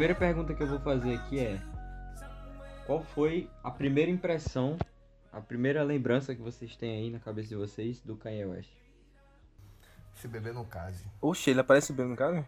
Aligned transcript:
A 0.00 0.02
primeira 0.02 0.18
pergunta 0.18 0.54
que 0.54 0.62
eu 0.62 0.66
vou 0.66 0.80
fazer 0.80 1.14
aqui 1.16 1.38
é: 1.40 1.60
Qual 2.86 3.02
foi 3.02 3.50
a 3.62 3.70
primeira 3.70 4.10
impressão, 4.10 4.78
a 5.30 5.42
primeira 5.42 5.82
lembrança 5.82 6.34
que 6.34 6.40
vocês 6.40 6.74
têm 6.74 7.02
aí 7.02 7.10
na 7.10 7.18
cabeça 7.18 7.50
de 7.50 7.54
vocês 7.54 8.00
do 8.00 8.16
Kanye 8.16 8.46
West? 8.46 8.70
Se 10.14 10.26
beber 10.26 10.54
no 10.54 10.64
case. 10.64 11.04
Oxe, 11.20 11.50
ele 11.50 11.60
aparece 11.60 11.92
bem 11.92 12.06
no 12.06 12.16
caso? 12.16 12.42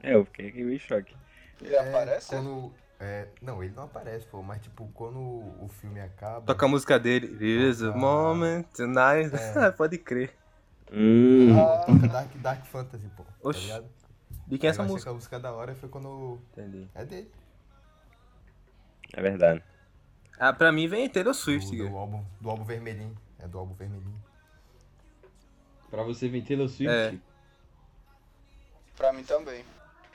É, 0.00 0.14
eu 0.14 0.24
fiquei 0.26 0.50
aqui 0.50 0.62
meio 0.62 0.76
em 0.76 0.78
choque. 0.78 1.16
Ele 1.60 1.76
aparece? 1.76 2.28
Quando. 2.30 2.72
É, 3.00 3.26
não, 3.42 3.60
ele 3.60 3.74
não 3.74 3.82
aparece, 3.82 4.24
pô, 4.26 4.44
mas 4.44 4.62
tipo, 4.62 4.88
quando 4.94 5.18
o 5.18 5.68
filme 5.80 6.00
acaba. 6.00 6.46
Toca 6.46 6.66
a 6.66 6.68
música 6.68 7.00
dele. 7.00 7.36
Is 7.44 7.82
a 7.82 7.88
Toca- 7.88 7.98
moment 7.98 8.62
tonight. 8.76 9.34
É. 9.34 9.72
Pode 9.76 9.98
crer. 9.98 10.32
Hum. 10.92 11.58
Ah, 11.58 11.82
Toca 11.84 12.06
Dark, 12.06 12.28
Dark 12.36 12.64
Fantasy, 12.66 13.10
pô. 13.16 13.24
Oxi. 13.42 13.66
Tá 13.70 13.78
ligado? 13.78 14.00
De 14.50 14.58
quem 14.58 14.68
é 14.68 14.70
essa 14.70 14.82
música? 14.82 15.02
que 15.04 15.08
a 15.08 15.12
música 15.14 15.38
da 15.40 15.52
hora 15.52 15.74
foi 15.74 15.88
quando. 15.88 16.38
Entendi. 16.52 16.88
É 16.94 17.04
dele. 17.04 17.30
É 19.12 19.22
verdade. 19.22 19.62
Ah, 20.38 20.52
pra 20.52 20.72
mim 20.72 20.88
vem 20.88 21.08
Taylor 21.08 21.32
Do, 21.32 21.38
Swift. 21.38 21.76
do 21.76 21.84
cara. 21.84 21.96
álbum, 21.96 22.24
do 22.40 22.50
álbum 22.50 22.64
vermelhinho. 22.64 23.16
É 23.38 23.46
do 23.46 23.58
álbum 23.58 23.74
vermelhinho. 23.74 24.22
Pra 25.90 26.02
você 26.02 26.28
vem 26.28 26.42
Taylor 26.42 26.68
Swift? 26.68 26.88
É. 26.92 27.14
pra 28.96 29.12
mim 29.12 29.22
também. 29.24 29.64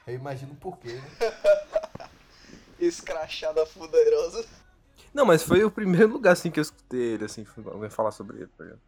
Eu 0.08 0.16
imagino 0.16 0.54
por 0.56 0.78
quê, 0.78 0.94
né? 0.94 1.02
Escrachada 2.80 3.66
fuderosa. 3.66 4.46
Não, 5.14 5.26
mas 5.26 5.44
foi 5.44 5.64
o 5.64 5.72
primeiro 5.72 6.12
lugar 6.12 6.34
assim 6.34 6.52
que 6.52 6.60
eu 6.60 6.62
escutei 6.62 7.14
ele, 7.14 7.26
assim, 7.26 7.46
foi 7.46 7.64
alguém 7.68 7.90
falar 7.90 8.12
sobre 8.12 8.38
ele. 8.38 8.48
tá 8.58 8.64
ligado? 8.66 8.82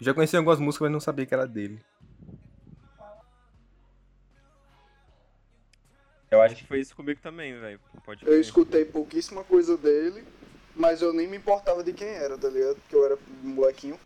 Já 0.00 0.14
conhecia 0.14 0.38
algumas 0.38 0.58
músicas, 0.60 0.86
mas 0.86 0.92
não 0.92 1.00
sabia 1.00 1.26
que 1.26 1.34
era 1.34 1.46
dele. 1.46 1.80
Eu 6.32 6.40
acho 6.40 6.56
que 6.56 6.64
foi 6.64 6.80
isso 6.80 6.96
comigo 6.96 7.20
também, 7.20 7.60
velho. 7.60 7.78
Pode 8.06 8.26
Eu 8.26 8.40
escutei 8.40 8.86
pouquíssima 8.86 9.44
coisa 9.44 9.76
dele, 9.76 10.24
mas 10.74 11.02
eu 11.02 11.12
nem 11.12 11.28
me 11.28 11.36
importava 11.36 11.84
de 11.84 11.92
quem 11.92 12.08
era, 12.08 12.38
tá 12.38 12.48
ligado? 12.48 12.76
Porque 12.76 12.96
eu 12.96 13.04
era 13.04 13.18
molequinho. 13.42 14.00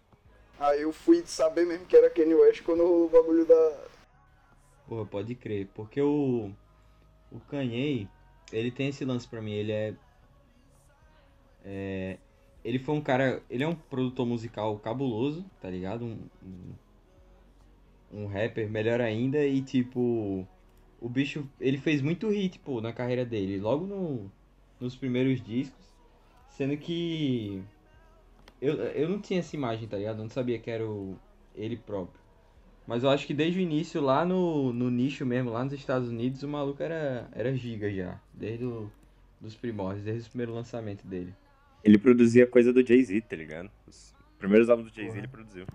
Aí 0.59 0.83
eu 0.83 0.93
fui 0.93 1.23
saber 1.25 1.65
mesmo 1.65 1.87
que 1.87 1.97
era 1.97 2.11
Kanye 2.11 2.35
West 2.35 2.65
quando 2.65 2.83
rolou 2.83 3.07
o 3.07 3.11
bagulho 3.11 3.47
da. 3.47 3.85
Porra, 4.89 5.07
pode 5.07 5.37
crer. 5.37 5.69
Porque 5.73 6.01
o. 6.01 6.51
O 7.31 7.39
Kanye, 7.49 8.09
ele 8.53 8.73
tem 8.73 8.89
esse 8.89 9.05
lance 9.05 9.29
pra 9.29 9.41
mim. 9.41 9.53
Ele 9.53 9.71
é. 9.71 9.95
É. 11.65 12.19
Ele 12.65 12.81
foi 12.81 12.97
um 12.97 13.01
cara. 13.01 13.41
Ele 13.49 13.63
é 13.63 13.69
um 13.69 13.77
produtor 13.77 14.27
musical 14.27 14.77
cabuloso, 14.81 15.49
tá 15.61 15.71
ligado? 15.71 16.05
Um. 16.05 16.19
Um, 16.43 16.75
um 18.23 18.27
rapper 18.27 18.69
melhor 18.69 19.01
ainda. 19.01 19.47
E 19.47 19.63
tipo. 19.63 20.45
O 21.01 21.09
bicho. 21.09 21.49
Ele 21.61 21.79
fez 21.79 22.01
muito 22.01 22.29
hit, 22.29 22.59
pô, 22.59 22.81
na 22.81 22.93
carreira 22.93 23.25
dele. 23.25 23.59
Logo 23.59 23.87
no, 23.87 24.31
nos 24.81 24.97
primeiros 24.97 25.43
discos. 25.43 25.85
Sendo 26.51 26.77
que. 26.77 27.63
Eu, 28.61 28.75
eu 28.75 29.09
não 29.09 29.21
tinha 29.21 29.41
essa 29.41 29.55
imagem, 29.55 29.87
tá 29.87 29.97
ligado? 29.99 30.19
Eu 30.19 30.25
não 30.25 30.31
sabia 30.31 30.59
que 30.59 30.71
era 30.71 30.87
o, 30.87 31.19
ele 31.55 31.77
próprio. 31.77 32.21
Mas 32.87 33.03
eu 33.03 33.11
acho 33.11 33.27
que 33.27 33.35
desde 33.35 33.59
o 33.59 33.63
início, 33.63 34.01
lá 34.01 34.25
no, 34.25 34.73
no 34.73 34.91
nicho 34.91 35.27
mesmo, 35.27 35.51
lá 35.51 35.65
nos 35.65 35.73
Estados 35.73 36.09
Unidos, 36.09 36.43
o 36.43 36.49
maluco 36.49 36.83
era, 36.83 37.29
era 37.33 37.55
giga 37.55 37.91
já. 37.93 38.19
Desde 38.33 38.65
o, 38.65 38.91
dos 39.41 39.55
primórdios, 39.55 40.05
desde 40.05 40.29
o 40.29 40.31
primeiro 40.31 40.55
lançamento 40.55 41.07
dele. 41.07 41.35
Ele 41.83 41.99
produzia 41.99 42.47
coisa 42.47 42.73
do 42.73 42.87
Jay-Z, 42.87 43.21
tá 43.23 43.37
ligado? 43.37 43.71
Os 43.87 44.15
primeiros 44.39 44.71
álbuns 44.71 44.91
do 44.91 44.95
Jay-Z 44.95 45.19
ele 45.19 45.29
produziu. 45.29 45.67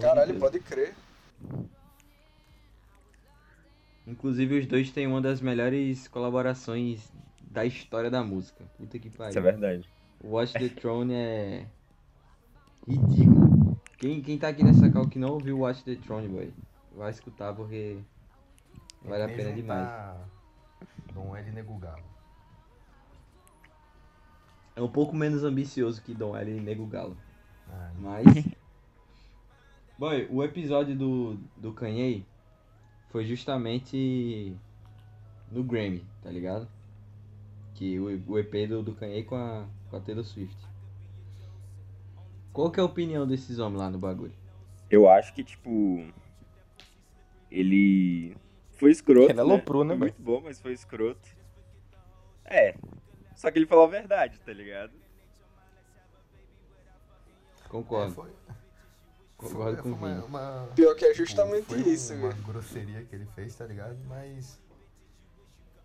Caralho, 0.00 0.38
pode 0.38 0.60
crer. 0.60 0.94
Inclusive, 4.08 4.60
os 4.60 4.66
dois 4.66 4.90
têm 4.90 5.06
uma 5.06 5.20
das 5.20 5.42
melhores 5.42 6.08
colaborações 6.08 7.12
da 7.50 7.66
história 7.66 8.10
da 8.10 8.24
música. 8.24 8.64
Puta 8.78 8.98
que 8.98 9.10
pariu. 9.10 9.28
Isso 9.28 9.38
é 9.38 9.42
verdade. 9.42 9.88
O 10.24 10.28
Watch 10.28 10.54
the 10.54 10.68
Throne 10.70 11.12
é 11.12 11.66
ridículo. 12.86 13.78
Quem, 13.98 14.22
quem 14.22 14.38
tá 14.38 14.48
aqui 14.48 14.64
nessa 14.64 14.88
cal 14.90 15.06
que 15.06 15.18
não 15.18 15.32
ouviu 15.32 15.58
o 15.58 15.60
Watch 15.60 15.84
the 15.84 15.96
Throne, 15.96 16.26
boy, 16.26 16.54
vai 16.96 17.10
escutar 17.10 17.54
porque 17.54 17.98
vale 19.04 19.24
a 19.24 19.28
pena 19.28 19.52
demais. 19.52 19.80
juntar 19.80 20.28
Dom 21.12 21.36
L 21.36 21.52
Nego 21.52 21.78
Galo. 21.78 22.04
É 24.74 24.80
um 24.80 24.88
pouco 24.88 25.14
menos 25.14 25.44
ambicioso 25.44 26.00
que 26.00 26.14
Dom 26.14 26.34
L 26.34 26.60
Nego 26.60 26.86
Galo. 26.86 27.16
Ah, 27.68 27.90
Mas. 27.98 28.24
Boy, 29.98 30.28
o 30.30 30.44
episódio 30.44 30.96
do, 30.96 31.36
do 31.56 31.72
Kanye 31.72 32.24
foi 33.08 33.24
justamente 33.24 34.56
no 35.50 35.62
Grammy, 35.62 36.04
tá 36.22 36.30
ligado? 36.30 36.68
Que 37.74 37.98
o, 37.98 38.22
o 38.26 38.38
EP 38.38 38.68
do, 38.68 38.82
do 38.82 38.94
Kanye 38.94 39.22
com 39.22 39.36
a, 39.36 39.66
com 39.90 39.96
a 39.96 40.00
Taylor 40.00 40.24
Swift. 40.24 40.56
Qual 42.52 42.70
que 42.70 42.80
é 42.80 42.82
a 42.82 42.86
opinião 42.86 43.26
desses 43.26 43.58
homens 43.58 43.78
lá 43.78 43.90
no 43.90 43.98
bagulho? 43.98 44.32
Eu 44.90 45.08
acho 45.08 45.32
que, 45.34 45.44
tipo. 45.44 46.04
Ele. 47.50 48.36
Foi 48.72 48.90
escroto. 48.90 49.30
Ele 49.30 49.40
aloprou, 49.40 49.84
né, 49.84 49.90
Foi 49.90 49.98
muito 49.98 50.22
bom, 50.22 50.40
mas 50.42 50.60
foi 50.60 50.72
escroto. 50.72 51.28
É. 52.44 52.74
Só 53.36 53.50
que 53.50 53.58
ele 53.58 53.66
falou 53.66 53.84
a 53.84 53.88
verdade, 53.88 54.40
tá 54.40 54.52
ligado? 54.52 54.92
Concordo. 57.68 58.10
É, 58.10 58.14
foi, 58.14 58.30
Concordo 59.38 59.82
foi 59.82 59.92
o 59.92 59.94
uma, 59.94 60.24
uma- 60.24 60.68
Pior 60.74 60.94
que 60.96 61.04
é 61.04 61.14
justamente 61.14 61.66
foi 61.66 61.78
isso, 61.80 62.12
uma 62.14 62.28
velho. 62.30 62.42
grosseria 62.42 63.04
que 63.04 63.14
ele 63.14 63.24
fez, 63.26 63.54
tá 63.54 63.64
ligado? 63.64 63.96
Mas 64.06 64.60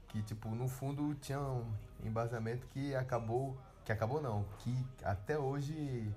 que 0.10 0.22
tipo, 0.24 0.50
no 0.50 0.68
fundo 0.68 1.14
tinha 1.16 1.40
um 1.40 1.72
embasamento 2.04 2.66
que 2.68 2.94
acabou, 2.96 3.56
que 3.86 3.92
acabou 3.92 4.20
não, 4.22 4.44
que 4.60 4.76
até 5.04 5.38
hoje 5.38 6.12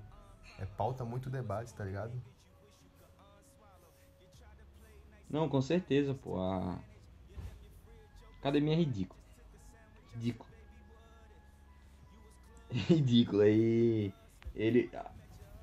é 0.59 0.65
pauta 0.65 1.05
muito 1.05 1.29
debate, 1.29 1.73
tá 1.75 1.83
ligado? 1.83 2.11
Não, 5.29 5.47
com 5.49 5.61
certeza, 5.61 6.13
pô. 6.13 6.39
A 6.41 6.79
academia 8.39 8.73
é 8.73 8.77
ridícula. 8.77 9.19
Ridículo. 10.13 10.49
Ridículo. 12.71 13.41
Aí 13.41 14.13
ele. 14.55 14.89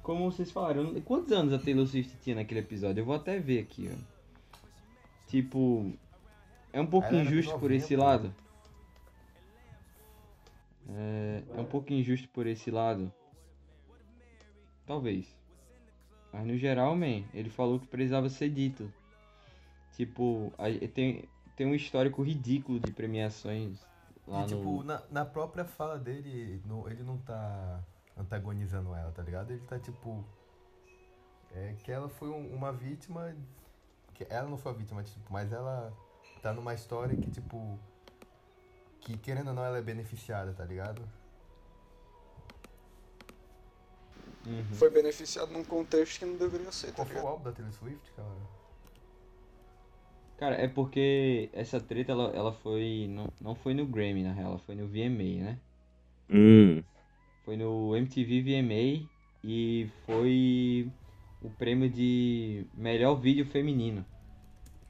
Como 0.04 0.30
vocês 0.30 0.50
falaram, 0.50 1.00
quantos 1.00 1.32
anos 1.32 1.52
a 1.54 1.58
Taylor 1.58 1.86
Swift 1.86 2.14
tinha 2.18 2.36
naquele 2.36 2.60
episódio? 2.60 3.00
Eu 3.00 3.06
vou 3.06 3.14
até 3.14 3.40
ver 3.40 3.60
aqui, 3.60 3.90
ó. 3.90 4.58
Tipo. 5.26 5.92
É 6.70 6.78
um 6.80 6.86
pouco 6.86 7.12
injusto 7.14 7.58
por 7.58 7.70
esse 7.72 7.96
lado. 7.96 8.32
É, 10.90 11.42
é 11.56 11.60
um 11.60 11.64
pouco 11.64 11.90
injusto 11.92 12.28
por 12.28 12.46
esse 12.46 12.70
lado. 12.70 13.10
Talvez. 14.86 15.26
Mas 16.30 16.46
no 16.46 16.58
geral, 16.58 16.94
man, 16.94 17.22
ele 17.32 17.48
falou 17.48 17.80
que 17.80 17.86
precisava 17.86 18.28
ser 18.28 18.50
dito. 18.50 18.92
Tipo, 19.96 20.52
a- 20.58 20.88
tem, 20.88 21.24
tem 21.56 21.66
um 21.66 21.74
histórico 21.74 22.22
ridículo 22.22 22.78
de 22.78 22.92
premiações 22.92 23.78
lá 24.26 24.42
e 24.42 24.48
tipo, 24.48 24.62
no. 24.62 24.82
na, 24.84 25.02
na 25.10 25.24
própria 25.24 25.64
fala 25.64 25.98
dele, 25.98 26.60
no- 26.66 26.86
ele 26.90 27.02
não 27.02 27.16
tá 27.18 27.80
antagonizando 28.16 28.94
ela, 28.94 29.10
tá 29.12 29.22
ligado? 29.22 29.50
Ele 29.50 29.60
tá 29.66 29.78
tipo. 29.78 30.24
É 31.52 31.74
que 31.84 31.90
ela 31.92 32.08
foi 32.08 32.28
um- 32.28 32.52
uma 32.54 32.72
vítima. 32.72 33.34
Que 34.14 34.26
ela 34.30 34.48
não 34.48 34.56
foi 34.56 34.72
a 34.72 34.74
vítima, 34.74 35.02
tipo, 35.02 35.32
mas 35.32 35.52
ela 35.52 35.92
tá 36.42 36.52
numa 36.52 36.74
história 36.74 37.16
que, 37.16 37.30
tipo. 37.30 37.78
Que 39.00 39.16
querendo 39.18 39.48
ou 39.48 39.54
não, 39.54 39.64
ela 39.64 39.78
é 39.78 39.82
beneficiada, 39.82 40.52
tá 40.52 40.64
ligado? 40.64 41.02
Uhum. 44.46 44.64
Foi 44.74 44.90
beneficiado 44.90 45.50
num 45.52 45.64
contexto 45.64 46.18
que 46.18 46.26
não 46.26 46.36
deveria 46.36 46.70
ser, 46.70 46.88
tá 46.88 46.96
Qual 46.96 47.06
foi 47.06 47.16
o 47.16 47.18
ligado? 47.18 47.32
álbum 47.32 47.44
da 47.44 47.52
Taylor 47.52 47.72
Swift, 47.72 48.12
cara? 48.12 48.28
Cara, 50.36 50.56
é 50.56 50.68
porque 50.68 51.48
essa 51.52 51.80
treta 51.80 52.12
ela, 52.12 52.30
ela 52.34 52.52
foi. 52.52 53.06
Não, 53.08 53.28
não 53.40 53.54
foi 53.54 53.72
no 53.72 53.86
Grammy, 53.86 54.22
na 54.22 54.32
real, 54.32 54.50
ela 54.50 54.58
foi 54.58 54.74
no 54.74 54.86
VMA, 54.86 55.44
né? 55.44 55.58
Hum. 56.28 56.82
Foi 57.44 57.56
no 57.56 57.94
MTV 57.96 58.42
VMA 58.42 59.06
e 59.42 59.88
foi 60.06 60.88
o 61.42 61.50
prêmio 61.50 61.90
de 61.90 62.64
melhor 62.74 63.14
vídeo 63.16 63.44
feminino. 63.44 64.04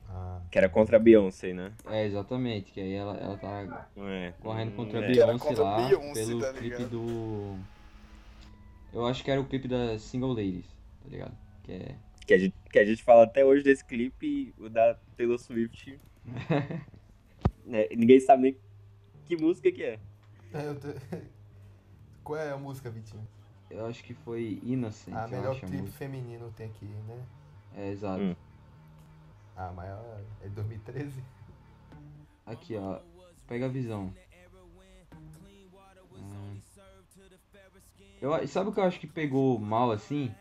Ah, 0.08 0.40
Que 0.50 0.58
era 0.58 0.68
contra 0.68 0.96
a 0.96 1.00
Beyoncé, 1.00 1.52
né? 1.52 1.72
É, 1.86 2.06
exatamente, 2.06 2.70
que 2.72 2.80
aí 2.80 2.92
ela, 2.92 3.16
ela 3.16 3.36
tá 3.36 3.88
É. 3.96 4.32
correndo 4.40 4.76
contra 4.76 5.00
a 5.00 5.02
é. 5.04 5.08
Beyoncé 5.08 5.38
contra 5.48 5.64
lá 5.64 5.88
Beyoncé, 5.88 6.26
pelo 6.26 6.40
tá 6.40 6.52
clipe 6.52 6.84
do. 6.84 7.58
Eu 8.92 9.04
acho 9.06 9.24
que 9.24 9.30
era 9.30 9.40
o 9.40 9.44
clipe 9.44 9.66
da 9.66 9.98
Single 9.98 10.30
Ladies, 10.32 10.68
tá 11.02 11.08
ligado? 11.08 11.36
Que 11.64 11.72
é. 11.72 11.96
Que 12.24 12.34
a, 12.34 12.38
gente, 12.38 12.54
que 12.70 12.78
a 12.78 12.84
gente 12.84 13.02
fala 13.02 13.24
até 13.24 13.44
hoje 13.44 13.64
desse 13.64 13.84
clipe, 13.84 14.54
o 14.58 14.68
da 14.68 14.94
Taylor 15.16 15.38
Swift. 15.38 15.98
né, 17.66 17.88
Ninguém 17.96 18.20
sabe 18.20 18.42
nem 18.42 18.56
que 19.26 19.36
música 19.36 19.72
que 19.72 19.82
é. 19.82 19.98
é, 20.52 20.68
eu 20.68 20.78
tô... 20.78 20.88
Qual 22.24 22.40
é 22.40 22.50
a 22.50 22.56
música, 22.56 22.90
Vitinho? 22.90 23.26
Eu 23.70 23.86
acho 23.86 24.02
que 24.02 24.14
foi 24.14 24.58
Innocent. 24.62 25.14
A 25.14 25.24
eu 25.24 25.28
melhor 25.28 25.60
clipe 25.60 25.76
música. 25.76 25.98
feminino 25.98 26.50
tem 26.56 26.66
aqui, 26.66 26.86
né? 26.86 27.22
É, 27.76 27.90
exato. 27.90 28.22
Hum. 28.22 28.34
A 29.54 29.70
maior 29.72 30.20
é 30.42 30.48
2013. 30.48 31.22
Aqui, 32.46 32.76
ó. 32.76 33.00
Pega 33.46 33.66
a 33.66 33.68
visão. 33.68 34.12
Hum. 36.16 36.60
Eu, 38.20 38.48
sabe 38.48 38.70
o 38.70 38.72
que 38.72 38.80
eu 38.80 38.84
acho 38.84 38.98
que 38.98 39.06
pegou 39.06 39.58
mal 39.58 39.90
assim? 39.92 40.34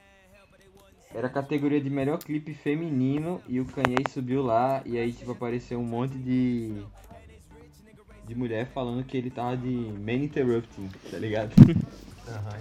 Era 1.13 1.27
a 1.27 1.29
categoria 1.29 1.81
de 1.81 1.89
melhor 1.89 2.17
clipe 2.17 2.53
feminino 2.53 3.41
e 3.47 3.59
o 3.59 3.65
Kanye 3.65 4.09
subiu 4.09 4.41
lá 4.41 4.81
e 4.85 4.97
aí 4.97 5.11
tipo 5.11 5.31
apareceu 5.31 5.79
um 5.79 5.85
monte 5.85 6.17
de 6.17 6.83
de 8.27 8.35
mulher 8.35 8.67
falando 8.73 9.03
que 9.03 9.17
ele 9.17 9.29
tava 9.29 9.57
de 9.57 9.67
man 9.67 10.13
interrupting, 10.23 10.89
tá 11.11 11.17
ligado? 11.17 11.51
Aham. 12.27 12.57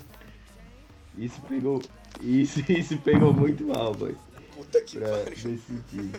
Isso 1.18 1.40
pegou 1.48 1.80
isso 2.20 2.60
isso 2.70 2.96
pegou 2.98 3.32
muito 3.32 3.64
mal, 3.64 3.94
boy. 3.94 4.14
Puta 4.54 4.80
que 4.82 4.98
Pra, 4.98 5.08
pariu. 5.08 5.24
nesse 5.30 5.58
sentido. 5.58 6.18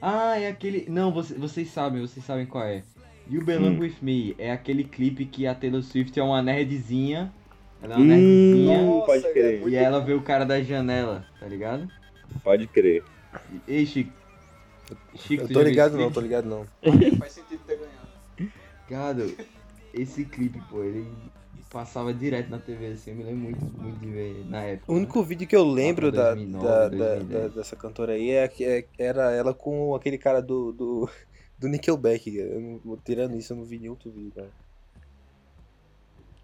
Ah, 0.00 0.38
é 0.38 0.48
aquele. 0.48 0.86
Não, 0.88 1.12
vocês, 1.12 1.38
vocês 1.38 1.68
sabem, 1.70 2.00
vocês 2.00 2.24
sabem 2.24 2.46
qual 2.46 2.64
é. 2.64 2.82
You 3.28 3.44
Belong 3.44 3.76
Hum. 3.76 3.80
With 3.80 3.96
Me 4.00 4.34
é 4.38 4.50
aquele 4.52 4.84
clipe 4.84 5.26
que 5.26 5.46
a 5.46 5.54
Taylor 5.54 5.82
Swift 5.82 6.18
é 6.18 6.22
uma 6.22 6.40
nerdzinha. 6.42 7.32
Ela 7.82 7.94
é 7.94 7.96
uma 7.96 8.04
Hum, 8.04 8.08
nerdzinha. 8.08 8.82
Nossa, 8.86 9.06
pode 9.06 9.26
é 9.26 9.32
crer. 9.32 9.68
E 9.68 9.74
ela 9.74 10.00
vê 10.00 10.14
o 10.14 10.22
cara 10.22 10.44
da 10.46 10.62
janela, 10.62 11.26
tá 11.38 11.46
ligado? 11.46 11.90
Pode 12.42 12.66
crer. 12.68 13.02
Ei, 13.66 13.84
Chico. 13.84 14.12
Chico, 15.16 15.44
Eu 15.44 15.48
tô 15.48 15.62
ligado 15.62 15.98
não, 15.98 16.10
tô 16.10 16.20
ligado 16.20 16.46
não. 16.48 16.64
Faz 17.18 17.32
sentido 17.32 17.47
Cara, 18.88 19.26
esse 19.92 20.24
clipe, 20.24 20.60
pô, 20.70 20.82
ele 20.82 21.06
passava 21.70 22.14
direto 22.14 22.48
na 22.48 22.58
TV 22.58 22.86
assim, 22.92 23.10
eu 23.10 23.16
me 23.16 23.24
lembro 23.24 23.40
muito, 23.40 23.64
muito 23.80 23.98
de 24.00 24.10
ver 24.10 24.44
na 24.46 24.62
época. 24.62 24.90
O 24.90 24.94
né? 24.94 25.00
único 25.00 25.22
vídeo 25.22 25.46
que 25.46 25.54
eu 25.56 25.64
lembro 25.64 26.10
da, 26.10 26.34
2009, 26.34 26.66
da- 26.66 26.88
da- 26.88 26.88
2010. 26.88 27.28
da- 27.28 27.48
dessa 27.60 27.76
cantora 27.76 28.12
aí 28.12 28.30
é, 28.30 28.48
que- 28.48 28.64
é- 28.64 28.86
era 28.98 29.30
ela 29.32 29.52
com 29.52 29.94
aquele 29.94 30.16
cara 30.16 30.40
do, 30.40 30.72
do, 30.72 31.10
do 31.58 31.68
Nickelback. 31.68 32.34
Eu 32.34 32.98
tirando 33.04 33.36
isso, 33.36 33.52
eu 33.52 33.58
não 33.58 33.64
vi 33.64 33.78
nenhum 33.78 33.92
outro 33.92 34.10
vídeo, 34.10 34.32
cara. 34.34 34.50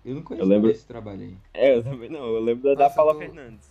Eu 0.05 0.17
não 0.17 0.23
conheço 0.23 0.47
lembro- 0.47 0.71
esse 0.71 0.85
trabalho 0.85 1.23
aí. 1.23 1.37
É, 1.55 1.75
eu 1.79 1.83
também 1.83 2.11
não. 2.11 2.27
Eu 2.27 2.41
lembro 2.41 2.63
da, 2.65 2.75
da 2.75 2.91
Paula 2.91 3.15
tu- 3.15 3.21
Fernandes. 3.21 3.71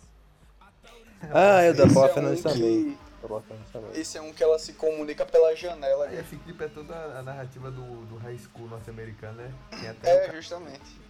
Ah, 1.32 1.62
é 1.62 1.70
o 1.70 1.76
da 1.76 1.86
Paula 1.88 2.08
é 2.08 2.12
um 2.12 2.14
Fernandes 2.16 2.42
que- 2.42 2.50
também. 2.50 2.98
Esse 3.94 4.18
é 4.18 4.22
um 4.22 4.34
que 4.34 4.44
ela 4.44 4.60
se 4.60 4.74
comunica 4.74 5.26
pela 5.26 5.56
janela. 5.56 6.08
Aí 6.08 6.20
esse 6.20 6.36
clipe 6.38 6.64
é 6.64 6.68
toda 6.68 6.94
a 6.94 7.22
narrativa 7.24 7.72
do, 7.72 8.06
do 8.06 8.18
high 8.18 8.38
school 8.38 8.68
norte-americano, 8.68 9.38
né? 9.38 9.52
Tem 9.72 9.88
até 9.90 10.14
o 10.14 10.18
É, 10.18 10.28
ca- 10.28 10.34
justamente. 10.36 11.02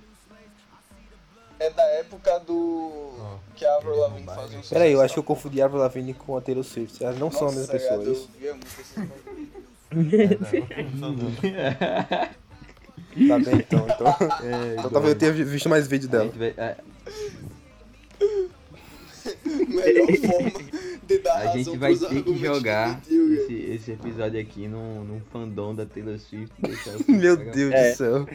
É 1.59 1.69
da 1.69 1.83
época 1.83 2.39
do. 2.39 3.13
Ó, 3.19 3.37
que 3.55 3.63
a 3.65 3.75
Avril 3.75 3.93
ele 3.93 4.01
Lavigne 4.01 4.25
fazia 4.25 4.59
um 4.59 4.61
Peraí, 4.63 4.91
eu 4.91 5.01
acho 5.01 5.13
que 5.13 5.19
eu 5.19 5.23
confundi 5.23 5.61
a 5.61 5.65
Avril 5.65 5.81
Lavigne 5.81 6.13
com 6.13 6.35
a 6.35 6.41
Taylor 6.41 6.63
Swift. 6.63 7.01
Elas 7.03 7.17
não 7.17 7.31
são 7.31 7.47
a 7.47 7.51
Nossa, 7.51 7.71
pessoa, 7.71 7.97
gado, 7.97 8.09
é 8.09 8.13
isso? 8.13 8.29
Eu 8.35 8.39
via 8.39 8.51
muito 8.53 8.67
esses 8.67 8.97
bagulho. 8.97 9.51
É, 10.71 10.83
não. 10.95 11.15
Tá 13.27 13.37
bem, 13.39 13.55
então. 13.59 13.85
Então, 13.87 14.07
É, 14.43 14.75
então 14.79 14.89
talvez 14.89 15.13
eu 15.13 15.19
tenha 15.19 15.31
visto 15.31 15.69
mais 15.69 15.87
vídeo 15.87 16.09
a 16.09 16.11
dela. 16.11 16.23
gente 16.25 16.37
vai- 16.39 16.53
é, 16.57 16.75
Melhor 19.67 20.07
forma 20.17 20.51
de 21.07 21.17
dar 21.19 21.33
A 21.33 21.37
razão 21.45 21.53
gente 21.63 21.77
vai 21.77 21.95
ter 21.95 22.23
que 22.23 22.37
jogar 22.37 23.01
Tio, 23.01 23.33
esse, 23.33 23.53
esse 23.53 23.91
episódio 23.91 24.39
aqui 24.39 24.67
num, 24.67 25.03
num 25.03 25.19
fandom 25.31 25.73
da 25.75 25.85
Taylor 25.85 26.17
Swift. 26.19 26.53
Meu 27.07 27.35
Deus 27.37 27.73
É. 27.73 27.91
do 27.91 27.97
céu. 27.97 28.27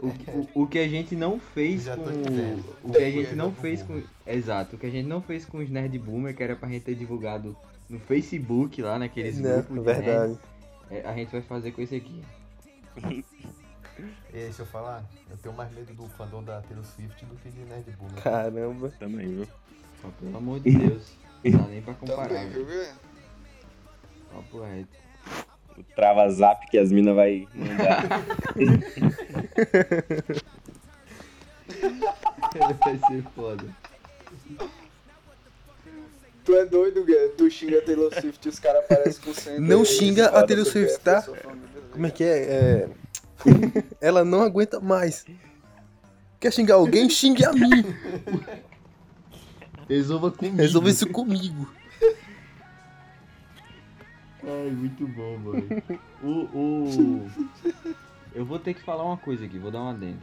O, 0.00 0.08
o, 0.08 0.62
o 0.62 0.66
que 0.66 0.78
a 0.78 0.86
gente 0.88 1.14
não 1.16 1.40
fez 1.40 1.84
Já 1.84 1.96
com. 1.96 2.02
O 2.84 2.90
que 2.92 2.98
a 3.02 3.10
gente 3.10 3.34
não 3.34 3.50
fez 3.52 3.80
com. 3.82 3.94
Boomer. 3.94 4.04
Exato, 4.26 4.76
o 4.76 4.78
que 4.78 4.86
a 4.86 4.90
gente 4.90 5.06
não 5.06 5.22
fez 5.22 5.44
com 5.46 5.58
os 5.58 5.70
Nerd 5.70 5.98
Boomer, 5.98 6.34
que 6.36 6.42
era 6.42 6.54
pra 6.54 6.68
gente 6.68 6.82
ter 6.82 6.94
divulgado 6.94 7.56
no 7.88 7.98
Facebook 8.00 8.82
lá, 8.82 8.98
naqueles 8.98 9.38
Né, 9.38 9.54
grupos 9.54 9.74
de 9.76 9.80
verdade. 9.82 10.28
nerds, 10.28 10.38
é, 10.90 11.00
a 11.08 11.14
gente 11.14 11.32
vai 11.32 11.40
fazer 11.42 11.70
com 11.72 11.80
esse 11.80 11.94
aqui. 11.96 12.20
E 14.36 14.38
deixa 14.38 14.60
eu 14.60 14.66
falar, 14.66 15.02
eu 15.30 15.36
tenho 15.38 15.54
mais 15.54 15.72
medo 15.72 15.94
do 15.94 16.06
fandom 16.10 16.44
da 16.44 16.60
Taylor 16.60 16.84
Swift 16.84 17.24
do 17.24 17.34
que 17.36 17.48
de 17.48 17.60
Nerd 17.60 17.90
Boomer. 17.92 18.22
Caramba. 18.22 18.92
Também, 18.98 19.28
viu? 19.28 19.48
Só 20.02 20.08
pelo 20.20 20.36
amor 20.36 20.60
de 20.60 20.76
Deus. 20.76 21.12
Não 21.42 21.58
dá 21.58 21.68
nem 21.68 21.80
pra 21.80 21.94
comparar. 21.94 22.28
Também, 22.28 22.50
viu? 22.50 22.66
Papo 24.30 24.60
reto. 24.60 24.88
O 25.78 25.82
trava-zap 25.94 26.68
que 26.68 26.76
as 26.76 26.92
minas 26.92 27.16
vai 27.16 27.48
mandar. 27.54 28.04
vai 32.84 32.98
ser 33.08 33.22
foda. 33.34 33.64
Tu 36.44 36.56
é 36.56 36.66
doido, 36.66 37.06
Guilherme? 37.06 37.32
Tu 37.38 37.50
xinga 37.50 37.78
a 37.78 37.82
Taylor 37.82 38.12
Swift 38.20 38.44
e 38.44 38.50
os 38.50 38.58
caras 38.58 38.84
parecem 38.86 39.24
com 39.24 39.32
cento 39.32 39.62
Não 39.62 39.82
xinga 39.82 40.26
a 40.26 40.46
Taylor 40.46 40.66
Swift, 40.66 40.98
PF 40.98 41.04
tá? 41.04 41.22
Como 41.90 42.06
é 42.06 42.10
que 42.10 42.22
é? 42.22 42.42
É, 42.42 42.90
Ela 44.00 44.24
não 44.24 44.42
aguenta 44.42 44.80
mais. 44.80 45.24
Quer 46.40 46.52
xingar 46.52 46.74
alguém? 46.74 47.08
Xingue 47.08 47.44
a 47.44 47.52
mim. 47.52 47.84
Resolva 49.88 50.30
comigo. 50.30 50.56
Resolva 50.56 50.90
isso 50.90 51.08
comigo. 51.08 51.68
Ai, 54.42 54.70
muito 54.70 55.06
bom, 55.08 55.38
mano. 55.38 55.66
O, 56.22 56.28
o... 56.56 57.30
Eu 58.34 58.44
vou 58.44 58.58
ter 58.58 58.74
que 58.74 58.82
falar 58.82 59.02
uma 59.04 59.16
coisa 59.16 59.44
aqui, 59.44 59.58
vou 59.58 59.70
dar 59.70 59.80
uma 59.80 59.90
adendo. 59.90 60.18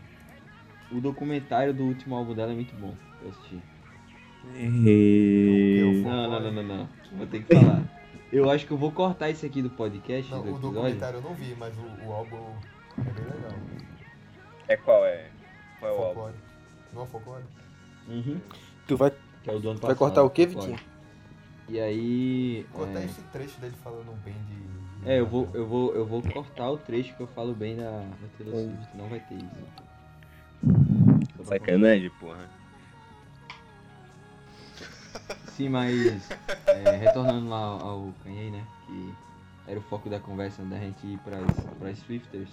O 0.92 1.02
documentário 1.02 1.74
do 1.74 1.84
último 1.84 2.16
álbum 2.16 2.34
dela 2.34 2.52
é 2.52 2.56
muito 2.56 2.76
bom. 2.76 2.94
Eu 3.22 3.30
assisti. 3.30 3.62
Não, 6.04 6.30
não, 6.30 6.40
não, 6.42 6.52
não, 6.52 6.64
não. 6.64 6.90
Vou 7.18 7.26
ter 7.28 7.44
que 7.44 7.54
falar. 7.56 7.84
Eu 8.32 8.50
acho 8.50 8.66
que 8.66 8.72
eu 8.72 8.78
vou 8.78 8.92
cortar 8.92 9.30
isso 9.30 9.46
aqui 9.46 9.62
do 9.62 9.70
podcast, 9.70 10.32
Não, 10.32 10.42
do 10.42 10.56
o 10.56 10.60
documentário 10.60 11.18
eu 11.18 11.22
não 11.22 11.34
vi, 11.36 11.56
mas 11.58 11.74
o, 11.78 12.08
o 12.08 12.12
álbum 12.12 12.38
é 12.98 13.02
bem 13.12 13.26
legal. 13.26 13.52
É 14.68 14.78
qual 14.78 15.06
é? 15.06 15.30
Qual 15.80 15.92
é 15.92 15.96
o 15.96 15.98
álbum? 15.98 16.14
Folclore. 16.14 16.36
Não 16.94 17.04
é 17.04 17.06
folclore? 17.08 17.44
Uhum. 18.08 18.42
Tu 18.88 18.98
vai, 18.98 19.12
Que 19.44 19.50
é 19.50 19.54
o 19.54 19.60
do 19.60 19.70
ano 19.70 19.80
vai 19.80 19.90
passado. 19.90 19.98
cortar 19.98 20.24
o 20.24 20.30
quê. 20.30 20.46
Vitinho? 20.46 20.80
E 21.70 21.80
aí. 21.80 22.66
Cortar 22.74 23.02
é... 23.02 23.06
esse 23.06 23.22
trecho 23.24 23.60
dele 23.60 23.76
falando 23.84 24.14
bem 24.24 24.34
de. 24.34 25.10
É, 25.10 25.20
eu 25.20 25.26
vou, 25.26 25.50
eu 25.54 25.68
vou, 25.68 25.94
eu 25.96 26.06
vou 26.06 26.22
cortar 26.22 26.70
o 26.70 26.78
trecho 26.78 27.14
que 27.16 27.22
eu 27.22 27.28
falo 27.28 27.54
bem 27.54 27.76
da, 27.76 27.90
da 27.92 28.28
Taylor. 28.38 28.56
Swift. 28.62 28.98
Não 28.98 29.10
vai 29.10 29.20
ter 29.20 29.36
isso. 29.36 29.50
Sacanagem, 31.44 32.10
porra. 32.22 32.50
Sim, 35.50 35.70
mas 35.70 36.30
é, 36.68 36.92
retornando 36.92 37.50
lá 37.50 37.58
ao, 37.58 37.88
ao 37.88 38.14
Kanye, 38.24 38.50
né? 38.50 38.66
Que 38.88 39.14
era 39.68 39.80
o 39.80 39.84
foco 39.84 40.10
da 40.10 40.20
conversa 40.20 40.64
da 40.64 40.78
gente 40.78 41.06
ir 41.06 41.18
pras, 41.20 41.42
pras 41.80 41.98
Swifters. 42.00 42.50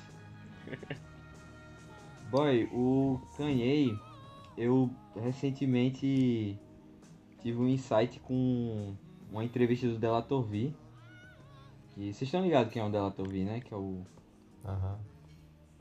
Boy, 2.30 2.68
o 2.72 3.20
Kanye, 3.36 3.98
eu 4.56 4.90
recentemente 5.20 6.58
tive 7.42 7.58
um 7.58 7.68
insight 7.68 8.20
com 8.20 8.94
uma 9.30 9.44
entrevista 9.44 9.88
do 9.88 9.98
Delator 9.98 10.42
V. 10.42 10.72
Que 11.94 12.12
vocês 12.12 12.22
estão 12.22 12.42
ligados 12.42 12.72
quem 12.72 12.80
é 12.80 12.84
o 12.84 12.90
Delator 12.90 13.28
V, 13.28 13.44
né? 13.44 13.60
Que 13.60 13.74
é 13.74 13.76
o, 13.76 14.02
Aham. 14.64 14.98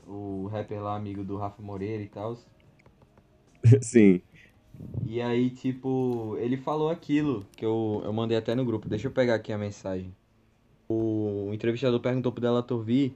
o 0.06 0.48
rapper 0.48 0.82
lá, 0.82 0.96
amigo 0.96 1.22
do 1.22 1.36
Rafa 1.36 1.62
Moreira 1.62 2.02
e 2.02 2.08
tal. 2.08 2.36
Sim. 3.80 4.20
E 5.04 5.20
aí, 5.20 5.50
tipo, 5.50 6.36
ele 6.38 6.56
falou 6.56 6.88
aquilo 6.88 7.46
que 7.52 7.64
eu, 7.64 8.02
eu 8.04 8.12
mandei 8.12 8.36
até 8.36 8.54
no 8.54 8.64
grupo. 8.64 8.88
Deixa 8.88 9.06
eu 9.06 9.12
pegar 9.12 9.34
aqui 9.34 9.52
a 9.52 9.58
mensagem. 9.58 10.14
O, 10.88 11.48
o 11.48 11.54
entrevistador 11.54 12.00
perguntou 12.00 12.32
pro 12.32 12.40
Delator 12.40 12.82
V 12.82 13.14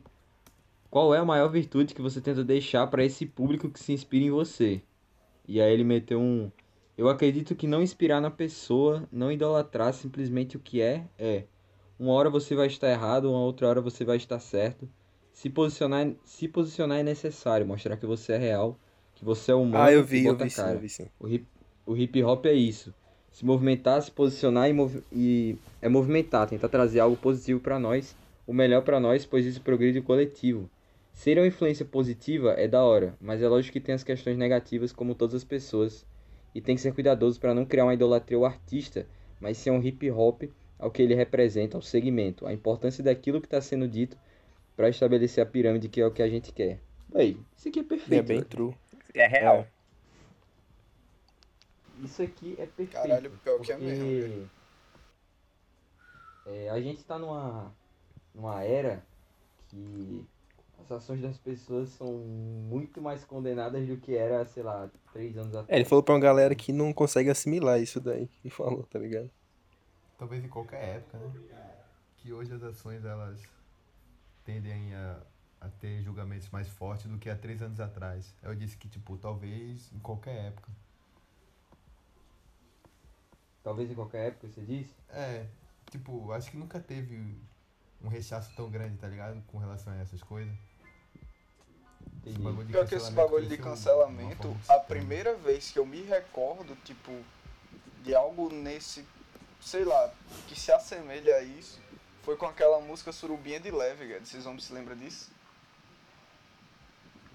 qual 0.95 1.13
é 1.13 1.19
a 1.19 1.25
maior 1.25 1.49
virtude 1.49 1.93
que 1.93 2.01
você 2.01 2.21
tenta 2.21 2.45
deixar 2.45 2.87
pra 2.87 3.05
esse 3.05 3.27
público 3.27 3.69
que 3.69 3.81
se 3.81 3.93
inspira 3.93 4.27
em 4.27 4.31
você. 4.31 4.81
E 5.45 5.61
aí 5.61 5.73
ele 5.73 5.83
meteu 5.83 6.21
um. 6.21 6.53
Eu 6.97 7.09
acredito 7.09 7.57
que 7.57 7.67
não 7.67 7.83
inspirar 7.83 8.21
na 8.21 8.31
pessoa, 8.31 9.03
não 9.11 9.33
idolatrar 9.33 9.93
simplesmente 9.93 10.57
o 10.57 10.61
que 10.61 10.81
é, 10.81 11.05
é. 11.19 11.47
Uma 11.99 12.13
hora 12.13 12.31
você 12.31 12.55
vai 12.55 12.69
estar 12.69 12.89
errado, 12.89 13.29
uma 13.29 13.41
outra 13.41 13.67
hora 13.67 13.81
você 13.81 14.05
vai 14.05 14.19
estar 14.19 14.39
certo. 14.39 14.89
Se 15.33 15.51
posicionar, 15.51 16.13
se 16.25 16.47
posicionar 16.47 17.01
é 17.01 17.03
necessário, 17.03 17.67
mostrar 17.67 17.97
que 17.97 18.07
você 18.07 18.35
é 18.35 18.39
real, 18.39 18.79
que 19.17 19.25
você 19.25 19.51
é 19.51 19.55
humano 19.57 19.87
Ah, 19.87 19.91
eu 19.91 20.05
vi, 20.05 20.25
eu 20.27 20.37
vi 20.37 20.49
sim, 20.49 20.63
eu 20.63 20.79
vi 20.79 20.89
sim. 20.89 21.09
O 21.19 21.27
hip, 21.27 21.45
o 21.85 21.97
hip 21.97 22.23
hop 22.23 22.47
é 22.47 22.53
isso. 22.53 22.95
Se 23.33 23.45
movimentar, 23.45 24.01
se 24.01 24.13
posicionar 24.13 24.71
e, 24.71 25.03
e 25.13 25.59
é 25.83 25.89
movimentar, 25.89 26.49
tentar 26.49 26.69
trazer 26.69 27.01
algo 27.01 27.17
positivo 27.17 27.59
pra 27.59 27.81
nós, 27.81 28.15
o 28.47 28.55
melhor 28.55 28.83
pra 28.83 29.01
nós, 29.01 29.27
pois 29.27 29.45
isso 29.45 29.61
progride 29.61 29.99
o 29.99 30.03
coletivo. 30.05 30.71
Ser 31.15 31.39
uma 31.39 31.47
influência 31.47 31.87
positiva 31.87 32.53
é 32.55 32.67
da 32.67 32.83
hora, 32.83 33.17
mas 33.21 33.41
é 33.41 33.49
lógico 33.49 33.73
que 33.73 33.81
tem 33.81 33.95
as 33.95 34.03
questões 34.03 34.37
negativas 34.37 34.93
como 34.93 35.15
todas 35.15 35.37
as 35.37 35.45
pessoas, 35.45 36.05
e 36.53 36.61
tem 36.61 36.75
que 36.75 36.83
ser 36.83 36.93
cuidadoso 36.93 37.41
pra 37.41 37.55
não 37.55 37.65
criar 37.65 37.85
uma 37.85 37.95
idolatria 37.95 38.37
ao 38.37 38.45
artista, 38.45 39.07
mas 39.41 39.57
ser 39.57 39.71
um 39.71 39.83
hip 39.83 40.11
hop 40.11 40.43
ao 40.79 40.91
que 40.91 41.01
ele 41.01 41.15
representa, 41.15 41.79
ao 41.79 41.83
segmento, 41.83 42.47
a 42.47 42.53
importância 42.53 43.03
daquilo 43.03 43.41
que 43.41 43.47
está 43.47 43.61
sendo 43.61 43.89
dito 43.89 44.19
pra 44.77 44.89
estabelecer 44.89 45.43
a 45.43 45.47
pirâmide 45.47 45.89
que 45.89 46.01
é 46.01 46.07
o 46.07 46.11
que 46.11 46.23
a 46.23 46.29
gente 46.29 46.53
quer. 46.53 46.81
Aí, 47.15 47.39
isso 47.57 47.69
aqui 47.69 47.79
é 47.79 47.85
perfeito. 47.85 48.21
É 48.21 48.23
bem 48.23 48.39
né? 48.41 48.45
true. 48.45 48.75
É 49.15 49.27
real. 49.27 49.67
Isso 52.03 52.23
aqui 52.23 52.55
é 52.59 52.67
perfeito. 52.67 52.93
Caralho, 52.93 53.31
pior 53.43 53.61
que 53.61 53.73
é 53.73 53.77
porque, 53.77 53.85
mesmo, 53.85 54.51
é, 56.47 56.69
a 56.71 56.81
gente 56.81 57.05
tá 57.05 57.19
numa, 57.19 57.73
numa 58.35 58.63
era 58.63 59.03
que 59.69 60.27
as 60.85 60.93
ações 60.93 61.21
das 61.21 61.39
pessoas 61.39 61.89
são 61.91 62.13
muito 62.13 63.01
mais 63.01 63.25
condenadas 63.25 63.87
do 63.87 63.97
que 63.97 64.15
era, 64.15 64.45
sei 64.45 64.63
lá, 64.63 64.91
três 65.13 65.37
anos 65.37 65.55
atrás. 65.55 65.69
É, 65.69 65.77
ele 65.77 65.85
falou 65.85 66.03
pra 66.03 66.15
uma 66.15 66.21
galera 66.21 66.55
que 66.55 66.73
não 66.73 66.93
consegue 66.93 67.31
assimilar 67.31 67.81
isso 67.81 68.01
daí. 68.01 68.29
E 68.45 68.51
falou, 68.51 68.83
tá 68.85 68.99
ligado? 68.99 69.31
Talvez 70.19 70.45
em 70.45 70.49
qualquer 70.49 70.97
época, 70.97 71.19
né? 71.19 71.33
Que 72.19 72.33
hoje 72.33 72.53
as 72.53 72.63
ações 72.63 73.05
elas 73.05 73.41
tendem 74.45 74.95
a, 74.95 75.19
a 75.61 75.69
ter 75.69 76.03
julgamentos 76.03 76.49
mais 76.51 76.69
fortes 76.69 77.07
do 77.07 77.19
que 77.19 77.31
há 77.31 77.37
três 77.37 77.63
anos 77.63 77.81
atrás. 77.81 78.35
Eu 78.43 78.55
disse 78.55 78.77
que, 78.77 78.89
tipo, 78.89 79.17
talvez 79.17 79.91
em 79.93 79.99
qualquer 79.99 80.47
época. 80.47 80.71
Talvez 83.63 83.91
em 83.91 83.95
qualquer 83.95 84.29
época, 84.29 84.49
você 84.49 84.61
disse? 84.61 84.95
É, 85.09 85.47
tipo, 85.91 86.31
acho 86.33 86.51
que 86.51 86.57
nunca 86.59 86.79
teve 86.79 87.35
um 88.03 88.09
rechaço 88.09 88.55
tão 88.55 88.71
grande, 88.71 88.99
tá 88.99 89.09
ligado? 89.09 89.43
Com 89.47 89.57
relação 89.59 89.93
a 89.93 89.97
essas 89.97 90.23
coisas. 90.23 90.55
Esse 92.27 92.31
Entendi. 92.31 92.43
bagulho 92.43 92.67
de 92.67 92.73
Pior 92.73 92.87
que 92.87 92.95
esse 92.95 93.13
bagulho 93.13 93.47
de 93.47 93.59
cancelamento, 93.59 94.57
a 94.69 94.79
primeira 94.79 95.35
vez 95.35 95.71
que 95.71 95.79
eu 95.79 95.85
me 95.85 96.01
recordo, 96.03 96.75
tipo, 96.85 97.13
de 98.03 98.15
algo 98.15 98.51
nesse, 98.51 99.05
sei 99.61 99.85
lá, 99.85 100.11
que 100.49 100.59
se 100.59 100.73
assemelha 100.73 101.37
a 101.37 101.43
isso, 101.43 101.81
foi 102.23 102.37
com 102.37 102.47
aquela 102.47 102.81
música 102.81 103.13
Surubinha 103.13 103.61
de 103.61 103.71
Leve, 103.71 104.09
cara. 104.09 104.25
Vocês 104.25 104.45
vão 104.45 104.59
se 104.59 104.73
lembrar 104.73 104.95
disso? 104.95 105.31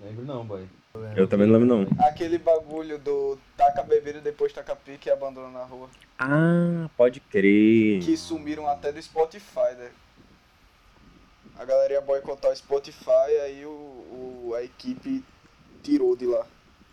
Lembro 0.02 0.26
não, 0.26 0.44
boy. 0.46 0.68
Eu 1.16 1.28
também 1.28 1.46
não 1.46 1.60
lembro, 1.60 1.86
não. 1.86 2.06
Aquele 2.08 2.40
bagulho 2.40 2.98
do 2.98 3.38
taca 3.56 3.84
bebida 3.84 4.18
e 4.18 4.22
depois 4.22 4.52
taca 4.52 4.76
pique 4.76 5.08
e 5.08 5.12
abandona 5.12 5.50
na 5.50 5.64
rua. 5.64 5.88
Ah, 6.18 6.90
pode 6.98 7.20
crer. 7.20 8.02
Que 8.02 8.18
sumiram 8.18 8.68
até 8.68 8.92
do 8.92 9.02
Spotify, 9.02 9.76
né? 9.78 9.92
A 11.60 11.66
galera 11.66 11.92
ia 11.94 12.02
boicotar 12.02 12.52
o 12.52 12.56
Spotify, 12.56 13.32
aí 13.44 13.66
o, 13.66 13.70
o- 13.70 14.54
a 14.56 14.64
equipe 14.64 15.24
tirou 15.84 16.16
de 16.16 16.26
lá. 16.26 16.48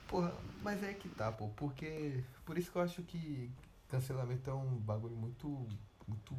Porra, 0.09 0.35
mas 0.61 0.83
é 0.83 0.93
que 0.93 1.09
tá, 1.09 1.31
pô, 1.31 1.49
porque. 1.57 2.25
Por 2.45 2.59
isso 2.59 2.71
que 2.73 2.77
eu 2.77 2.83
acho 2.83 3.03
que 3.05 3.49
cancelamento 3.89 4.51
é 4.51 4.55
um 4.55 4.77
bagulho 4.77 5.15
muito. 5.17 5.47
muito. 6.07 6.35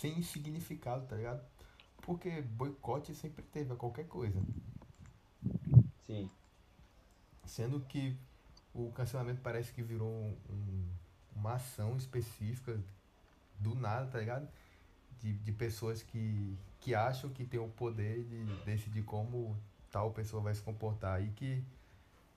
sem 0.00 0.22
significado, 0.22 1.06
tá 1.06 1.14
ligado? 1.16 1.40
Porque 2.00 2.40
boicote 2.40 3.14
sempre 3.14 3.42
teve 3.44 3.72
a 3.72 3.76
qualquer 3.76 4.06
coisa. 4.08 4.40
Sim. 6.06 6.28
Sendo 7.44 7.78
que 7.80 8.16
o 8.74 8.90
cancelamento 8.92 9.40
parece 9.42 9.70
que 9.70 9.82
virou 9.82 10.08
um- 10.08 10.36
um- 10.50 10.88
uma 11.36 11.54
ação 11.54 11.94
específica 11.96 12.80
do 13.60 13.74
nada, 13.74 14.06
tá 14.10 14.18
ligado? 14.18 14.48
De, 15.22 15.32
de 15.32 15.52
pessoas 15.52 16.02
que, 16.02 16.58
que 16.80 16.94
acham 16.94 17.30
que 17.30 17.44
tem 17.44 17.60
o 17.60 17.68
poder 17.68 18.24
de 18.24 18.44
decidir 18.64 19.04
como 19.04 19.56
tal 19.90 20.10
pessoa 20.10 20.42
vai 20.42 20.54
se 20.54 20.60
comportar 20.62 21.22
e 21.22 21.30
que 21.30 21.62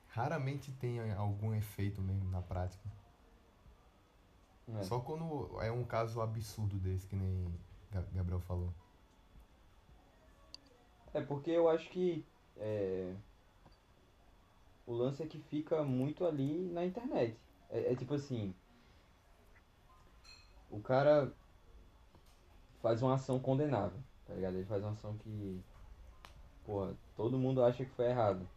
raramente 0.10 0.72
tem 0.74 1.12
algum 1.14 1.54
efeito 1.54 2.02
mesmo 2.02 2.30
na 2.30 2.42
prática. 2.42 2.88
É. 4.68 4.84
Só 4.84 5.00
quando 5.00 5.62
é 5.62 5.72
um 5.72 5.84
caso 5.84 6.22
absurdo 6.22 6.78
desse, 6.78 7.08
que 7.08 7.16
nem 7.16 7.48
Ga- 7.92 8.06
Gabriel 8.14 8.40
falou. 8.40 8.70
É 11.14 11.22
porque 11.22 11.50
eu 11.52 11.70
acho 11.70 11.90
que 11.90 12.24
é, 12.58 13.14
o 14.88 14.94
lance 14.94 15.22
é 15.24 15.28
que 15.28 15.40
fica 15.40 15.84
muito 15.84 16.26
ali 16.26 16.70
na 16.72 16.86
internet. 16.86 17.38
É, 17.70 17.92
é 17.94 17.96
tipo 17.96 18.14
assim, 18.14 18.54
o 20.72 20.80
cara 20.80 21.32
faz 22.86 23.02
uma 23.02 23.16
ação 23.16 23.40
condenável, 23.40 23.98
tá 24.28 24.36
ligado? 24.36 24.58
Ele 24.58 24.66
faz 24.66 24.84
uma 24.84 24.92
ação 24.92 25.18
que, 25.18 25.60
porra, 26.64 26.94
todo 27.18 27.36
mundo 27.36 27.64
acha 27.64 27.84
que 27.84 27.90
foi 27.96 28.06
errado. 28.06 28.48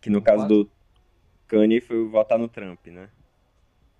Que 0.00 0.08
no 0.08 0.22
caso 0.22 0.48
do 0.48 0.70
Kanye 1.46 1.78
foi 1.82 2.08
votar 2.08 2.38
no 2.38 2.48
Trump, 2.48 2.86
né? 2.86 3.10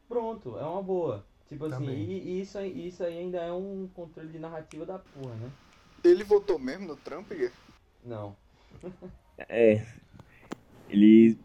Pronto, 0.08 0.58
é 0.58 0.64
uma 0.64 0.82
boa. 0.82 1.22
Tipo 1.46 1.66
assim, 1.66 1.90
e, 1.90 2.20
e 2.20 2.40
isso, 2.40 2.56
aí- 2.56 2.88
isso 2.88 3.04
aí 3.04 3.18
ainda 3.18 3.36
é 3.36 3.52
um 3.52 3.86
controle 3.94 4.30
de 4.30 4.38
narrativa 4.38 4.86
da 4.86 4.98
porra, 4.98 5.34
né? 5.34 5.50
Ele 6.02 6.24
votou 6.24 6.58
mesmo 6.58 6.86
no 6.86 6.96
Trump? 6.96 7.30
Não. 8.02 8.34
É. 9.46 9.86
Ele 10.88 11.38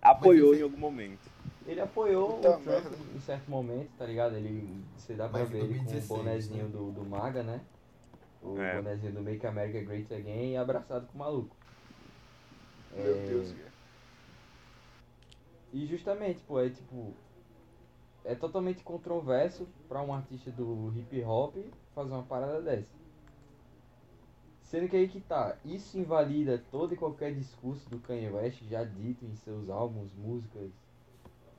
apoiou 0.00 0.50
Mas 0.50 0.60
em 0.60 0.62
algum 0.62 0.78
momento. 0.78 1.29
Ele 1.70 1.80
apoiou 1.80 2.34
Puta 2.34 2.50
o 2.50 2.60
Trump 2.62 2.66
merda. 2.66 2.96
em 3.14 3.20
certo 3.20 3.48
momento, 3.48 3.90
tá 3.96 4.04
ligado? 4.04 4.34
Ele, 4.34 4.82
você 4.96 5.14
dá 5.14 5.28
pra 5.28 5.38
Mas 5.38 5.48
em 5.50 5.52
ver 5.52 5.58
ele 5.64 5.74
com 5.74 5.82
o 5.82 5.84
2016, 5.84 6.08
bonezinho 6.08 6.64
né? 6.64 6.70
do, 6.70 6.90
do 6.90 7.04
MAGA, 7.08 7.42
né? 7.44 7.60
O 8.42 8.58
É. 8.58 8.74
bonezinho 8.74 9.12
do 9.12 9.22
Make 9.22 9.46
America 9.46 9.80
Great 9.80 10.12
Again 10.12 10.52
e 10.52 10.56
abraçado 10.56 11.06
com 11.06 11.14
o 11.14 11.18
maluco. 11.18 11.54
Meu 12.96 13.14
É, 13.14 13.26
Deus, 13.28 13.52
Gui. 13.52 13.64
E 15.72 15.86
justamente, 15.86 16.40
pô, 16.40 16.58
é 16.58 16.68
tipo. 16.70 17.14
É 18.24 18.34
totalmente 18.34 18.82
controverso 18.82 19.66
pra 19.88 20.02
um 20.02 20.12
artista 20.12 20.50
do 20.50 20.92
hip 20.96 21.22
hop 21.22 21.54
fazer 21.94 22.12
uma 22.12 22.24
parada 22.24 22.60
dessa. 22.60 22.92
Sendo 24.64 24.88
que 24.88 24.96
aí 24.96 25.08
que 25.08 25.20
tá, 25.20 25.56
isso 25.64 25.96
invalida 25.98 26.62
todo 26.70 26.94
e 26.94 26.96
qualquer 26.96 27.32
discurso 27.32 27.88
do 27.88 27.98
Kanye 28.00 28.28
West 28.28 28.62
já 28.64 28.82
dito 28.84 29.24
em 29.24 29.34
seus 29.36 29.70
álbuns, 29.70 30.12
músicas 30.14 30.70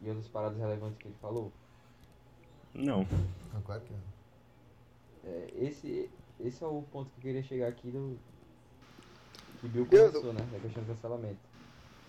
e 0.02 0.10
outras 0.10 0.28
paradas 0.28 0.58
relevantes 0.58 0.98
que 0.98 1.08
ele 1.08 1.16
falou. 1.22 1.52
Não. 2.74 3.06
Ah, 3.54 3.62
claro 3.66 3.82
que 3.82 3.92
não. 3.94 4.00
É, 5.24 5.48
esse, 5.60 6.10
esse 6.40 6.64
é 6.64 6.68
o 6.68 6.82
ponto 6.92 7.10
que 7.12 7.18
eu 7.20 7.22
queria 7.22 7.44
chegar 7.44 7.68
aqui 7.68 7.90
do. 7.92 8.18
Que 9.60 9.68
Bill 9.68 9.88
Eu- 9.92 10.12
começou, 10.12 10.34
né? 10.34 10.48
Da 10.52 10.60
questão 10.60 10.84
do 10.84 10.88
cancelamento. 10.88 11.40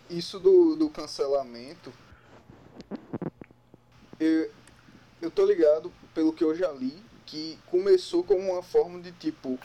Isso 0.09 0.41
do, 0.41 0.77
do 0.77 0.89
cancelamento. 0.89 1.93
Eu, 4.19 4.51
eu 5.21 5.31
tô 5.31 5.45
ligado, 5.45 5.93
pelo 6.15 6.33
que 6.33 6.45
eu 6.45 6.55
já 6.55 6.71
li, 6.73 6.97
que 7.27 7.59
começou 7.67 8.23
como 8.25 8.53
uma 8.53 8.63
forma 8.63 9.01
de 9.01 9.13
tipo. 9.13 9.59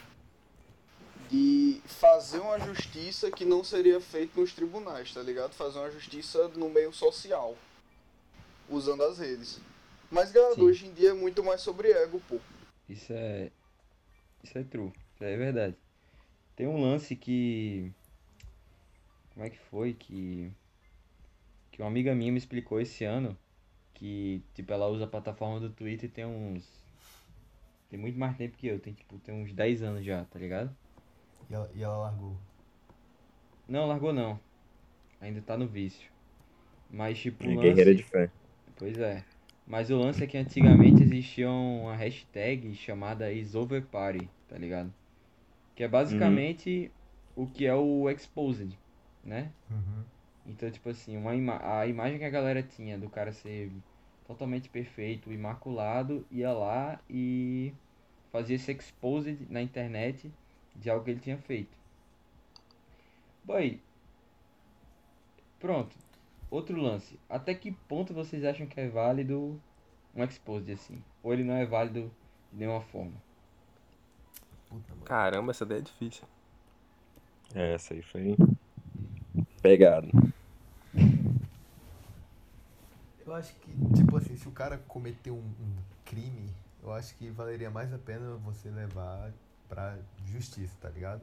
De 1.30 1.80
fazer 1.84 2.38
uma 2.38 2.58
justiça 2.58 3.30
que 3.30 3.44
não 3.44 3.62
seria 3.62 4.00
feita 4.00 4.40
nos 4.40 4.52
tribunais, 4.54 5.12
tá 5.12 5.22
ligado? 5.22 5.52
Fazer 5.52 5.78
uma 5.78 5.90
justiça 5.90 6.48
no 6.48 6.70
meio 6.70 6.92
social. 6.92 7.54
Usando 8.68 9.02
as 9.02 9.18
redes. 9.18 9.60
Mas, 10.10 10.32
galera, 10.32 10.54
Sim. 10.54 10.62
hoje 10.62 10.86
em 10.86 10.92
dia 10.92 11.10
é 11.10 11.14
muito 11.14 11.42
mais 11.44 11.60
sobre 11.60 11.90
ego, 11.90 12.20
pô. 12.28 12.38
Isso 12.88 13.12
é. 13.12 13.50
Isso 14.42 14.56
é 14.58 14.64
true. 14.64 14.92
Isso 15.14 15.24
é 15.24 15.36
verdade. 15.36 15.76
Tem 16.56 16.66
um 16.66 16.80
lance 16.80 17.14
que. 17.14 17.92
Como 19.34 19.44
é 19.46 19.50
que 19.50 19.58
foi? 19.58 19.92
Que. 19.94 20.50
Que 21.70 21.82
uma 21.82 21.88
amiga 21.88 22.14
minha 22.14 22.32
me 22.32 22.38
explicou 22.38 22.80
esse 22.80 23.04
ano. 23.04 23.36
Que, 23.94 24.42
tipo, 24.54 24.72
ela 24.72 24.86
usa 24.86 25.04
a 25.04 25.08
plataforma 25.08 25.60
do 25.60 25.70
Twitter 25.70 26.10
tem 26.10 26.24
uns. 26.24 26.64
Tem 27.90 27.98
muito 27.98 28.18
mais 28.18 28.36
tempo 28.36 28.56
que 28.56 28.66
eu. 28.66 28.78
Tem, 28.78 28.92
tipo, 28.92 29.18
tem 29.18 29.34
uns 29.34 29.52
10 29.52 29.82
anos 29.82 30.04
já, 30.04 30.24
tá 30.24 30.38
ligado? 30.38 30.74
E 31.50 31.54
ela, 31.54 31.70
e 31.74 31.82
ela 31.82 31.96
largou. 31.96 32.36
Não, 33.68 33.86
largou 33.86 34.12
não. 34.12 34.38
Ainda 35.20 35.40
tá 35.42 35.56
no 35.56 35.66
vício. 35.66 36.10
Mas, 36.90 37.18
tipo, 37.18 37.44
É 37.44 37.48
lance. 37.48 37.60
guerreira 37.60 37.94
de 37.94 38.02
fé. 38.02 38.30
Pois 38.78 38.98
é. 38.98 39.24
Mas 39.66 39.90
o 39.90 39.98
lance 39.98 40.22
é 40.24 40.26
que 40.26 40.38
antigamente 40.38 41.02
existia 41.02 41.50
uma 41.50 41.94
hashtag 41.94 42.74
chamada 42.74 43.30
IsOverParty, 43.30 44.30
tá 44.48 44.56
ligado? 44.56 44.92
Que 45.74 45.84
é 45.84 45.88
basicamente 45.88 46.90
o 47.36 47.46
que 47.46 47.66
é 47.66 47.74
o 47.74 48.08
Exposed, 48.08 48.78
né? 49.22 49.52
Uhum. 49.70 50.04
Então, 50.46 50.70
tipo 50.70 50.88
assim, 50.88 51.16
uma 51.16 51.34
ima 51.34 51.60
a 51.62 51.86
imagem 51.86 52.18
que 52.18 52.24
a 52.24 52.30
galera 52.30 52.62
tinha 52.62 52.96
do 52.96 53.10
cara 53.10 53.30
ser 53.32 53.70
totalmente 54.26 54.70
perfeito, 54.70 55.32
imaculado, 55.32 56.26
ia 56.30 56.52
lá 56.52 56.98
e 57.08 57.74
fazia 58.30 58.56
esse 58.56 58.72
exposed 58.72 59.46
na 59.50 59.60
internet 59.60 60.32
de 60.74 60.88
algo 60.88 61.04
que 61.04 61.10
ele 61.10 61.20
tinha 61.20 61.36
feito. 61.36 61.76
Boy, 63.44 63.80
pronto. 65.58 65.94
Outro 66.50 66.80
lance. 66.80 67.18
Até 67.28 67.54
que 67.54 67.72
ponto 67.72 68.14
vocês 68.14 68.44
acham 68.44 68.66
que 68.66 68.80
é 68.80 68.88
válido 68.88 69.60
um 70.14 70.24
exposed 70.24 70.72
assim? 70.72 71.02
Ou 71.22 71.32
ele 71.32 71.44
não 71.44 71.54
é 71.54 71.66
válido 71.66 72.10
de 72.52 72.58
nenhuma 72.58 72.80
forma? 72.80 73.14
Puta, 74.68 74.92
mano. 74.92 75.04
Caramba, 75.04 75.50
essa 75.50 75.66
daí 75.66 75.78
é 75.78 75.82
difícil. 75.82 76.24
É, 77.54 77.74
essa 77.74 77.94
aí 77.94 78.02
foi 78.02 78.36
pegado. 79.62 80.08
Eu 83.26 83.34
acho 83.34 83.54
que, 83.56 83.70
tipo 83.94 84.16
assim, 84.16 84.36
se 84.36 84.48
o 84.48 84.52
cara 84.52 84.78
cometeu 84.88 85.34
um, 85.34 85.38
um 85.38 85.76
crime, 86.04 86.50
eu 86.82 86.92
acho 86.92 87.14
que 87.16 87.28
valeria 87.30 87.70
mais 87.70 87.92
a 87.92 87.98
pena 87.98 88.36
você 88.36 88.70
levar 88.70 89.30
pra 89.68 89.98
justiça, 90.26 90.74
tá 90.80 90.88
ligado? 90.88 91.22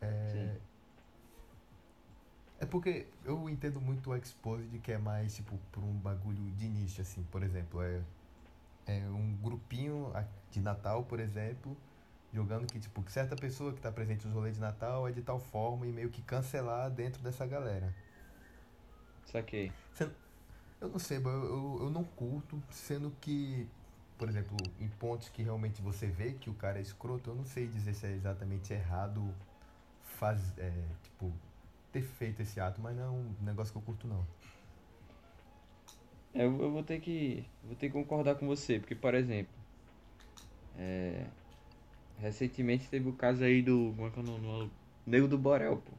É. 0.00 0.56
é 2.58 2.64
porque 2.64 3.06
eu 3.24 3.48
entendo 3.48 3.80
muito 3.80 4.10
o 4.10 4.16
Exposed 4.16 4.78
que 4.78 4.92
é 4.92 4.98
mais, 4.98 5.34
tipo, 5.36 5.58
por 5.70 5.82
um 5.82 5.92
bagulho 5.92 6.50
de 6.52 6.68
nicho, 6.68 7.00
assim, 7.00 7.22
por 7.24 7.42
exemplo, 7.42 7.82
é, 7.82 8.00
é 8.86 9.00
um 9.08 9.36
grupinho 9.42 10.12
de 10.50 10.60
Natal, 10.60 11.04
por 11.04 11.20
exemplo, 11.20 11.76
jogando 12.32 12.66
que, 12.66 12.78
tipo, 12.78 13.02
que 13.02 13.12
certa 13.12 13.36
pessoa 13.36 13.72
que 13.72 13.80
tá 13.80 13.92
presente 13.92 14.26
nos 14.26 14.34
rolês 14.34 14.54
de 14.54 14.60
Natal 14.60 15.06
é 15.06 15.12
de 15.12 15.22
tal 15.22 15.38
forma 15.38 15.86
e 15.86 15.92
meio 15.92 16.08
que 16.08 16.22
cancelar 16.22 16.90
dentro 16.90 17.22
dessa 17.22 17.46
galera. 17.46 17.94
Saquei. 19.26 19.72
Eu 20.80 20.88
não 20.88 20.98
sei, 20.98 21.18
eu, 21.18 21.22
eu, 21.22 21.78
eu 21.82 21.90
não 21.90 22.04
curto, 22.04 22.62
sendo 22.70 23.10
que, 23.20 23.68
por 24.18 24.28
exemplo, 24.28 24.56
em 24.78 24.88
pontos 24.88 25.28
que 25.28 25.42
realmente 25.42 25.82
você 25.82 26.06
vê 26.06 26.32
que 26.32 26.48
o 26.48 26.54
cara 26.54 26.78
é 26.78 26.82
escroto, 26.82 27.30
eu 27.30 27.34
não 27.34 27.44
sei 27.44 27.66
dizer 27.66 27.94
se 27.94 28.06
é 28.06 28.12
exatamente 28.12 28.72
errado 28.72 29.34
faz, 30.18 30.56
é, 30.58 30.72
tipo, 31.02 31.32
ter 31.96 32.02
feito 32.02 32.42
esse 32.42 32.60
ato, 32.60 32.80
mas 32.80 32.94
não 32.96 33.04
é 33.04 33.10
um 33.10 33.34
negócio 33.42 33.72
que 33.72 33.78
eu 33.78 33.82
curto 33.82 34.06
não. 34.06 34.26
É, 36.34 36.44
eu, 36.44 36.70
vou 36.70 36.82
ter 36.82 37.00
que. 37.00 37.44
Vou 37.64 37.74
ter 37.74 37.88
que 37.88 37.94
concordar 37.94 38.34
com 38.34 38.46
você, 38.46 38.78
porque, 38.78 38.94
por 38.94 39.14
exemplo. 39.14 39.54
É, 40.78 41.24
recentemente 42.18 42.88
teve 42.88 43.08
o 43.08 43.12
caso 43.12 43.42
aí 43.42 43.62
do. 43.62 43.94
Como 43.96 44.08
é 44.08 44.10
que 44.10 44.18
é 44.18 44.22
o 44.22 44.38
nome? 44.38 44.70
Nego 45.06 45.26
do 45.26 45.38
Borel, 45.38 45.78
pô. 45.78 45.92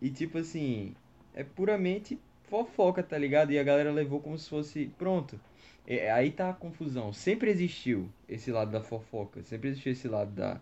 E 0.00 0.10
tipo 0.10 0.38
assim, 0.38 0.94
é 1.34 1.42
puramente 1.42 2.20
fofoca, 2.44 3.02
tá 3.02 3.18
ligado? 3.18 3.50
E 3.50 3.58
a 3.58 3.64
galera 3.64 3.90
levou 3.90 4.20
como 4.20 4.38
se 4.38 4.48
fosse. 4.48 4.92
Pronto. 4.96 5.40
É, 5.84 6.12
aí 6.12 6.30
tá 6.30 6.50
a 6.50 6.54
confusão. 6.54 7.12
Sempre 7.12 7.50
existiu 7.50 8.08
esse 8.28 8.52
lado 8.52 8.70
da 8.70 8.80
fofoca. 8.80 9.42
Sempre 9.42 9.70
existiu 9.70 9.92
esse 9.92 10.06
lado 10.06 10.30
da. 10.30 10.60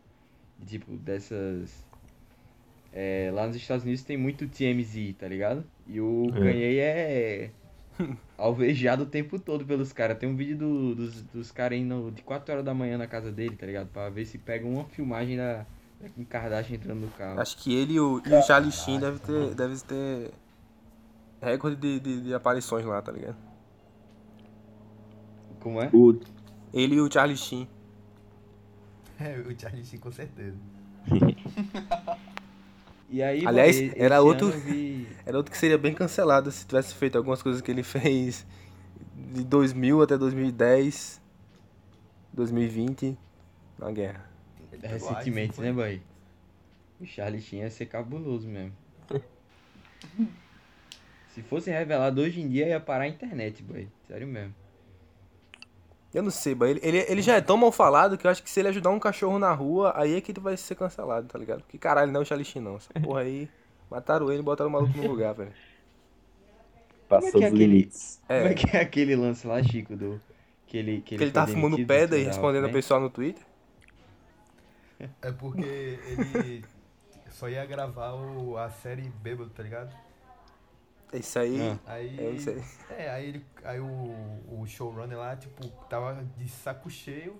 Tipo, 0.67 0.97
dessas. 0.97 1.85
É, 2.97 3.31
lá 3.35 3.47
nos 3.49 3.57
Estados 3.57 3.83
Unidos 3.85 4.05
tem 4.05 4.17
muito 4.17 4.47
TMZ, 4.47 5.17
tá 5.19 5.27
ligado? 5.27 5.65
E 5.87 6.01
o 6.01 6.29
É. 6.29 6.39
Kanye 6.39 6.79
é 6.79 7.51
alvejado 8.39 9.03
o 9.03 9.07
tempo 9.07 9.37
todo 9.39 9.65
pelos 9.67 9.93
caras. 9.93 10.17
Tem 10.17 10.29
um 10.29 10.37
vídeo 10.37 10.57
do- 10.57 10.95
dos, 10.95 11.23
dos 11.23 11.51
caras 11.51 11.77
indo 11.79 12.13
de 12.13 12.23
4 12.23 12.53
horas 12.53 12.65
da 12.65 12.73
manhã 12.73 12.97
na 12.97 13.09
casa 13.09 13.33
dele, 13.33 13.57
tá 13.57 13.67
ligado? 13.67 13.89
Pra 13.89 14.09
ver 14.11 14.25
se 14.25 14.39
pega 14.39 14.65
uma 14.65 14.85
filmagem 14.85 15.37
da, 15.37 15.67
da 16.01 16.09
Kim 16.09 16.23
Kardashian 16.25 16.77
entrando 16.77 17.01
no 17.01 17.09
carro. 17.09 17.41
Acho 17.41 17.57
que 17.59 17.75
ele 17.75 17.95
e 17.95 18.01
o, 18.01 18.23
e 18.25 18.33
o 18.33 18.43
Charlie 18.43 18.71
Sheen 18.71 19.01
devem 19.01 19.19
ter, 19.19 19.55
deve 19.57 19.81
ter 19.83 20.31
recorde 21.43 21.77
de, 21.77 21.99
de, 21.99 22.21
de 22.23 22.33
aparições 22.35 22.85
lá, 22.87 23.03
tá 23.03 23.11
ligado? 23.11 23.37
Como 25.59 25.83
é? 25.83 25.91
O, 25.93 26.15
Ele 26.73 26.95
e 26.97 27.01
o 27.01 27.11
Charlie 27.13 27.37
Sheen. 27.37 27.67
É, 29.19 29.37
o 29.39 29.59
Charlie 29.59 29.85
Sheen 29.85 30.01
com 30.01 30.11
certeza. 30.11 30.57
E 33.09 33.23
aí, 33.23 33.47
Aliás, 33.47 33.81
mano, 33.81 33.93
era 33.97 34.21
outro- 34.23 34.51
vi- 34.51 35.07
Era 35.27 35.37
outro 35.39 35.51
que 35.53 35.57
seria 35.59 35.79
bem 35.79 35.95
cancelado 35.95 36.51
se 36.51 36.67
tivesse 36.67 36.95
feito 36.95 37.17
algumas 37.17 37.43
coisas 37.43 37.63
que 37.63 37.71
ele 37.71 37.83
fez 37.85 38.47
de 39.33 39.43
2000 39.45 40.03
até 40.03 40.19
2010, 40.19 41.21
2020, 42.33 43.17
na 43.79 43.91
guerra. 43.91 44.29
AIDS, 44.73 44.91
recentemente, 44.93 45.57
não 45.59 45.65
né, 45.67 45.73
boy? 45.73 46.03
O 47.01 47.07
Charlie 47.07 47.41
Sheen 47.41 47.61
ia 47.63 47.71
ser 47.71 47.87
cabuloso 47.87 48.47
mesmo. 48.49 48.73
Se 51.35 51.43
fosse 51.43 51.71
revelado 51.71 52.21
hoje 52.21 52.41
em 52.41 52.49
dia, 52.49 52.69
ia 52.69 52.79
parar 52.79 53.05
a 53.05 53.09
internet, 53.09 53.63
boy. 53.63 53.89
Sério 54.07 54.27
mesmo. 54.29 54.55
Eu 56.15 56.23
não 56.23 56.31
sei, 56.31 56.55
mas 56.55 56.71
ele, 56.71 56.81
ele, 56.83 56.99
ele 57.09 57.23
já 57.23 57.35
é 57.35 57.41
tão 57.41 57.57
mal 57.57 57.73
falado 57.73 58.17
que 58.17 58.25
eu 58.27 58.31
acho 58.31 58.41
que 58.43 58.49
se 58.49 58.61
ele 58.61 58.69
ajudar 58.69 58.91
um 58.91 59.01
cachorro 59.01 59.37
na 59.39 59.53
rua, 59.53 59.93
aí 59.97 60.15
é 60.15 60.21
que 60.21 60.31
ele 60.31 60.41
vai 60.41 60.57
ser 60.57 60.77
cancelado, 60.77 61.27
tá 61.27 61.37
ligado? 61.39 61.63
Porque 61.63 61.77
caralho, 61.77 62.13
não 62.13 62.21
é 62.21 62.23
o 62.23 62.27
Charlie 62.27 62.45
Sheen, 62.45 62.63
não. 62.63 62.77
Essa 62.77 62.93
porra 63.01 63.23
aí, 63.23 63.49
mataram 63.91 64.31
ele 64.31 64.39
e 64.41 64.45
botaram 64.45 64.71
o 64.71 64.73
maluco 64.73 64.97
no 64.97 65.09
lugar, 65.09 65.35
velho. 65.35 65.53
passou 67.09 67.33
Como 67.33 67.37
é 67.37 67.41
que 67.41 67.45
é 67.45 67.49
os 67.49 67.55
aquele- 67.55 67.67
limites. 67.67 68.21
É, 68.29 68.39
Como 68.39 68.51
é 68.51 68.55
que 68.55 68.77
é 68.77 68.81
aquele 68.81 69.17
lance 69.17 69.47
lá, 69.47 69.61
Chico, 69.63 69.97
do... 69.97 70.21
Que 70.69 70.79
ele, 70.79 71.01
que 71.03 71.17
que 71.19 71.23
ele 71.25 71.31
tá 71.33 71.47
fumando 71.47 71.77
pedra 71.85 72.17
e 72.19 72.25
respondendo 72.25 72.65
a 72.65 72.69
Twitter? 72.69 72.73
pessoal 72.83 73.01
no 73.01 73.11
Twitter. 73.11 73.43
É 75.21 75.33
porque 75.33 75.99
ele 76.07 76.65
só 77.31 77.49
ia 77.49 77.65
gravar 77.67 78.13
o, 78.15 78.57
a 78.57 78.71
série 78.71 79.03
Bêbado, 79.23 79.51
tá 79.51 79.63
ligado? 79.63 79.95
Isso 81.19 81.39
aí, 81.39 81.61
Ah. 81.61 81.79
Aí. 81.87 82.21
é 82.21 82.31
isso 82.31 82.51
aí. 82.51 82.63
É, 82.91 83.11
aí, 83.11 83.29
ele, 83.29 83.47
aí 83.65 83.81
o, 83.81 84.61
o 84.61 84.67
showrunner 84.67 85.19
lá, 85.19 85.37
tipo, 85.37 85.67
tava 85.89 86.25
de 86.37 86.49
saco 86.49 86.91
cheio, 86.91 87.37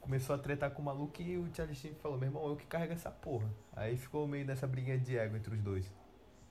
começou 0.00 0.34
a 0.34 0.38
tretar 0.38 0.70
com 0.70 0.82
o 0.82 0.84
maluco 0.84 1.20
e 1.20 1.36
o 1.36 1.48
Charlie 1.54 1.76
Sheen 1.76 1.94
falou, 1.94 2.18
meu 2.18 2.28
irmão, 2.28 2.46
eu 2.48 2.56
que 2.56 2.66
carrego 2.66 2.92
essa 2.92 3.10
porra. 3.10 3.48
Aí 3.74 3.96
ficou 3.96 4.26
meio 4.26 4.46
nessa 4.46 4.66
briguinha 4.66 4.98
de 4.98 5.16
ego 5.18 5.36
entre 5.36 5.54
os 5.54 5.60
dois. 5.60 5.92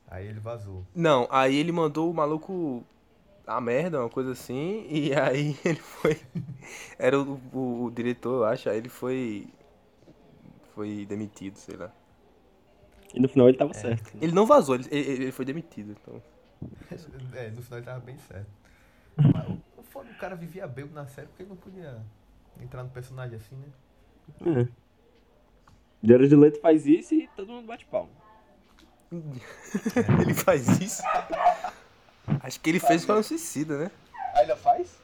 Aí 0.08 0.28
ele 0.28 0.40
vazou. 0.40 0.86
Não, 0.96 1.28
aí 1.30 1.56
ele 1.56 1.72
mandou 1.72 2.10
o 2.10 2.14
maluco 2.14 2.84
a 3.46 3.60
merda, 3.62 4.00
uma 4.00 4.10
coisa 4.10 4.32
assim, 4.32 4.86
e 4.90 5.14
aí 5.18 5.58
ele 5.66 5.80
foi. 5.80 6.20
Era 7.00 7.20
o, 7.20 7.40
o, 7.54 7.86
o 7.86 7.92
diretor, 7.92 8.42
eu 8.42 8.46
acho, 8.46 8.70
aí 8.70 8.78
ele 8.78 8.90
foi. 8.90 9.48
Foi 10.76 11.06
demitido, 11.06 11.56
sei 11.58 11.76
lá. 11.76 11.92
E 13.14 13.20
no 13.20 13.28
final 13.28 13.48
ele 13.48 13.58
tava 13.58 13.74
certo. 13.74 14.18
Ele 14.22 14.32
não 14.32 14.46
vazou, 14.46 14.76
ele, 14.76 14.88
ele 14.92 15.12
ele 15.24 15.32
foi 15.32 15.46
demitido. 15.46 15.96
Então. 16.02 16.22
É, 17.34 17.50
no 17.50 17.62
final 17.62 17.80
ele 17.80 17.86
tava 17.86 18.00
bem 18.00 18.18
certo. 18.18 18.50
Mas 19.18 19.48
o, 19.48 19.62
o 19.78 19.84
foda, 19.84 20.10
o 20.10 20.16
cara 20.16 20.36
vivia 20.36 20.68
bêbado 20.68 20.94
na 20.94 21.08
série 21.08 21.28
porque 21.28 21.44
ele 21.44 21.50
não 21.50 21.58
podia 21.58 22.02
entrar 22.62 22.84
no 22.84 22.90
personagem 22.90 23.38
assim, 23.38 23.56
né? 23.56 24.62
É. 24.62 24.68
Jared 26.04 26.36
Leto 26.36 26.60
faz 26.60 26.86
isso 26.86 27.16
e 27.16 27.28
todo 27.36 27.52
mundo 27.52 27.66
bate 27.66 27.86
palma. 27.86 28.10
ele 30.22 30.34
faz 30.34 30.68
isso. 30.82 31.02
Acho 32.42 32.60
que 32.60 32.70
ele 32.70 32.80
fez 32.80 33.06
para 33.06 33.20
um 33.20 33.24
suicida, 33.24 33.78
né? 33.78 33.92
Ainda 34.36 34.56
faz? 34.56 35.00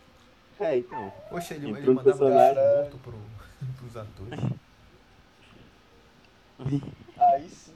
É, 0.59 0.77
então. 0.77 1.11
Poxa, 1.29 1.55
ele, 1.55 1.69
ele 1.69 1.87
mandava 1.87 2.03
personagem. 2.03 2.55
cara 2.55 2.81
morto 2.81 2.97
pro, 2.97 3.17
pros 3.77 3.97
atores. 3.97 4.39
Aí 7.17 7.49
sim, 7.49 7.73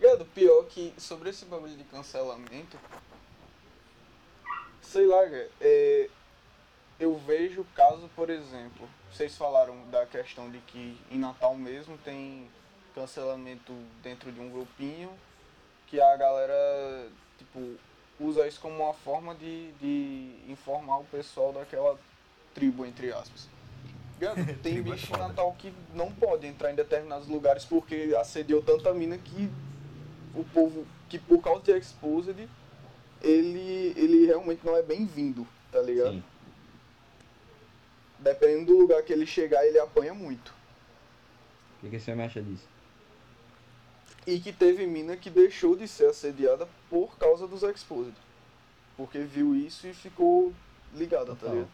Ligado, 0.00 0.24
pior 0.24 0.64
que 0.64 0.94
sobre 0.96 1.28
esse 1.28 1.44
bagulho 1.44 1.76
de 1.76 1.84
cancelamento. 1.84 2.78
Sei 4.80 5.04
lá, 5.04 5.22
cara, 5.24 5.50
é, 5.60 6.08
eu 6.98 7.18
vejo 7.18 7.66
caso, 7.74 8.08
por 8.16 8.30
exemplo, 8.30 8.88
vocês 9.12 9.36
falaram 9.36 9.76
da 9.90 10.06
questão 10.06 10.50
de 10.50 10.56
que 10.60 10.98
em 11.10 11.18
Natal 11.18 11.54
mesmo 11.54 11.98
tem 11.98 12.50
cancelamento 12.94 13.74
dentro 14.02 14.32
de 14.32 14.40
um 14.40 14.48
grupinho, 14.48 15.10
que 15.86 16.00
a 16.00 16.16
galera, 16.16 17.06
tipo, 17.36 17.76
usa 18.18 18.48
isso 18.48 18.58
como 18.58 18.82
uma 18.82 18.94
forma 18.94 19.34
de, 19.34 19.70
de 19.72 20.34
informar 20.48 21.00
o 21.00 21.04
pessoal 21.04 21.52
daquela 21.52 21.98
tribo, 22.54 22.86
entre 22.86 23.12
aspas. 23.12 23.50
Tem 24.62 24.78
é 24.78 24.82
bicho 24.82 25.14
em. 25.14 25.18
Natal 25.18 25.54
que 25.58 25.74
não 25.94 26.10
pode 26.10 26.46
entrar 26.46 26.70
em 26.72 26.74
determinados 26.74 27.28
lugares 27.28 27.66
porque 27.66 28.14
assediou 28.18 28.62
tanta 28.62 28.92
mina 28.94 29.18
que 29.18 29.50
o 30.34 30.44
povo, 30.44 30.86
que 31.08 31.18
por 31.18 31.42
causa 31.42 31.62
de 31.62 31.72
Exposed, 31.72 32.48
ele, 33.22 33.92
ele 33.96 34.26
realmente 34.26 34.64
não 34.64 34.76
é 34.76 34.82
bem-vindo, 34.82 35.46
tá 35.72 35.80
ligado? 35.80 36.12
Sim. 36.14 36.22
Dependendo 38.18 38.66
do 38.66 38.78
lugar 38.78 39.02
que 39.02 39.12
ele 39.12 39.26
chegar, 39.26 39.64
ele 39.66 39.78
apanha 39.78 40.12
muito. 40.14 40.54
O 41.78 41.80
que, 41.80 41.90
que 41.90 41.98
você 41.98 42.14
me 42.14 42.22
acha 42.22 42.42
disso? 42.42 42.68
E 44.26 44.38
que 44.38 44.52
teve 44.52 44.86
mina 44.86 45.16
que 45.16 45.30
deixou 45.30 45.74
de 45.74 45.88
ser 45.88 46.06
assediada 46.06 46.68
por 46.90 47.16
causa 47.16 47.46
dos 47.48 47.62
Exposed. 47.62 48.14
Porque 48.96 49.20
viu 49.20 49.56
isso 49.56 49.86
e 49.86 49.94
ficou 49.94 50.52
ligada, 50.94 51.34
tá 51.34 51.48
ligado? 51.48 51.68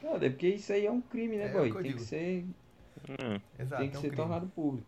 Cara, 0.00 0.26
é 0.26 0.30
porque 0.30 0.48
isso 0.48 0.72
aí 0.72 0.86
é 0.86 0.90
um 0.90 1.02
crime, 1.02 1.36
né, 1.36 1.44
É, 1.44 1.48
é 1.48 1.52
boy? 1.52 1.82
Tem 1.82 1.92
que 1.92 2.02
ser, 2.02 2.44
Hum. 3.08 3.40
Exato, 3.58 3.82
tem 3.82 3.90
que 3.90 3.96
é 3.96 3.98
um 3.98 4.02
ser 4.02 4.08
crime. 4.08 4.16
tornado 4.16 4.46
público. 4.48 4.86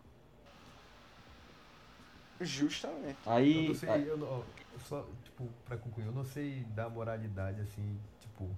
Justamente. 2.45 3.17
Eu 3.25 3.31
Aí, 3.31 3.67
não 3.67 3.75
sei, 3.75 3.89
aí- 3.89 4.07
eu 4.07 4.17
não, 4.17 4.27
eu 4.73 4.79
só, 4.87 5.05
tipo, 5.23 5.47
pra 5.65 5.77
concluir, 5.77 6.05
eu 6.07 6.11
não 6.11 6.23
sei 6.25 6.63
da 6.75 6.89
moralidade, 6.89 7.61
assim, 7.61 7.99
tipo, 8.19 8.49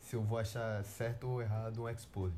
se 0.00 0.14
eu 0.16 0.22
vou 0.22 0.38
achar 0.38 0.82
certo 0.84 1.28
ou 1.28 1.42
errado 1.42 1.82
um 1.82 1.88
expose. 1.88 2.36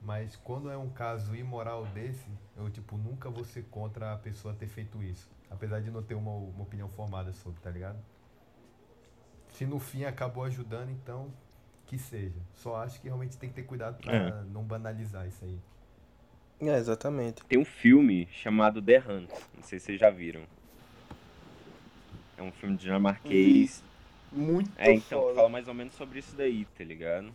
Mas 0.00 0.36
quando 0.36 0.70
é 0.70 0.76
um 0.76 0.88
caso 0.88 1.34
imoral 1.34 1.84
desse, 1.86 2.28
eu, 2.56 2.70
tipo, 2.70 2.96
nunca 2.96 3.28
vou 3.28 3.44
ser 3.44 3.64
contra 3.64 4.12
a 4.12 4.16
pessoa 4.16 4.54
ter 4.54 4.68
feito 4.68 5.02
isso. 5.02 5.28
Apesar 5.50 5.80
de 5.80 5.90
não 5.90 6.02
ter 6.02 6.14
uma, 6.14 6.30
uma 6.30 6.62
opinião 6.62 6.88
formada 6.90 7.32
sobre, 7.32 7.60
tá 7.60 7.70
ligado? 7.70 7.98
Se 9.50 9.66
no 9.66 9.78
fim 9.80 10.04
acabou 10.04 10.44
ajudando, 10.44 10.90
então, 10.90 11.32
que 11.86 11.98
seja. 11.98 12.38
Só 12.54 12.76
acho 12.76 13.00
que 13.00 13.08
realmente 13.08 13.36
tem 13.36 13.48
que 13.48 13.56
ter 13.56 13.62
cuidado 13.64 13.96
pra 14.00 14.12
É. 14.14 14.42
não 14.44 14.62
banalizar 14.62 15.26
isso 15.26 15.44
aí. 15.44 15.58
É, 16.60 16.76
exatamente. 16.76 17.44
Tem 17.44 17.58
um 17.58 17.64
filme 17.64 18.26
chamado 18.32 18.82
The 18.82 18.98
Hunt. 18.98 19.30
Não 19.54 19.62
sei 19.62 19.78
se 19.78 19.86
vocês 19.86 20.00
já 20.00 20.10
viram. 20.10 20.42
É 22.36 22.42
um 22.42 22.52
filme 22.52 22.76
dinamarquês. 22.76 23.82
Muito 24.32 24.70
É, 24.76 24.92
então, 24.92 25.22
foda. 25.22 25.34
fala 25.36 25.48
mais 25.48 25.68
ou 25.68 25.74
menos 25.74 25.94
sobre 25.94 26.18
isso 26.18 26.36
daí, 26.36 26.64
tá 26.76 26.84
ligado? 26.84 27.34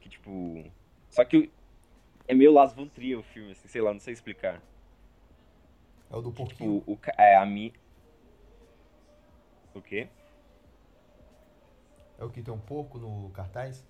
Que 0.00 0.08
tipo. 0.08 0.64
Só 1.10 1.24
que 1.24 1.50
é 2.26 2.34
meio 2.34 2.52
Las 2.52 2.72
Von 2.74 2.88
Trier 2.88 3.18
o 3.18 3.22
filme, 3.22 3.52
assim, 3.52 3.68
sei 3.68 3.80
lá, 3.80 3.92
não 3.92 4.00
sei 4.00 4.12
explicar. 4.12 4.60
É 6.10 6.16
o 6.16 6.20
do 6.20 6.32
porquinho. 6.32 6.80
Tipo, 6.80 6.92
o, 6.92 6.98
é 7.18 7.36
a 7.36 7.46
mi. 7.46 7.72
O 9.74 9.80
quê? 9.80 10.08
É 12.18 12.24
o 12.24 12.30
que 12.30 12.42
tem 12.42 12.52
um 12.52 12.58
porco 12.58 12.98
no 12.98 13.30
cartaz? 13.30 13.84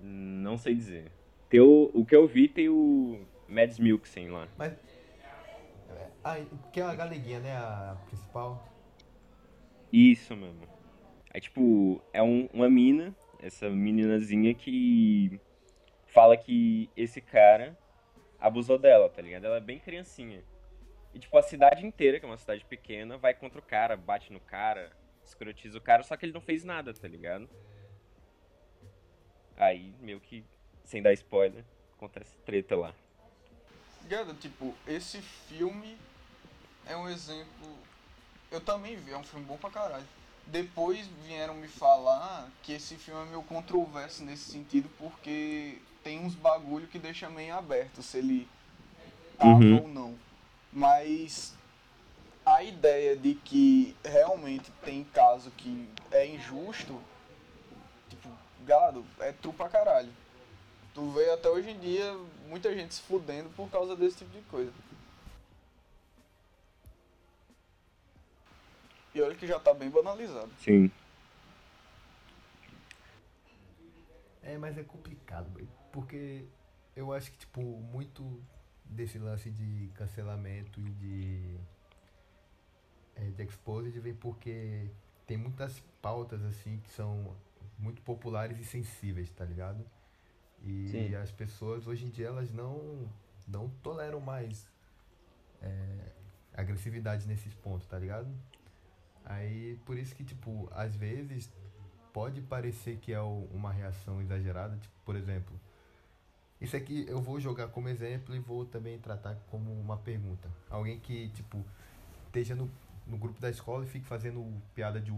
Não 0.00 0.56
sei 0.58 0.74
dizer. 0.74 1.10
Tem 1.48 1.60
o, 1.60 1.90
o 1.94 2.04
que 2.04 2.14
eu 2.14 2.26
vi 2.26 2.48
tem 2.48 2.68
o 2.68 3.24
Mads 3.48 3.78
Mikkelsen 3.78 4.28
lá. 4.28 4.48
Mas. 4.56 4.76
Ah, 6.24 6.44
que 6.72 6.80
é 6.80 6.82
a 6.82 6.94
galeguinha, 6.94 7.38
né? 7.38 7.56
A 7.56 7.96
principal. 8.06 8.66
Isso 9.92 10.36
mesmo. 10.36 10.66
Aí, 11.32 11.40
tipo, 11.40 12.02
é 12.12 12.22
um, 12.22 12.48
uma 12.52 12.68
mina, 12.68 13.14
essa 13.40 13.70
meninazinha 13.70 14.52
que 14.54 15.40
fala 16.06 16.36
que 16.36 16.90
esse 16.96 17.20
cara 17.20 17.78
abusou 18.40 18.78
dela, 18.78 19.08
tá 19.08 19.22
ligado? 19.22 19.46
Ela 19.46 19.58
é 19.58 19.60
bem 19.60 19.78
criancinha. 19.78 20.42
E, 21.14 21.18
tipo, 21.18 21.36
a 21.38 21.42
cidade 21.42 21.86
inteira, 21.86 22.18
que 22.18 22.26
é 22.26 22.28
uma 22.28 22.36
cidade 22.36 22.64
pequena, 22.64 23.16
vai 23.16 23.34
contra 23.34 23.58
o 23.58 23.62
cara, 23.62 23.96
bate 23.96 24.32
no 24.32 24.40
cara, 24.40 24.90
escrotiza 25.24 25.78
o 25.78 25.80
cara, 25.80 26.02
só 26.02 26.16
que 26.16 26.26
ele 26.26 26.32
não 26.32 26.40
fez 26.40 26.64
nada, 26.64 26.92
tá 26.92 27.06
ligado? 27.06 27.48
Aí, 29.56 29.94
meio 30.00 30.20
que, 30.20 30.44
sem 30.86 31.02
dar 31.02 31.12
spoiler, 31.12 31.64
acontece 31.96 32.30
treta 32.46 32.76
lá. 32.76 32.94
Ligado? 34.02 34.34
Tipo, 34.34 34.74
esse 34.86 35.20
filme 35.20 35.98
é 36.86 36.96
um 36.96 37.08
exemplo. 37.08 37.76
Eu 38.50 38.60
também 38.60 38.96
vi, 38.96 39.12
é 39.12 39.18
um 39.18 39.24
filme 39.24 39.44
bom 39.44 39.56
pra 39.56 39.68
caralho. 39.70 40.06
Depois 40.46 41.08
vieram 41.26 41.54
me 41.54 41.66
falar 41.66 42.48
que 42.62 42.72
esse 42.72 42.94
filme 42.94 43.20
é 43.22 43.24
meio 43.26 43.42
controverso 43.42 44.22
nesse 44.24 44.52
sentido, 44.52 44.88
porque 44.96 45.78
tem 46.04 46.20
uns 46.20 46.36
bagulho 46.36 46.86
que 46.86 47.00
deixa 47.00 47.28
meio 47.28 47.56
aberto 47.56 48.00
se 48.00 48.18
ele 48.18 48.48
tava 49.36 49.50
Uhum. 49.54 49.82
ou 49.82 49.88
não. 49.88 50.16
Mas 50.72 51.52
a 52.44 52.62
ideia 52.62 53.16
de 53.16 53.34
que 53.34 53.96
realmente 54.04 54.70
tem 54.84 55.02
caso 55.02 55.50
que 55.50 55.88
é 56.12 56.24
injusto, 56.24 57.02
tipo, 58.08 58.28
gado, 58.64 59.04
é 59.18 59.32
true 59.32 59.52
pra 59.52 59.68
caralho. 59.68 60.12
Tu 60.96 61.10
vê 61.10 61.28
até 61.28 61.50
hoje 61.50 61.68
em 61.68 61.78
dia 61.78 62.14
muita 62.48 62.74
gente 62.74 62.94
se 62.94 63.02
fudendo 63.02 63.50
por 63.50 63.68
causa 63.68 63.94
desse 63.94 64.16
tipo 64.16 64.30
de 64.30 64.40
coisa. 64.46 64.72
E 69.14 69.20
olha 69.20 69.34
que 69.34 69.46
já 69.46 69.60
tá 69.60 69.74
bem 69.74 69.90
banalizado. 69.90 70.50
Sim. 70.58 70.90
É, 74.42 74.56
mas 74.56 74.78
é 74.78 74.82
complicado, 74.84 75.50
porque 75.92 76.46
eu 76.96 77.12
acho 77.12 77.30
que, 77.30 77.36
tipo, 77.40 77.60
muito 77.60 78.42
desse 78.82 79.18
lance 79.18 79.50
de 79.50 79.90
cancelamento 79.96 80.80
e 80.80 80.90
de, 80.92 81.56
é, 83.16 83.24
de 83.24 83.42
exposed 83.42 84.00
vem 84.00 84.14
porque 84.14 84.88
tem 85.26 85.36
muitas 85.36 85.78
pautas, 86.00 86.42
assim, 86.42 86.78
que 86.78 86.88
são 86.88 87.36
muito 87.78 88.00
populares 88.00 88.58
e 88.58 88.64
sensíveis, 88.64 89.30
tá 89.32 89.44
ligado? 89.44 89.84
E 90.62 90.88
Sim. 90.90 91.14
as 91.14 91.30
pessoas, 91.30 91.86
hoje 91.86 92.06
em 92.06 92.10
dia, 92.10 92.26
elas 92.26 92.52
não, 92.52 93.08
não 93.46 93.68
toleram 93.82 94.20
mais 94.20 94.68
é, 95.62 96.12
agressividade 96.54 97.26
nesses 97.26 97.54
pontos, 97.54 97.86
tá 97.86 97.98
ligado? 97.98 98.28
Aí, 99.24 99.78
por 99.84 99.98
isso 99.98 100.14
que, 100.14 100.24
tipo, 100.24 100.68
às 100.72 100.94
vezes 100.94 101.50
pode 102.12 102.40
parecer 102.40 102.96
que 102.96 103.12
é 103.12 103.20
uma 103.20 103.70
reação 103.70 104.20
exagerada, 104.22 104.76
tipo, 104.76 104.94
por 105.04 105.16
exemplo, 105.16 105.60
isso 106.60 106.76
aqui 106.76 107.04
eu 107.06 107.20
vou 107.20 107.38
jogar 107.38 107.68
como 107.68 107.88
exemplo 107.88 108.34
e 108.34 108.38
vou 108.38 108.64
também 108.64 108.98
tratar 108.98 109.36
como 109.50 109.70
uma 109.72 109.98
pergunta. 109.98 110.48
Alguém 110.70 110.98
que, 110.98 111.28
tipo, 111.30 111.62
esteja 112.26 112.54
no, 112.54 112.70
no 113.06 113.18
grupo 113.18 113.40
da 113.40 113.50
escola 113.50 113.84
e 113.84 113.88
fique 113.88 114.06
fazendo 114.06 114.44
piada 114.74 115.00
de, 115.00 115.12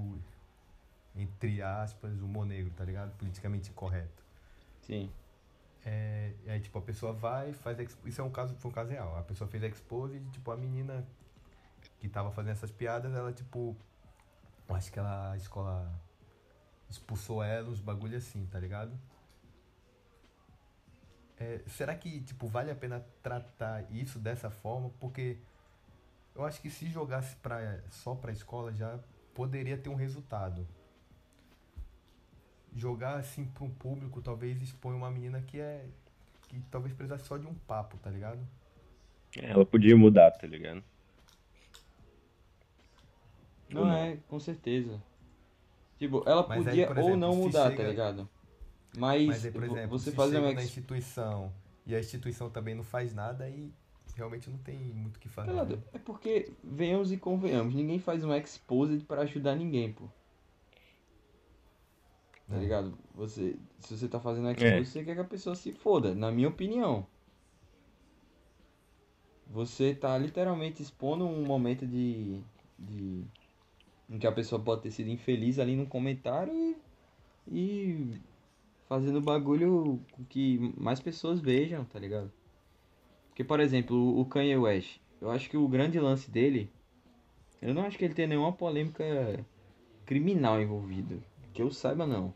entre 1.14 1.62
aspas, 1.62 2.20
humor 2.20 2.44
negro, 2.44 2.72
tá 2.76 2.84
ligado? 2.84 3.16
Politicamente 3.16 3.70
incorreto. 3.70 4.24
Sim. 4.82 5.10
É, 5.84 6.32
aí, 6.46 6.60
tipo, 6.60 6.78
a 6.78 6.82
pessoa 6.82 7.12
vai, 7.12 7.52
faz. 7.52 7.78
ex- 7.78 7.96
Isso 8.04 8.20
é 8.20 8.24
um 8.24 8.30
caso, 8.30 8.54
foi 8.56 8.70
um 8.70 8.74
caso 8.74 8.90
real. 8.90 9.16
A 9.18 9.22
pessoa 9.22 9.48
fez 9.48 9.62
expose 9.62 10.16
e, 10.16 10.20
tipo, 10.30 10.50
a 10.50 10.56
menina 10.56 11.06
que 12.00 12.08
tava 12.08 12.30
fazendo 12.30 12.52
essas 12.52 12.70
piadas, 12.70 13.14
ela, 13.14 13.32
tipo. 13.32 13.76
Acho 14.68 14.92
que 14.92 14.98
ela, 14.98 15.32
a 15.32 15.36
escola 15.36 15.90
expulsou 16.90 17.42
ela, 17.42 17.70
uns 17.70 17.80
bagulho 17.80 18.16
assim, 18.18 18.46
tá 18.46 18.58
ligado? 18.58 18.98
É, 21.38 21.62
será 21.68 21.94
que, 21.94 22.20
tipo, 22.22 22.48
vale 22.48 22.70
a 22.70 22.74
pena 22.74 23.04
tratar 23.22 23.90
isso 23.92 24.18
dessa 24.18 24.50
forma? 24.50 24.90
Porque 25.00 25.38
eu 26.34 26.44
acho 26.44 26.60
que 26.60 26.68
se 26.70 26.86
jogasse 26.90 27.36
pra, 27.36 27.80
só 27.90 28.14
pra 28.14 28.32
escola 28.32 28.72
já 28.74 28.98
poderia 29.34 29.78
ter 29.78 29.88
um 29.88 29.94
resultado 29.94 30.66
jogar 32.76 33.16
assim 33.18 33.44
para 33.46 33.64
um 33.64 33.70
público 33.70 34.22
talvez 34.22 34.60
expõe 34.62 34.94
uma 34.94 35.10
menina 35.10 35.42
que 35.42 35.58
é 35.60 35.86
que 36.48 36.60
talvez 36.70 36.94
precisasse 36.94 37.26
só 37.26 37.36
de 37.36 37.46
um 37.46 37.54
papo, 37.54 37.96
tá 37.98 38.10
ligado? 38.10 38.40
Ela 39.36 39.64
podia 39.64 39.96
mudar, 39.96 40.30
tá 40.32 40.46
ligado? 40.46 40.82
Ou 43.74 43.74
Não, 43.74 43.84
não. 43.84 43.94
é, 43.96 44.16
com 44.28 44.40
certeza. 44.40 45.00
Tipo, 45.98 46.22
ela 46.26 46.46
Mas 46.48 46.66
aí, 46.66 46.76
podia 46.76 46.86
ou 46.86 46.98
exemplo, 46.98 47.20
não 47.20 47.32
se 47.32 47.38
mudar, 47.38 47.64
chega- 47.70 47.76
tá 47.82 47.88
ligado? 47.88 48.28
Mas, 48.96 49.26
Mas 49.26 49.44
aí, 49.44 49.52
por 49.52 49.64
exemplo, 49.64 49.98
você 49.98 50.10
chega 50.12 50.38
uma 50.40 50.52
na 50.54 50.62
ex- 50.62 50.70
instituição 50.70 51.52
e 51.86 51.94
a 51.94 52.00
instituição 52.00 52.50
também 52.50 52.74
não 52.74 52.84
faz 52.84 53.14
nada 53.14 53.44
aí 53.44 53.72
realmente 54.16 54.50
não 54.50 54.58
tem 54.58 54.76
muito 54.78 55.16
o 55.16 55.20
que 55.20 55.28
fazer. 55.28 55.52
Cara, 55.52 55.64
né? 55.64 55.82
É 55.92 55.98
porque, 55.98 56.52
venhamos 56.64 57.12
e 57.12 57.16
convenhamos, 57.16 57.74
ninguém 57.74 57.98
faz 58.00 58.24
um 58.24 58.34
exposed 58.34 59.04
pra 59.04 59.22
ajudar 59.22 59.54
ninguém, 59.54 59.92
pô. 59.92 60.08
Tá 62.48 62.56
É. 62.56 62.60
ligado? 62.60 62.96
Você, 63.14 63.56
se 63.80 63.96
você 63.96 64.08
tá 64.08 64.18
fazendo 64.18 64.48
É. 64.48 64.52
exposed, 64.52 64.86
você 64.86 65.04
quer 65.04 65.14
que 65.14 65.20
a 65.20 65.24
pessoa 65.24 65.54
se 65.54 65.72
foda, 65.72 66.14
na 66.14 66.30
minha 66.30 66.48
opinião. 66.48 67.06
Você 69.50 69.94
tá 69.94 70.16
literalmente 70.16 70.82
expondo 70.82 71.24
um 71.26 71.44
momento 71.44 71.86
de, 71.86 72.40
de 72.78 73.24
em 74.10 74.18
que 74.18 74.26
a 74.26 74.32
pessoa 74.32 74.60
pode 74.60 74.82
ter 74.82 74.90
sido 74.90 75.10
infeliz 75.10 75.58
ali 75.58 75.74
no 75.76 75.86
comentário 75.86 76.52
e, 76.54 76.76
e 77.50 78.20
fazendo 78.88 79.20
bagulho 79.20 80.00
com 80.12 80.24
que 80.24 80.58
mais 80.76 81.00
pessoas 81.00 81.40
vejam, 81.40 81.84
tá 81.84 81.98
ligado? 81.98 82.30
Porque, 83.28 83.44
por 83.44 83.60
exemplo, 83.60 84.18
o 84.18 84.24
Kanye 84.24 84.56
West, 84.56 84.98
eu 85.20 85.30
acho 85.30 85.48
que 85.48 85.56
o 85.56 85.68
grande 85.68 85.98
lance 86.00 86.30
dele, 86.30 86.70
eu 87.62 87.72
não 87.72 87.82
acho 87.82 87.96
que 87.96 88.04
ele 88.04 88.14
tenha 88.14 88.28
nenhuma 88.28 88.52
polêmica 88.52 89.04
criminal 90.04 90.60
envolvida, 90.60 91.16
que 91.54 91.62
eu 91.62 91.70
saiba 91.70 92.06
não. 92.06 92.34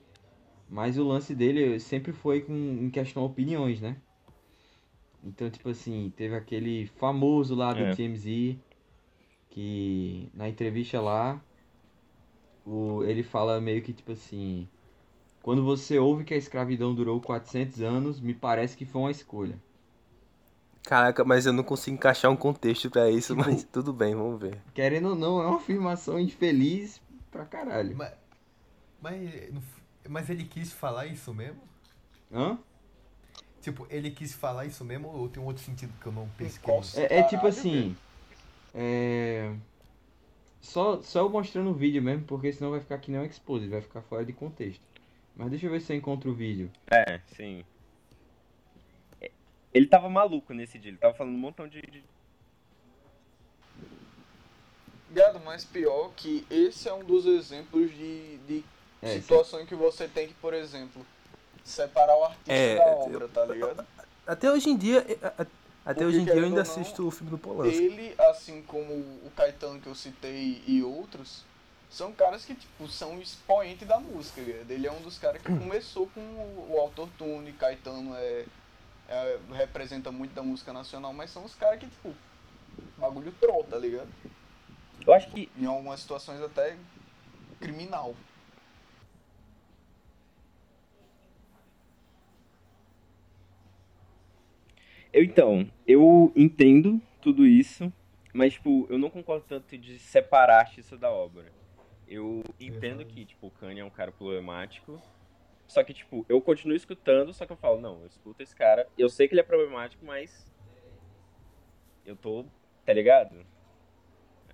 Mas 0.73 0.99
o 0.99 1.05
lance 1.05 1.35
dele 1.37 1.79
sempre 1.79 2.13
foi 2.13 2.41
com, 2.41 2.53
em 2.55 2.91
questão 2.91 3.25
opiniões, 3.25 3.81
né? 3.81 3.97
Então, 5.25 5.49
tipo 5.51 5.69
assim, 5.69 6.13
teve 6.17 6.35
aquele 6.35 6.87
famoso 6.87 7.55
lá 7.55 7.73
do 7.73 7.81
É. 7.83 7.95
TMZ, 7.95 8.59
que 9.51 10.29
na 10.35 10.49
entrevista 10.49 11.01
lá, 11.01 11.41
o, 12.67 13.03
ele 13.05 13.23
fala 13.23 13.61
meio 13.61 13.83
que 13.83 13.93
tipo 13.93 14.13
assim, 14.13 14.69
quando 15.43 15.65
você 15.65 15.99
ouve 15.99 16.25
que 16.25 16.35
a 16.35 16.39
escravidão 16.39 16.95
durou 16.95 17.21
400 17.21 17.81
anos, 17.83 18.21
me 18.21 18.35
parece 18.35 18.77
que 18.77 18.85
foi 18.87 19.03
uma 19.03 19.11
escolha. 19.13 19.59
Caraca, 20.85 21.25
mas 21.25 21.47
eu 21.47 21.53
não 21.53 21.65
consigo 21.65 21.97
encaixar 21.97 22.31
um 22.31 22.37
contexto 22.37 22.91
pra 22.91 23.11
isso, 23.11 23.35
Tipo- 23.35 23.49
mas 23.49 23.65
tudo 23.65 23.93
bem, 23.93 24.15
vamos 24.15 24.41
ver. 24.41 24.61
Querendo 24.75 25.11
ou 25.11 25.15
não, 25.15 25.41
é 25.43 25.47
uma 25.47 25.57
afirmação 25.57 26.19
infeliz 26.19 27.01
pra 27.31 27.45
caralho. 27.47 27.97
Mas, 27.97 28.13
mas, 29.01 29.53
mas 30.09 30.29
ele 30.31 30.45
quis 30.45 30.73
falar 30.73 31.07
isso 31.07 31.33
mesmo? 31.35 31.63
Hã? 32.33 32.59
Tipo, 33.61 33.87
ele 33.91 34.11
quis 34.11 34.35
falar 34.35 34.67
isso 34.67 34.85
mesmo 34.85 35.09
ou 35.09 35.29
tem 35.29 35.43
um 35.43 35.47
outro 35.47 35.63
sentido 35.63 35.93
que 36.01 36.07
eu 36.07 36.13
não 36.13 36.29
pesquei? 36.31 36.75
É, 36.97 37.21
é 37.21 37.23
tipo 37.23 37.47
assim. 37.47 37.97
É. 38.75 39.55
Só, 40.61 41.03
só 41.03 41.21
eu 41.21 41.29
mostrando 41.29 41.71
o 41.71 41.75
vídeo 41.75 42.03
mesmo, 42.03 42.25
porque 42.25 42.53
senão 42.53 42.71
vai 42.71 42.81
ficar 42.81 42.99
que 42.99 43.11
nem 43.11 43.21
um 43.21 43.25
expose, 43.25 43.69
vai 43.69 43.81
ficar 43.81 44.01
fora 44.03 44.25
de 44.25 44.33
contexto. 44.33 44.83
Mas 45.37 45.51
deixa 45.51 45.67
eu 45.67 45.71
ver 45.71 45.81
se 45.81 45.93
eu 45.93 45.97
encontro 45.97 46.31
o 46.31 46.35
vídeo. 46.35 46.71
É, 46.91 47.21
sim. 47.37 47.65
É, 49.21 49.31
Ele 49.73 49.87
tava 49.87 50.09
maluco 50.09 50.53
nesse 50.53 50.79
dia, 50.79 50.91
ele 50.91 50.99
tava 50.99 51.15
falando 51.15 51.35
um 51.35 51.39
montão 51.39 51.67
de. 51.69 51.81
de- 51.83 52.05
Gado, 55.11 55.41
mas 55.41 55.65
pior 55.65 56.11
que 56.17 56.47
esse 56.51 56.89
é 56.89 56.95
um 56.95 57.05
dos 57.05 57.27
exemplos 57.27 57.91
de, 57.91 58.39
de 58.39 58.65
É, 59.03 59.21
situação 59.21 59.61
em 59.61 59.67
que 59.67 59.75
você 59.75 60.07
tem 60.07 60.29
que, 60.29 60.35
por 60.35 60.55
exemplo, 60.55 61.05
separar 61.65 62.17
o 62.17 62.25
artista 62.25 62.53
É, 62.53 62.77
da 62.77 62.85
eu- 62.85 62.99
obra, 62.99 63.29
tá 63.29 63.45
ligado? 63.45 63.87
Até 64.25 64.51
hoje 64.51 64.71
em 64.71 64.77
dia, 64.77 65.05
a- 65.21 65.27
a- 65.27 65.31
até 65.41 65.47
Porque, 65.85 66.05
hoje 66.05 66.21
em 66.21 66.25
dia 66.25 66.33
eu 66.33 66.37
querendo 66.37 66.57
ainda 66.59 66.65
não, 66.65 66.71
assisto 66.81 67.07
o 67.07 67.11
filme 67.11 67.31
do 67.31 67.39
Polanski. 67.39 67.77
Ele, 67.77 68.15
assim 68.19 68.63
como 68.63 68.93
o 68.95 69.33
Caetano 69.37 69.81
que 69.81 69.89
eu 69.89 69.95
citei 69.97 70.63
e 70.67 70.81
outros, 70.85 71.43
são 71.91 72.13
caras 72.13 72.45
que, 72.45 72.55
tipo, 72.55 72.87
são 72.89 73.21
expoente 73.21 73.85
da 73.85 73.99
música, 73.99 74.41
ligado? 74.41 74.71
Ele 74.71 74.87
é 74.87 74.93
um 74.93 75.03
dos 75.03 75.19
caras 75.19 75.43
que 75.43 75.49
começou 75.59 76.07
com 76.15 76.21
o, 76.21 76.69
o 76.71 76.81
autotune, 76.81 77.53
Caetano 77.55 78.15
é, 78.15 78.45
é- 79.09 79.39
representa 79.55 80.13
muito 80.13 80.33
da 80.33 80.43
música 80.45 80.73
nacional, 80.73 81.13
mas 81.13 81.31
são 81.31 81.45
os 81.45 81.55
caras 81.57 81.81
que, 81.81 81.87
tipo, 81.89 82.15
bagulho 82.97 83.33
troll, 83.41 83.65
tá 83.65 83.77
ligado? 83.77 84.09
Eu 85.05 85.13
acho 85.13 85.29
que. 85.33 85.51
Em 85.59 85.67
algumas 85.67 85.99
situações 85.99 86.41
até 86.41 86.77
criminal. 87.61 88.15
Eu, 95.13 95.23
então, 95.23 95.69
eu 95.87 96.33
entendo 96.35 97.01
tudo 97.21 97.47
isso, 97.47 97.93
mas, 98.33 98.55
tipo, 98.55 98.87
eu 98.89 98.99
não 98.99 99.11
concordo 99.11 99.45
tanto 99.47 99.77
de 99.77 99.99
separar 99.99 100.57
a 100.57 100.61
artista 100.61 100.97
da 100.97 101.11
obra. 101.11 101.53
Eu 102.09 102.43
entendo 102.59 103.05
que, 103.05 103.25
tipo, 103.25 103.47
o 103.47 103.51
Kanye 103.51 103.81
é 103.81 103.85
um 103.85 103.91
cara 103.91 104.11
problemático, 104.11 105.01
só 105.67 105.83
que, 105.85 105.95
tipo, 105.95 106.25
eu 106.29 106.41
continuo 106.41 106.77
escutando, 106.77 107.33
só 107.33 107.47
que 107.47 107.53
eu 107.53 107.57
falo, 107.57 107.81
não, 107.81 108.01
eu 108.01 108.07
escuto 108.07 108.43
esse 108.43 108.55
cara, 108.55 108.87
eu 108.97 109.09
sei 109.09 109.29
que 109.29 109.35
ele 109.35 109.41
é 109.41 109.45
problemático, 109.45 110.05
mas 110.05 110.51
eu 112.05 112.17
tô, 112.17 112.45
tá 112.85 112.93
ligado? 112.93 113.37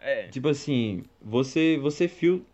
É. 0.00 0.28
Tipo 0.28 0.48
assim, 0.48 1.04
você 1.20 1.76
você 1.78 2.06
fil 2.06 2.46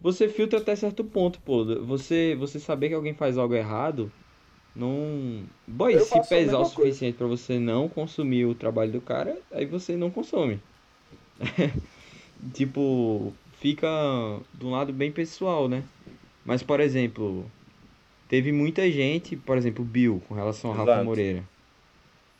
você 0.00 0.28
filtra 0.28 0.58
até 0.58 0.76
certo 0.76 1.02
ponto, 1.04 1.40
pô. 1.40 1.64
Você 1.84 2.34
você 2.34 2.60
saber 2.60 2.88
que 2.88 2.94
alguém 2.94 3.14
faz 3.14 3.38
algo 3.38 3.54
errado, 3.54 4.12
não, 4.76 5.42
boy, 5.66 5.94
Eu 5.94 6.04
se 6.04 6.20
pesar 6.28 6.58
o 6.58 6.64
suficiente 6.66 7.16
pra 7.16 7.26
você 7.26 7.58
não 7.58 7.88
consumir 7.88 8.44
o 8.44 8.54
trabalho 8.54 8.92
do 8.92 9.00
cara, 9.00 9.38
aí 9.50 9.64
você 9.64 9.96
não 9.96 10.10
consome. 10.10 10.60
Tipo, 12.52 13.32
fica 13.58 13.88
de 14.52 14.66
um 14.66 14.70
lado 14.70 14.92
bem 14.92 15.10
pessoal, 15.10 15.66
né? 15.66 15.82
Mas, 16.44 16.62
por 16.62 16.80
exemplo, 16.80 17.50
teve 18.28 18.52
muita 18.52 18.90
gente, 18.90 19.34
por 19.34 19.56
exemplo, 19.56 19.82
o 19.82 19.88
Bill 19.88 20.22
com 20.28 20.34
relação 20.34 20.70
ao 20.70 20.76
Rafa 20.76 20.90
Exato. 20.90 21.04
Moreira. 21.06 21.44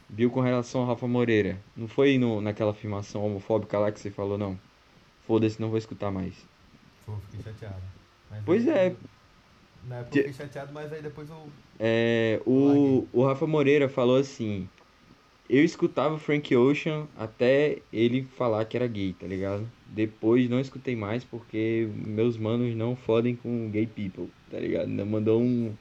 Bill 0.09 0.31
com 0.31 0.41
relação 0.41 0.83
ao 0.83 0.87
Rafa 0.89 1.09
Moreira. 1.09 1.59
Não 1.75 1.89
foi 1.89 2.19
no, 2.19 2.43
naquela 2.43 2.73
afirmação 2.73 3.25
homofóbica 3.25 3.79
lá 3.79 3.91
que 3.91 3.99
você 3.99 4.11
falou, 4.11 4.37
não. 4.37 4.59
Foda-se, 5.27 5.61
não 5.61 5.71
vou 5.71 5.79
escutar 5.79 6.11
mais. 6.11 6.35
Pô, 7.07 7.15
fiquei 7.31 7.53
chateado. 7.53 7.83
Mas 8.31 8.43
Pois 8.45 8.69
é. 8.69 8.95
Na 9.89 9.97
época 9.97 10.13
Que- 10.13 10.21
eu 10.21 10.25
fiquei 10.25 10.33
chateado, 10.47 10.73
mas 10.73 10.93
aí 10.93 11.03
depois 11.03 11.29
eu. 11.31 11.49
É, 11.79 12.41
o, 12.47 13.07
o 13.13 13.25
Rafa 13.25 13.47
Moreira 13.47 13.89
falou 13.89 14.17
assim: 14.17 14.69
Eu 15.49 15.65
escutava 15.65 16.19
Frank 16.19 16.55
Ocean 16.57 17.09
até 17.17 17.83
ele 17.93 18.25
falar 18.25 18.65
que 18.67 18.77
era 18.77 18.87
gay, 18.87 19.13
tá 19.15 19.27
ligado? 19.27 19.71
Depois 19.87 20.49
não 20.49 20.61
escutei 20.61 20.97
mais 20.97 21.25
porque 21.25 21.89
meus 21.95 22.37
manos 22.39 22.75
não 22.77 22.97
fodem 22.97 23.37
com 23.37 23.71
gay 23.71 23.87
people, 23.87 24.29
tá 24.51 24.59
ligado? 24.61 24.89
Não 24.89 25.07
mandou 25.07 25.41
um. 25.43 25.75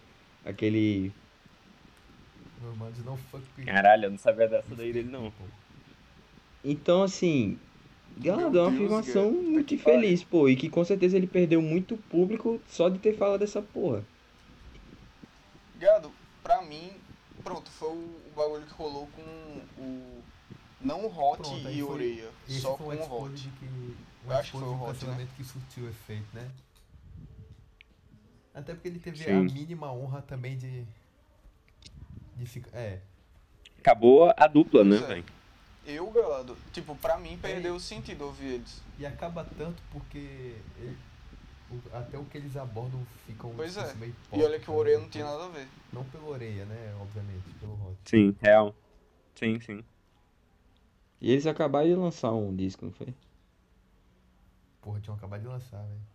aquele. 0.43 1.11
Meu 2.61 2.75
mano, 2.75 2.95
não 3.05 3.17
fuck 3.17 3.43
with 3.57 3.65
Caralho, 3.65 4.05
eu 4.05 4.11
não 4.11 4.17
sabia 4.17 4.47
dessa 4.47 4.75
daí 4.75 4.91
dele, 4.93 5.09
não. 5.09 5.31
people. 5.31 5.65
Então, 6.63 7.03
assim. 7.03 7.57
Meu 8.17 8.33
é 8.33 8.37
uma 8.37 8.49
Deus, 8.49 8.67
afirmação 8.73 9.31
cara. 9.33 9.43
muito 9.43 9.77
pariu. 9.77 9.99
infeliz, 9.99 10.23
pô. 10.23 10.47
E 10.49 10.55
que 10.55 10.69
com 10.69 10.83
certeza 10.83 11.17
ele 11.17 11.27
perdeu 11.27 11.61
muito 11.61 11.97
público 11.97 12.59
só 12.67 12.87
de 12.89 12.97
ter 12.99 13.15
falado 13.17 13.39
dessa 13.39 13.61
porra. 13.61 14.03
Gado, 15.77 16.11
pra 16.41 16.61
mim, 16.61 16.91
pronto, 17.43 17.69
foi 17.69 17.89
o, 17.89 17.91
o 17.93 18.31
bagulho 18.35 18.65
que 18.65 18.73
rolou 18.73 19.07
com 19.15 19.21
o. 19.81 20.21
Não 20.81 21.05
o 21.05 21.07
Hot 21.07 21.41
Pronto, 21.41 21.57
e 21.57 21.63
foi- 21.63 21.81
Oreia, 21.83 22.29
Esse 22.47 22.61
só 22.61 22.77
foi 22.77 22.95
com 22.97 23.03
o 23.03 23.23
Hot. 23.25 23.33
que. 23.59 23.65
Um 23.65 23.93
Eu 24.31 24.31
acho 24.37 24.51
que 24.51 24.57
foi 24.57 24.67
o 24.67 24.83
Hot, 24.83 25.05
né? 25.05 25.27
que 25.35 25.43
surtiu 25.43 25.89
efeito, 25.89 26.25
né? 26.33 26.49
Até 28.53 28.73
porque 28.73 28.87
ele 28.87 28.99
teve 28.99 29.17
Sim. 29.23 29.31
a 29.31 29.39
mínima 29.41 29.91
honra 29.91 30.21
também 30.21 30.57
de. 30.57 30.83
De 32.37 32.45
ficar. 32.45 32.77
É. 32.77 32.99
Acabou 33.79 34.33
a 34.35 34.47
dupla, 34.47 34.83
né, 34.83 34.95
é. 34.97 34.99
velho? 34.99 35.25
Eu, 35.85 36.09
Gado, 36.11 36.57
tipo, 36.71 36.95
pra 36.95 37.17
mim 37.17 37.37
perdeu 37.37 37.75
o 37.75 37.79
sentido 37.79 38.25
ouvir 38.25 38.55
eles. 38.55 38.81
E 38.97 39.05
acaba 39.05 39.43
tanto 39.43 39.83
porque. 39.91 40.61
ele- 40.75 40.97
o- 41.69 41.81
até 41.93 42.17
o 42.17 42.25
que 42.25 42.37
eles 42.37 42.55
abordam 42.55 43.05
fica 43.25 43.47
um 43.47 43.55
Pois 43.55 43.75
é. 43.77 43.93
meio 43.95 44.11
E 44.11 44.11
hipócrita, 44.11 44.45
olha 44.45 44.59
que 44.59 44.69
o 44.71 44.75
Oreia 44.75 44.97
né? 44.97 45.03
não 45.03 45.09
tinha 45.09 45.25
nada 45.25 45.45
a 45.45 45.49
ver. 45.49 45.67
Não 45.91 46.03
pelo 46.03 46.27
Oreia, 46.27 46.65
né? 46.65 46.95
Obviamente, 46.99 47.53
pelo 47.59 47.73
Hot. 47.73 47.97
Sim, 48.05 48.35
real. 48.41 48.75
Sim, 49.35 49.59
sim. 49.59 49.83
E 51.21 51.31
eles 51.31 51.45
acabaram 51.45 51.87
de 51.87 51.95
lançar 51.95 52.31
um 52.31 52.55
disco, 52.55 52.85
não 52.85 52.91
foi? 52.93 53.13
Porra, 54.81 54.99
tinham 55.01 55.15
acabado 55.17 55.41
de 55.41 55.47
lançar, 55.47 55.83
velho. 55.83 56.14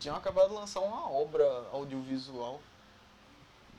Tinham 0.00 0.16
acabado 0.16 0.48
de 0.48 0.54
lançar 0.54 0.80
uma 0.80 1.10
obra 1.10 1.44
audiovisual. 1.72 2.58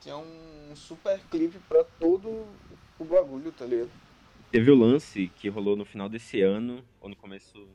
Tinha 0.00 0.16
um 0.16 0.72
super 0.76 1.18
clipe 1.28 1.58
pra 1.68 1.82
todo 1.82 2.46
o 2.96 3.04
bagulho, 3.04 3.50
tá 3.50 3.66
ligado? 3.66 3.90
Teve 4.52 4.70
o 4.70 4.76
lance 4.76 5.26
que 5.34 5.48
rolou 5.48 5.74
no 5.74 5.84
final 5.84 6.08
desse 6.08 6.40
ano, 6.40 6.84
ou 7.00 7.08
no 7.08 7.16
começo 7.16 7.68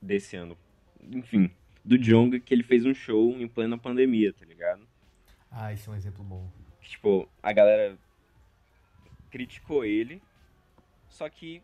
desse 0.00 0.36
ano. 0.36 0.58
Enfim, 1.00 1.50
do 1.82 1.96
Jonga, 1.96 2.38
que 2.38 2.52
ele 2.52 2.62
fez 2.62 2.84
um 2.84 2.92
show 2.92 3.30
em 3.40 3.48
plena 3.48 3.78
pandemia, 3.78 4.30
tá 4.30 4.44
ligado? 4.44 4.86
Ah, 5.50 5.72
esse 5.72 5.88
é 5.88 5.92
um 5.92 5.96
exemplo 5.96 6.22
bom. 6.22 6.46
Tipo, 6.82 7.26
a 7.42 7.50
galera 7.50 7.98
criticou 9.30 9.86
ele, 9.86 10.20
só 11.08 11.26
que, 11.30 11.62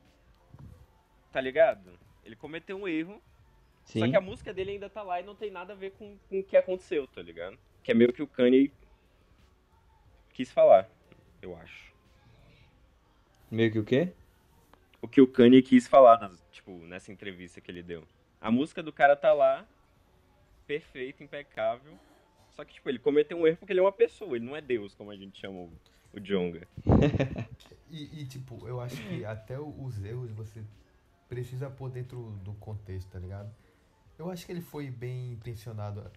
tá 1.31 1.43
ligado? 1.43 1.91
Ele 2.25 2.37
cometeu 2.37 2.79
um 2.79 2.89
erro, 2.89 3.21
só 3.85 4.01
Sim. 4.05 4.11
que 4.11 4.17
a 4.17 4.21
música 4.21 4.53
dele 4.53 4.73
ainda 4.73 4.89
tá 4.91 5.03
lá 5.03 5.21
e 5.21 5.25
não 5.25 5.35
tem 5.35 5.51
nada 5.51 5.73
a 5.73 5.77
ver 5.77 5.93
com, 5.93 6.17
com 6.29 6.41
o 6.41 6.45
que 6.45 6.57
aconteceu, 6.57 7.07
tá 7.07 7.23
ligado? 7.23 7.59
Que 7.83 7.91
é 7.93 7.95
meio 7.95 8.13
que 8.13 8.23
o 8.23 8.27
Kanye 8.27 8.73
quis 10.33 10.51
falar, 10.51 10.89
eu 11.41 11.57
acho. 11.57 11.93
Meio 13.51 13.71
que 13.71 13.79
o 13.79 13.85
quê? 13.85 14.13
o 15.01 15.07
que 15.09 15.21
o 15.21 15.27
Kanye 15.27 15.61
quis 15.61 15.87
falar, 15.87 16.19
nas- 16.19 16.43
tipo, 16.51 16.73
nessa 16.87 17.13
entrevista 17.13 17.61
que 17.61 17.71
ele 17.71 17.83
deu. 17.83 18.05
A 18.41 18.51
música 18.51 18.83
do 18.83 18.91
cara 18.91 19.15
tá 19.15 19.35
lá, 19.35 19.67
perfeita, 20.67 21.23
impecável. 21.23 21.99
Só 22.53 22.65
que, 22.65 22.73
tipo, 22.73 22.89
ele 22.89 22.99
cometeu 22.99 23.37
um 23.37 23.47
erro 23.47 23.59
porque 23.59 23.73
ele 23.75 23.81
é 23.81 23.83
uma 23.83 23.93
pessoa, 23.93 24.35
ele 24.35 24.47
não 24.47 24.57
é 24.57 24.63
Deus, 24.63 24.95
como 24.95 25.11
a 25.11 25.17
gente 25.17 25.39
chama 25.39 25.59
o, 25.59 25.73
o 26.15 26.21
Jonga. 26.21 26.67
E, 27.91 28.23
e, 28.23 28.27
tipo, 28.27 28.67
eu 28.67 28.81
acho 28.81 28.97
que 29.07 29.25
até 29.25 29.57
os 29.61 30.03
erros 30.03 30.29
você 30.33 30.65
precisa 31.29 31.71
pôr 31.71 31.91
dentro 31.91 32.33
do 32.43 32.53
contexto, 32.55 33.09
tá 33.09 33.21
ligado? 33.21 33.55
Eu 34.19 34.31
acho 34.31 34.47
que 34.47 34.53
ele 34.53 34.61
foi 34.61 34.91
bem 34.91 35.33
intencionado. 35.33 36.11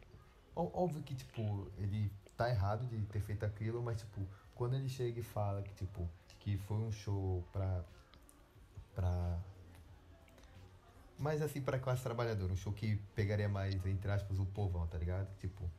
Óbvio 0.55 1.01
que, 1.03 1.15
tipo, 1.15 1.71
ele 1.77 2.11
tá 2.35 2.49
errado 2.49 2.85
de 2.87 3.03
ter 3.05 3.19
feito 3.19 3.45
aquilo, 3.45 3.81
mas, 3.81 3.97
tipo, 3.99 4.21
quando 4.55 4.75
ele 4.75 4.89
chega 4.89 5.19
e 5.19 5.23
fala 5.23 5.61
que, 5.61 5.73
tipo, 5.73 6.07
que 6.39 6.57
foi 6.57 6.77
um 6.77 6.91
show 6.91 7.43
pra. 7.51 7.83
pra. 8.95 9.39
Mais 11.19 11.41
assim, 11.41 11.59
pra 11.61 11.79
classe 11.79 12.03
trabalhadora, 12.03 12.53
um 12.53 12.55
show 12.55 12.71
que 12.71 12.95
pegaria 13.15 13.49
mais, 13.49 13.73
entre 13.85 14.11
aspas, 14.11 14.37
o 14.37 14.45
povão, 14.45 14.85
tá 14.85 14.97
ligado? 14.99 15.27
Tipo, 15.39 15.69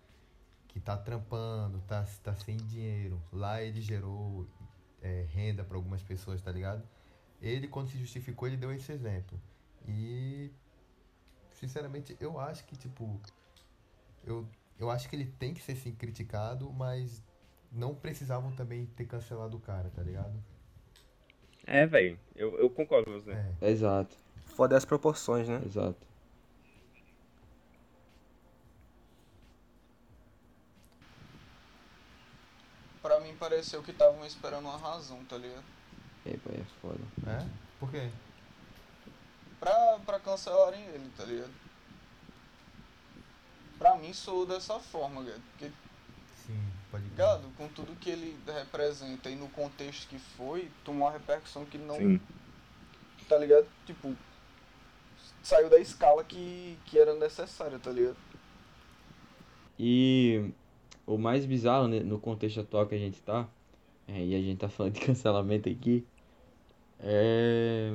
que 0.66 0.80
tá 0.80 0.96
trampando, 0.96 1.80
tá, 1.86 2.04
tá 2.22 2.34
sem 2.34 2.56
dinheiro. 2.56 3.22
Lá 3.32 3.62
ele 3.62 3.80
gerou 3.80 4.48
é, 5.00 5.26
renda 5.30 5.64
para 5.64 5.76
algumas 5.76 6.02
pessoas, 6.02 6.42
tá 6.42 6.50
ligado? 6.50 6.82
Ele, 7.40 7.68
quando 7.68 7.88
se 7.88 7.98
justificou, 7.98 8.48
ele 8.48 8.56
deu 8.56 8.72
esse 8.72 8.90
exemplo. 8.90 9.40
E, 9.86 10.50
sinceramente, 11.58 12.16
eu 12.20 12.38
acho 12.38 12.64
que, 12.64 12.76
tipo, 12.76 13.20
eu, 14.24 14.46
eu 14.78 14.90
acho 14.90 15.08
que 15.08 15.16
ele 15.16 15.26
tem 15.38 15.52
que 15.52 15.60
ser, 15.60 15.76
sim, 15.76 15.92
criticado, 15.92 16.72
mas 16.72 17.22
não 17.72 17.94
precisavam 17.94 18.52
também 18.52 18.86
ter 18.86 19.06
cancelado 19.06 19.56
o 19.56 19.60
cara, 19.60 19.90
tá 19.90 20.02
ligado? 20.02 20.32
É, 21.66 21.86
velho, 21.86 22.18
eu, 22.34 22.58
eu 22.58 22.70
concordo 22.70 23.06
com 23.06 23.12
você. 23.12 23.32
É. 23.32 23.70
Exato, 23.70 24.16
Foda 24.46 24.76
as 24.76 24.84
proporções, 24.84 25.48
né? 25.48 25.60
exato. 25.64 26.06
Pra 33.02 33.20
mim 33.20 33.34
pareceu 33.36 33.82
que 33.82 33.90
estavam 33.90 34.24
esperando 34.24 34.64
uma 34.64 34.76
razão, 34.76 35.24
tá 35.24 35.36
ligado? 35.36 35.64
É, 36.26 36.36
pô, 36.36 36.50
é 36.50 36.64
foda. 36.80 37.00
É? 37.26 37.46
Por 37.78 37.90
quê? 37.90 38.10
Pra, 39.60 39.98
pra 40.06 40.20
cancelarem 40.20 40.84
ele, 40.86 41.10
tá 41.16 41.24
ligado? 41.24 41.50
Pra 43.78 43.96
mim 43.96 44.12
soou 44.12 44.46
dessa 44.46 44.78
forma, 44.78 45.22
Gado. 45.22 45.42
Porque, 45.52 45.72
Sim, 46.46 46.60
pode 46.90 47.04
crer. 47.04 47.16
Gado, 47.16 47.48
com 47.56 47.68
tudo 47.68 47.96
que 47.96 48.10
ele 48.10 48.38
representa 48.46 49.30
e 49.30 49.36
no 49.36 49.48
contexto 49.48 50.08
que 50.08 50.18
foi, 50.18 50.70
tomou 50.84 51.06
uma 51.06 51.12
repercussão 51.12 51.64
que 51.64 51.78
não. 51.78 51.96
Sim. 51.96 52.20
Tá 53.28 53.38
ligado? 53.38 53.66
Tipo. 53.86 54.14
Saiu 55.42 55.70
da 55.70 55.78
escala 55.78 56.24
que, 56.24 56.76
que 56.86 56.98
era 56.98 57.14
necessária, 57.14 57.78
tá 57.78 57.90
ligado? 57.90 58.16
E 59.78 60.50
o 61.06 61.16
mais 61.16 61.46
bizarro 61.46 61.88
né, 61.88 62.00
no 62.00 62.18
contexto 62.18 62.60
atual 62.60 62.86
que 62.86 62.94
a 62.94 62.98
gente 62.98 63.20
tá, 63.22 63.48
é, 64.06 64.24
e 64.24 64.34
a 64.34 64.40
gente 64.40 64.58
tá 64.58 64.68
falando 64.68 64.94
de 64.94 65.00
cancelamento 65.00 65.68
aqui, 65.68 66.04
é 67.00 67.92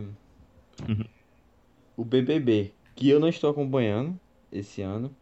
o 1.96 2.04
BBB, 2.04 2.72
que 2.96 3.10
eu 3.10 3.20
não 3.20 3.28
estou 3.28 3.50
acompanhando 3.50 4.20
esse 4.52 4.82
ano. 4.82 5.16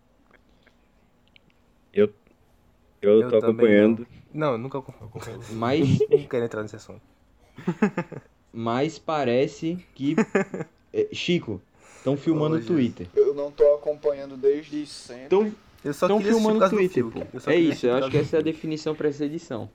Eu, 1.94 2.14
Eu 3.02 3.30
tô 3.30 3.40
também 3.40 3.50
acompanhando. 3.50 4.08
Não, 4.34 4.58
nunca 4.58 4.80
acompanhei. 4.80 5.04
Eu 5.04 5.08
acompanho. 5.08 5.40
Mas, 5.58 6.00
Não 6.10 6.24
quero 6.28 6.46
entrar 6.46 6.62
nesse 6.62 6.76
assunto. 6.76 7.02
mas 8.54 8.98
parece 8.98 9.78
que. 9.94 10.16
é, 10.92 11.08
Chico, 11.14 11.62
Estão 12.02 12.18
filmando 12.18 12.56
o 12.56 12.66
Twitter. 12.66 13.08
Eu 13.16 13.32
não 13.36 13.52
tô 13.52 13.76
acompanhando 13.76 14.36
desde 14.36 14.88
sempre. 14.88 15.26
Estão 15.26 15.56
Eu 15.86 15.94
só 15.94 16.08
por 16.08 16.24
filmando 16.24 16.66
o 16.66 16.70
Twitter. 16.70 17.06
Eu 17.06 17.42
É 17.46 17.56
isso, 17.56 17.86
eu 17.86 17.96
acho 17.96 18.10
que 18.10 18.18
essa 18.18 18.38
é 18.38 18.40
a 18.40 18.42
definição 18.42 18.96
pra 18.96 19.08
essa 19.08 19.24
edição. 19.24 19.70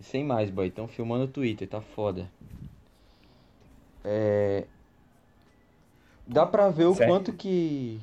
Sem 0.00 0.24
mais, 0.24 0.50
boy. 0.50 0.66
Estão 0.66 0.88
filmando 0.88 1.26
o 1.26 1.28
Twitter, 1.28 1.68
tá 1.68 1.80
foda. 1.80 2.28
É... 4.04 4.64
Dá 6.26 6.44
pra 6.44 6.68
ver 6.68 6.86
o 6.86 6.94
Sério? 6.94 7.12
quanto 7.12 7.32
que 7.32 8.00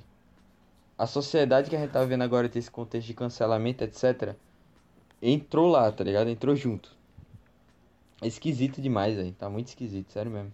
a 0.97 1.05
sociedade 1.05 1.69
que 1.69 1.75
a 1.75 1.79
gente 1.79 1.91
tá 1.91 2.03
vendo 2.05 2.23
agora 2.23 2.47
tem 2.47 2.59
esse 2.59 2.71
contexto 2.71 3.07
de 3.07 3.13
cancelamento, 3.13 3.83
etc. 3.83 4.36
Entrou 5.21 5.69
lá, 5.69 5.91
tá 5.91 6.03
ligado? 6.03 6.29
Entrou 6.29 6.55
junto. 6.55 6.95
É 8.21 8.27
esquisito 8.27 8.81
demais, 8.81 9.17
aí. 9.19 9.31
Tá 9.33 9.49
muito 9.49 9.67
esquisito, 9.69 10.12
sério 10.12 10.31
mesmo. 10.31 10.53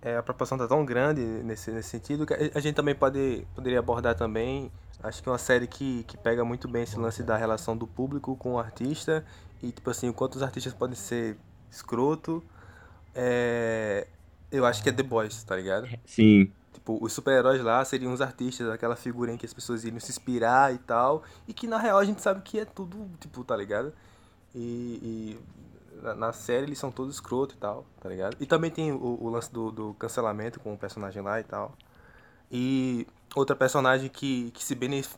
É, 0.00 0.16
a 0.16 0.22
proporção 0.22 0.56
tá 0.56 0.66
tão 0.66 0.82
grande 0.84 1.20
nesse, 1.20 1.70
nesse 1.70 1.90
sentido 1.90 2.24
que 2.24 2.32
a- 2.32 2.50
a 2.54 2.60
gente 2.60 2.74
também 2.74 2.94
pode, 2.94 3.46
poderia 3.54 3.78
abordar 3.80 4.14
também, 4.14 4.72
acho 5.02 5.22
que 5.22 5.28
é 5.28 5.32
uma 5.32 5.36
série 5.36 5.66
que, 5.66 6.04
que 6.04 6.16
pega 6.16 6.42
muito 6.42 6.66
bem 6.66 6.84
esse 6.84 6.98
lance 6.98 7.22
da 7.22 7.36
relação 7.36 7.76
do 7.76 7.86
público 7.86 8.34
com 8.36 8.54
o 8.54 8.58
artista 8.58 9.22
e, 9.62 9.70
tipo 9.70 9.90
assim, 9.90 10.08
o 10.08 10.14
quanto 10.14 10.36
os 10.36 10.42
artistas 10.42 10.72
podem 10.72 10.96
ser 10.96 11.36
escroto. 11.70 12.42
É, 13.14 14.06
eu 14.50 14.64
acho 14.64 14.82
que 14.82 14.88
é 14.88 14.92
The 14.92 15.02
Boys, 15.02 15.44
tá 15.44 15.54
ligado? 15.54 15.86
Sim. 16.06 16.50
Tipo, 16.80 16.98
os 16.98 17.12
super-heróis 17.12 17.62
lá 17.62 17.84
seriam 17.84 18.10
os 18.10 18.22
artistas, 18.22 18.68
aquela 18.70 18.96
figura 18.96 19.30
em 19.30 19.36
que 19.36 19.44
as 19.44 19.52
pessoas 19.52 19.84
iriam 19.84 20.00
se 20.00 20.10
inspirar 20.10 20.72
e 20.74 20.78
tal, 20.78 21.22
e 21.46 21.52
que 21.52 21.66
na 21.66 21.76
real 21.76 21.98
a 21.98 22.04
gente 22.06 22.22
sabe 22.22 22.40
que 22.40 22.58
é 22.58 22.64
tudo, 22.64 23.06
tipo, 23.20 23.44
tá 23.44 23.54
ligado? 23.54 23.92
E, 24.54 25.38
e 25.92 26.00
na, 26.02 26.14
na 26.14 26.32
série 26.32 26.64
eles 26.64 26.78
são 26.78 26.90
todos 26.90 27.14
escroto 27.16 27.54
e 27.54 27.58
tal, 27.58 27.84
tá 28.00 28.08
ligado? 28.08 28.34
E 28.40 28.46
também 28.46 28.70
tem 28.70 28.92
o, 28.92 29.18
o 29.20 29.28
lance 29.28 29.52
do, 29.52 29.70
do 29.70 29.94
cancelamento 29.94 30.58
com 30.58 30.72
o 30.72 30.78
personagem 30.78 31.22
lá 31.22 31.38
e 31.38 31.44
tal. 31.44 31.74
E 32.50 33.06
outra 33.36 33.54
personagem 33.54 34.08
que, 34.08 34.50
que 34.52 34.64
se, 34.64 34.74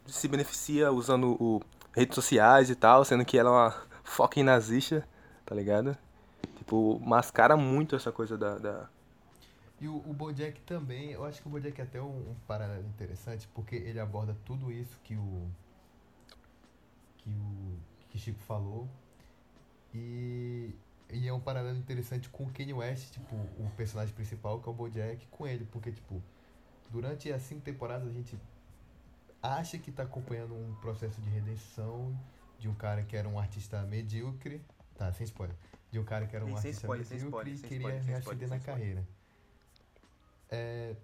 se 0.09 0.29
beneficia 0.29 0.90
usando 0.90 1.37
o, 1.40 1.62
redes 1.94 2.16
sociais 2.16 2.70
e 2.70 2.75
tal, 2.75 3.05
sendo 3.05 3.25
que 3.25 3.38
ela 3.38 3.48
é 3.51 3.53
uma 3.53 3.75
fucking 4.03 4.42
nazista, 4.42 5.07
tá 5.46 5.55
ligado? 5.55 5.96
Tipo, 6.59 7.01
mascara 7.05 7.57
muito 7.57 7.94
essa 7.94 8.11
coisa 8.11 8.37
da- 8.37 8.59
da, 8.59 8.88
E 9.83 9.88
o, 9.88 9.97
o 9.97 10.14
Bojack 10.14 10.61
também, 10.61 11.11
eu 11.11 11.25
acho 11.25 11.42
que 11.42 11.49
o 11.49 11.51
Bojack 11.51 11.81
é 11.81 11.83
até 11.83 12.01
um, 12.01 12.31
um 12.31 12.37
paralelo 12.47 12.87
interessante, 12.87 13.49
porque 13.49 13.75
ele 13.75 13.99
aborda 13.99 14.33
tudo 14.45 14.71
isso 14.71 15.01
que 15.03 15.16
o 15.16 15.51
que 17.18 17.31
o 17.31 17.77
que 18.09 18.16
Chico 18.16 18.38
falou. 18.38 18.88
E, 19.92 20.71
e 21.11 21.27
é 21.27 21.33
um 21.33 21.40
paralelo 21.40 21.77
interessante 21.77 22.29
com 22.29 22.45
o 22.45 22.53
Kanye 22.53 22.73
West, 22.73 23.12
tipo, 23.14 23.35
o 23.35 23.68
personagem 23.77 24.14
principal, 24.14 24.61
que 24.61 24.68
é 24.68 24.71
o 24.71 24.75
Bojack, 24.75 25.27
com 25.27 25.49
ele, 25.49 25.64
porque 25.64 25.90
tipo, 25.90 26.23
durante 26.88 27.33
as 27.33 27.42
cinco 27.42 27.62
temporadas 27.62 28.07
a 28.07 28.12
gente 28.12 28.38
acha 29.42 29.79
que 29.79 29.90
tá 29.90 30.05
acompanhando 30.05 30.55
um 30.55 30.77
processo 30.77 31.21
de 31.21 31.29
redenção 31.29 32.16
de 32.57 32.68
um 32.68 32.75
cara 32.75 33.03
que 33.03 33.16
era 33.16 33.29
um 33.29 33.37
artista 33.37 33.83
medíocre, 33.83 34.64
tá, 34.97 35.12
sem 35.12 35.25
spoiler, 35.25 35.57
de 35.90 35.99
um 35.99 36.05
cara 36.05 36.25
que 36.25 36.37
era 36.37 36.45
um 36.45 36.49
Sem 36.51 36.57
artista 36.57 36.83
spoiler, 36.83 37.05
medíocre 37.11 37.27
spoiler, 37.27 37.55
e 37.57 37.59
queria 37.59 37.99
spoiler, 37.99 38.05
reacender 38.05 38.49
na 38.49 38.57
spoiler. 38.59 38.81
carreira. 38.81 39.22
É, 40.53 40.95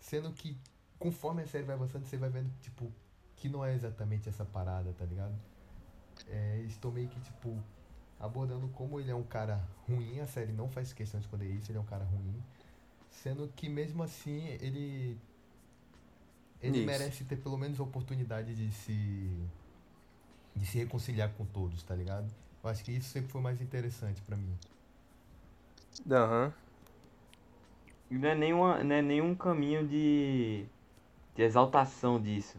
sendo 0.00 0.32
que 0.32 0.56
conforme 0.98 1.42
a 1.42 1.46
série 1.46 1.64
vai 1.64 1.76
avançando, 1.76 2.06
você 2.06 2.16
vai 2.16 2.30
vendo, 2.30 2.50
tipo, 2.60 2.90
que 3.36 3.48
não 3.48 3.64
é 3.64 3.74
exatamente 3.74 4.28
essa 4.28 4.44
parada, 4.46 4.92
tá 4.94 5.04
ligado? 5.04 5.34
É, 6.26 6.62
estou 6.66 6.90
meio 6.90 7.08
que, 7.08 7.20
tipo, 7.20 7.56
abordando 8.18 8.66
como 8.68 8.98
ele 8.98 9.10
é 9.10 9.14
um 9.14 9.22
cara 9.22 9.62
ruim, 9.86 10.18
a 10.20 10.26
série 10.26 10.52
não 10.52 10.68
faz 10.68 10.92
questão 10.92 11.20
de 11.20 11.26
esconder 11.26 11.48
isso, 11.50 11.70
ele 11.70 11.78
é 11.78 11.80
um 11.80 11.84
cara 11.84 12.04
ruim. 12.04 12.42
Sendo 13.10 13.46
que 13.48 13.68
mesmo 13.68 14.02
assim 14.02 14.46
ele. 14.60 15.18
Ele 16.60 16.78
Isso. 16.78 16.86
merece 16.86 17.24
ter 17.24 17.36
pelo 17.36 17.56
menos 17.56 17.78
a 17.78 17.82
oportunidade 17.82 18.54
de 18.54 18.72
se. 18.72 19.30
de 20.54 20.66
se 20.66 20.78
reconciliar 20.78 21.32
com 21.34 21.44
todos, 21.44 21.82
tá 21.82 21.94
ligado? 21.94 22.28
Eu 22.62 22.70
acho 22.70 22.84
que 22.84 22.92
isso 22.92 23.10
sempre 23.10 23.30
foi 23.30 23.40
mais 23.40 23.60
interessante 23.60 24.20
pra 24.22 24.36
mim. 24.36 24.56
Aham. 26.10 26.52
E 26.52 26.67
Não 28.10 28.28
é 28.28 28.34
nenhuma, 28.34 28.82
não 28.84 28.94
é 28.96 29.02
nenhum 29.02 29.34
caminho 29.34 29.86
de, 29.86 30.64
de 31.34 31.42
exaltação 31.42 32.20
disso. 32.20 32.56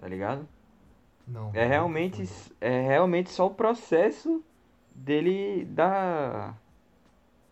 Tá 0.00 0.08
ligado? 0.08 0.46
Não. 1.26 1.50
É 1.54 1.64
realmente, 1.66 2.28
é 2.60 2.80
realmente 2.82 3.30
só 3.30 3.46
o 3.46 3.54
processo 3.54 4.42
dele 4.94 5.64
da, 5.64 6.54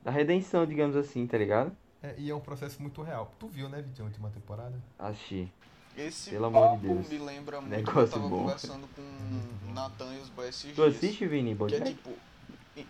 da 0.03 0.11
redenção, 0.11 0.67
digamos 0.67 0.95
assim, 0.97 1.27
tá 1.27 1.39
ligado? 1.39 1.73
É, 2.03 2.15
e 2.19 2.31
é 2.31 2.35
um 2.35 2.41
processo 2.41 2.83
muito 2.83 3.01
real. 3.03 3.33
Tu 3.39 3.47
viu, 3.47 3.69
né, 3.69 3.81
Vitinho, 3.81 4.05
a 4.07 4.09
última 4.09 4.29
temporada? 4.31 4.75
Achei. 4.99 5.51
Esse 5.97 6.31
Pelo 6.31 6.47
amor 6.47 6.79
de 6.79 6.89
Deus. 6.89 7.09
me 7.09 7.19
lembra 7.19 7.61
muito 7.61 7.71
Negócio 7.77 7.95
que 7.95 8.01
eu 8.01 8.09
tava 8.23 8.29
bom. 8.29 8.39
conversando 8.41 8.89
com 8.97 9.03
o 9.71 9.75
Natan 9.75 10.15
e 10.15 10.19
os 10.21 10.29
boys 10.31 10.49
esses 10.49 10.75
Tu 10.75 10.83
dias. 10.83 10.97
assiste, 10.97 11.27
Vini, 11.27 11.55
Que 11.55 11.75
é 11.77 11.81
tipo, 11.81 12.11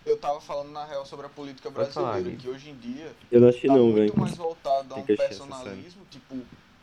eu 0.05 0.17
tava 0.17 0.39
falando 0.39 0.71
na 0.71 0.85
real 0.85 1.05
sobre 1.05 1.25
a 1.25 1.29
política 1.29 1.69
falar, 1.69 2.13
brasileira, 2.13 2.37
que 2.37 2.47
hoje 2.49 2.69
em 2.69 2.75
dia 2.77 3.11
Eu 3.29 3.41
não 3.41 3.49
assisti 3.49 3.67
tá 3.67 3.75
não, 3.75 3.85
muito 3.87 3.95
velho. 3.95 4.17
mais 4.17 4.37
voltado 4.37 4.93
a 4.93 4.97
um 4.97 5.05
personalismo, 5.05 6.05
tipo, 6.09 6.35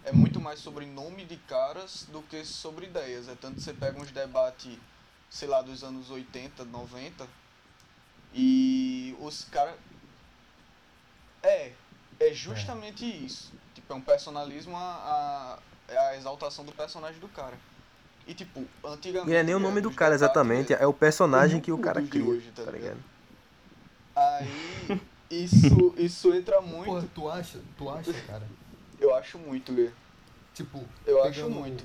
é 0.05 0.13
muito 0.13 0.41
mais 0.41 0.61
sobre 0.61 0.87
nome 0.87 1.25
de 1.25 1.37
caras 1.37 2.07
do 2.13 2.21
que 2.23 2.45
sobre 2.45 2.87
ideias. 2.87 3.29
É 3.29 3.35
tanto 3.35 3.57
que 3.57 3.63
você 3.63 3.73
pega 3.73 3.99
uns 4.01 4.11
debates, 4.11 4.77
sei 5.31 5.49
lá, 5.49 5.63
dos 5.63 5.83
anos 5.83 6.11
80, 6.11 6.65
90, 6.65 7.27
e 8.35 9.15
os 9.21 9.45
caras. 9.45 9.75
É, 11.43 11.73
é 12.19 12.33
justamente 12.35 13.05
isso. 13.05 13.51
Tipo, 13.75 13.95
é 13.95 13.97
um 13.97 14.01
personalismo 14.01 14.77
a, 14.77 14.81
a, 14.81 15.59
é 15.89 15.99
a 15.99 16.17
exaltação 16.17 16.65
do 16.65 16.73
personagem 16.73 17.19
do 17.19 17.29
cara. 17.29 17.57
E 18.31 18.35
tipo, 18.35 18.61
antigamente. 18.85 19.33
E 19.33 19.35
é 19.35 19.43
nem 19.43 19.57
o 19.57 19.59
nome 19.59 19.81
do 19.81 19.91
cara 19.91 20.15
exatamente, 20.15 20.73
é 20.73 20.87
o 20.87 20.93
personagem 20.95 21.61
que 21.61 21.73
o 21.73 21.79
cara 21.79 22.01
cria, 22.01 22.23
hoje, 22.25 22.53
tá 22.53 22.63
tá 22.65 22.71
ligado? 22.71 22.95
ligado? 22.95 23.05
Aí 24.15 25.01
isso, 25.29 25.95
isso 25.99 26.33
entra 26.33 26.61
muito. 26.61 26.85
Porra, 26.85 27.09
tu 27.13 27.29
acha, 27.29 27.59
tu 27.77 27.91
acha, 27.91 28.13
cara? 28.29 28.49
Eu 29.01 29.13
acho 29.17 29.37
muito, 29.37 29.73
Lê. 29.73 29.91
Tipo, 30.55 30.79
Eu 31.05 31.25
acho 31.25 31.51
muito. 31.51 31.83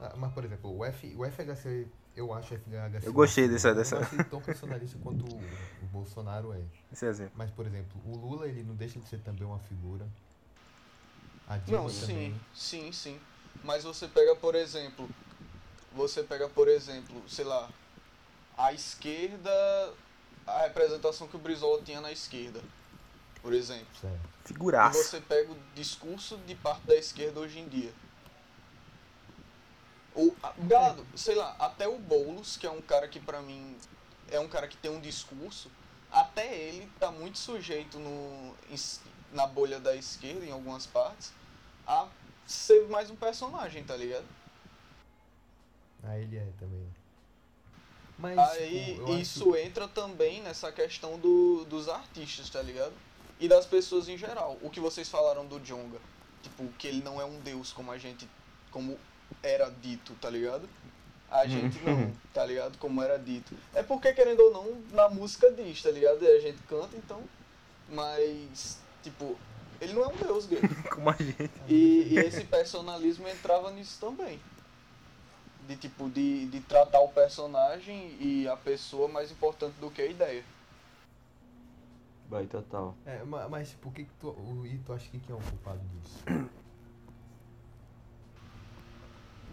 Ah, 0.00 0.12
mas, 0.16 0.32
por 0.34 0.44
exemplo, 0.44 0.76
o, 0.76 0.84
F, 0.84 1.14
o 1.16 1.24
FHC, 1.24 1.86
eu 2.14 2.32
acho 2.34 2.52
o 2.52 2.56
FHC. 2.58 3.06
Eu 3.08 3.12
gostei 3.12 3.48
dessa- 3.48 3.70
Eu 3.70 3.74
dessa- 3.74 3.94
não 3.96 4.02
achei 4.02 4.18
tão 4.24 4.40
personalista 4.42 4.98
quanto 5.02 5.24
o, 5.24 5.40
o 5.82 5.86
Bolsonaro 5.86 6.52
é. 6.52 6.60
Esse 6.92 7.06
exemplo. 7.06 7.32
Mas, 7.36 7.50
por 7.50 7.66
exemplo, 7.66 8.00
o 8.04 8.16
Lula, 8.16 8.46
ele 8.46 8.62
não 8.64 8.74
deixa 8.74 8.98
de 9.00 9.08
ser 9.08 9.18
também 9.20 9.44
uma 9.44 9.58
figura. 9.60 10.06
A 11.48 11.56
Dilma 11.56 11.84
Não, 11.84 11.88
também. 11.88 12.40
sim, 12.52 12.92
sim, 12.92 12.92
sim. 12.92 13.20
Mas 13.62 13.84
você 13.84 14.06
pega, 14.08 14.34
por 14.36 14.54
exemplo, 14.54 15.08
você 15.92 16.22
pega, 16.22 16.48
por 16.48 16.68
exemplo, 16.68 17.22
sei 17.28 17.44
lá, 17.44 17.70
a 18.56 18.72
esquerda, 18.72 19.92
a 20.46 20.60
representação 20.60 21.28
que 21.28 21.36
o 21.36 21.38
Brizola 21.38 21.82
tinha 21.82 22.00
na 22.00 22.12
esquerda, 22.12 22.60
por 23.42 23.52
exemplo. 23.52 23.86
E 24.44 24.48
Figuraça. 24.48 25.02
você 25.02 25.20
pega 25.20 25.52
o 25.52 25.56
discurso 25.74 26.36
de 26.38 26.54
parte 26.54 26.82
da 26.86 26.96
esquerda 26.96 27.40
hoje 27.40 27.58
em 27.58 27.68
dia. 27.68 27.92
Ou, 30.14 30.34
gado, 30.66 31.06
sei 31.14 31.34
lá, 31.34 31.54
até 31.58 31.86
o 31.86 31.98
Boulos, 31.98 32.56
que 32.56 32.66
é 32.66 32.70
um 32.70 32.82
cara 32.82 33.06
que 33.06 33.20
pra 33.20 33.40
mim 33.40 33.76
é 34.30 34.40
um 34.40 34.48
cara 34.48 34.66
que 34.66 34.76
tem 34.76 34.90
um 34.90 35.00
discurso, 35.00 35.70
até 36.10 36.54
ele 36.54 36.90
tá 36.98 37.10
muito 37.10 37.38
sujeito 37.38 37.98
no, 37.98 38.54
na 39.32 39.46
bolha 39.46 39.78
da 39.78 39.94
esquerda, 39.94 40.44
em 40.44 40.50
algumas 40.50 40.86
partes, 40.86 41.32
a 41.86 42.08
ser 42.48 42.88
mais 42.88 43.10
um 43.10 43.16
personagem, 43.16 43.84
tá 43.84 43.94
ligado? 43.94 44.24
Ah, 46.02 46.18
ele 46.18 46.38
é 46.38 46.46
também. 46.58 46.86
Mas, 48.18 48.38
Aí 48.38 48.94
tipo, 48.96 49.14
isso 49.14 49.54
acho... 49.54 49.56
entra 49.56 49.86
também 49.86 50.42
nessa 50.42 50.72
questão 50.72 51.18
do, 51.18 51.66
dos 51.66 51.88
artistas, 51.88 52.48
tá 52.48 52.62
ligado? 52.62 52.94
E 53.38 53.46
das 53.46 53.66
pessoas 53.66 54.08
em 54.08 54.16
geral. 54.16 54.58
O 54.62 54.70
que 54.70 54.80
vocês 54.80 55.08
falaram 55.08 55.46
do 55.46 55.60
Jonga, 55.60 55.98
tipo, 56.42 56.66
que 56.78 56.88
ele 56.88 57.02
não 57.02 57.20
é 57.20 57.24
um 57.24 57.38
deus 57.40 57.72
como 57.72 57.92
a 57.92 57.98
gente, 57.98 58.26
como 58.70 58.98
era 59.42 59.70
dito, 59.70 60.14
tá 60.14 60.30
ligado? 60.30 60.68
A 61.30 61.46
gente 61.46 61.78
não, 61.80 62.10
tá 62.32 62.46
ligado? 62.46 62.78
Como 62.78 63.02
era 63.02 63.18
dito. 63.18 63.54
É 63.74 63.82
porque, 63.82 64.12
querendo 64.14 64.40
ou 64.40 64.52
não, 64.52 64.82
na 64.90 65.08
música 65.10 65.52
diz, 65.52 65.82
tá 65.82 65.90
ligado? 65.90 66.24
E 66.24 66.26
a 66.26 66.40
gente 66.40 66.60
canta, 66.62 66.96
então. 66.96 67.22
Mas, 67.90 68.80
tipo, 69.02 69.38
ele 69.80 69.92
não 69.92 70.04
é 70.04 70.08
um 70.08 70.16
deus, 70.16 70.46
gay. 70.46 70.60
Como 70.90 71.08
a 71.08 71.14
gente. 71.14 71.50
E, 71.68 72.08
e 72.14 72.18
esse 72.18 72.44
personalismo 72.44 73.28
entrava 73.28 73.70
nisso 73.70 74.00
também. 74.00 74.40
De 75.66 75.76
tipo, 75.76 76.08
de, 76.08 76.46
de 76.46 76.60
tratar 76.60 77.00
o 77.00 77.08
personagem 77.08 78.16
e 78.20 78.48
a 78.48 78.56
pessoa 78.56 79.06
mais 79.06 79.30
importante 79.30 79.74
do 79.74 79.90
que 79.90 80.02
a 80.02 80.06
ideia. 80.06 80.42
Boy, 82.28 82.46
total. 82.46 82.94
É, 83.06 83.22
ma- 83.24 83.48
mas, 83.48 83.70
tipo, 83.70 83.88
o 83.88 83.92
que 83.92 84.04
que 84.04 84.12
tu... 84.20 84.28
O, 84.30 84.66
e 84.66 84.78
tu 84.78 84.92
acha 84.92 85.08
que 85.10 85.18
quem 85.18 85.34
é 85.34 85.38
o 85.38 85.42
culpado 85.42 85.80
disso? 85.88 86.18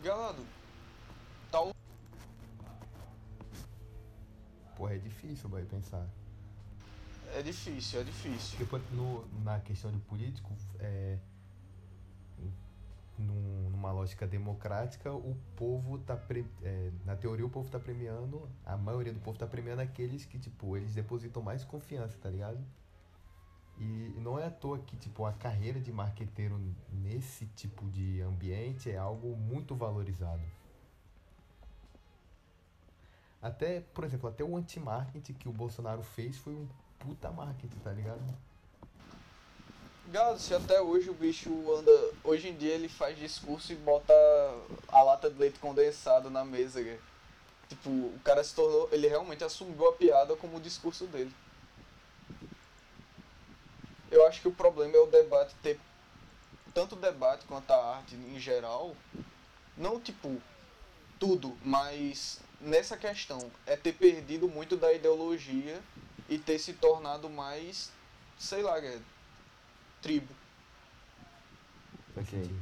Galado, 0.04 0.46
tal. 1.52 1.72
Porra, 4.76 4.96
é 4.96 4.98
difícil, 4.98 5.50
vai 5.50 5.64
pensar. 5.64 6.06
É 7.34 7.42
difícil, 7.42 8.02
é 8.02 8.04
difícil. 8.04 8.66
Porque 8.68 8.94
no, 8.96 9.26
na 9.44 9.60
questão 9.60 9.92
de 9.92 10.00
político, 10.00 10.52
é, 10.80 11.18
num- 13.18 13.70
numa 13.70 13.92
lógica 13.92 14.28
democrática, 14.28 15.12
o 15.14 15.36
povo 15.56 15.98
tá. 16.00 16.16
pre- 16.16 16.46
é, 16.64 16.92
na 17.06 17.16
teoria, 17.16 17.46
o 17.46 17.50
povo 17.50 17.70
tá 17.70 17.80
premiando. 17.80 18.50
A 18.66 18.76
maioria 18.78 19.14
do 19.14 19.20
povo 19.20 19.38
tá 19.38 19.48
premiando 19.48 19.82
aqueles 19.82 20.26
que, 20.26 20.38
tipo, 20.40 20.76
eles 20.78 20.94
depositam 20.94 21.42
mais 21.42 21.64
confiança, 21.64 22.18
tá 22.18 22.30
ligado? 22.30 22.60
E 23.78 24.14
não 24.22 24.40
é 24.40 24.46
à 24.46 24.52
toa 24.52 24.80
que, 24.80 24.96
tipo, 24.96 25.26
a 25.26 25.34
carreira 25.34 25.82
de 25.82 25.92
marqueteiro 25.92 26.58
nesse 26.92 27.46
tipo 27.48 27.90
de 27.90 28.22
ambiente 28.22 28.90
é 28.90 28.98
algo 28.98 29.36
muito 29.36 29.76
valorizado. 29.76 30.42
Até, 33.42 33.82
por 33.82 34.04
exemplo, 34.04 34.30
até 34.30 34.44
o 34.44 34.56
anti-marketing 34.56 35.34
que 35.34 35.48
o 35.48 35.52
Bolsonaro 35.52 36.02
fez 36.02 36.38
foi 36.38 36.54
um 36.56 36.68
puta 37.06 37.30
marketing, 37.30 37.78
tá 37.80 37.92
ligado? 37.92 38.22
Gado, 40.08 40.40
se 40.40 40.54
até 40.54 40.82
hoje 40.82 41.10
o 41.10 41.14
bicho 41.14 41.50
anda. 41.74 41.92
Hoje 42.24 42.50
em 42.50 42.58
dia 42.58 42.74
ele 42.74 42.90
faz 42.90 43.18
discurso 43.18 43.72
e 43.72 43.76
bota 43.76 44.14
a 44.88 45.02
lata 45.04 45.30
de 45.30 45.40
leite 45.40 45.60
condensado 45.60 46.30
na 46.30 46.44
mesa, 46.44 46.84
cara. 46.84 47.00
Tipo, 47.70 47.90
o 47.90 48.20
cara 48.24 48.44
se 48.44 48.54
tornou. 48.54 48.90
Ele 48.92 49.08
realmente 49.08 49.44
assumiu 49.44 49.88
a 49.88 49.94
piada 49.94 50.36
como 50.36 50.58
o 50.58 50.62
discurso 50.62 51.08
dele. 51.08 51.34
Eu 54.12 54.26
acho 54.28 54.42
que 54.42 54.48
o 54.48 54.54
problema 54.54 54.96
é 54.96 55.00
o 55.00 55.08
debate 55.08 55.56
ter. 55.62 55.80
Tanto 56.74 56.96
o 56.96 57.00
debate 57.00 57.46
quanto 57.46 57.72
a 57.72 57.96
arte 57.98 58.16
em 58.16 58.40
geral. 58.40 58.96
Não 59.78 60.00
tipo. 60.00 60.42
Tudo, 61.18 61.58
mas 61.64 62.42
nessa 62.60 62.98
questão 62.98 63.40
é 63.66 63.78
ter 63.78 63.94
perdido 63.94 64.50
muito 64.50 64.76
da 64.76 64.92
ideologia 64.92 65.82
e 66.30 66.38
ter 66.38 66.60
se 66.60 66.74
tornado 66.74 67.30
mais. 67.30 67.92
Sei 68.38 68.62
lá, 68.62 68.82
cara 68.82 69.02
tribo. 70.06 70.32
Faz 72.14 72.28
Ok. 72.28 72.40
sentido. 72.40 72.62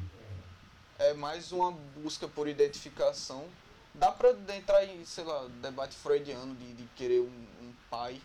É 0.97 1.13
mais 1.13 1.51
uma 1.51 1.71
busca 1.71 2.25
por 2.25 2.47
identificação. 2.47 3.45
Dá 3.93 4.11
pra 4.11 4.31
entrar 4.55 4.85
em, 4.85 5.03
sei 5.03 5.25
lá, 5.25 5.45
debate 5.61 5.95
freudiano 5.95 6.55
de, 6.55 6.73
de 6.73 6.83
querer 6.95 7.19
um, 7.19 7.25
um 7.25 7.73
pai. 7.89 8.21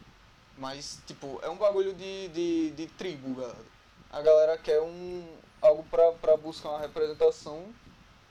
Mas, 0.57 1.01
tipo, 1.07 1.41
é 1.43 1.49
um 1.49 1.57
bagulho 1.57 1.93
de, 1.95 2.29
de, 2.29 2.71
de 2.71 2.87
tribo, 2.87 3.35
galera. 3.35 3.65
A 4.11 4.23
galera 4.23 4.57
quer 4.57 4.81
um, 4.81 5.37
algo 5.61 5.83
pra, 5.91 6.13
pra 6.13 6.37
buscar 6.37 6.71
uma 6.71 6.81
representação 6.81 7.67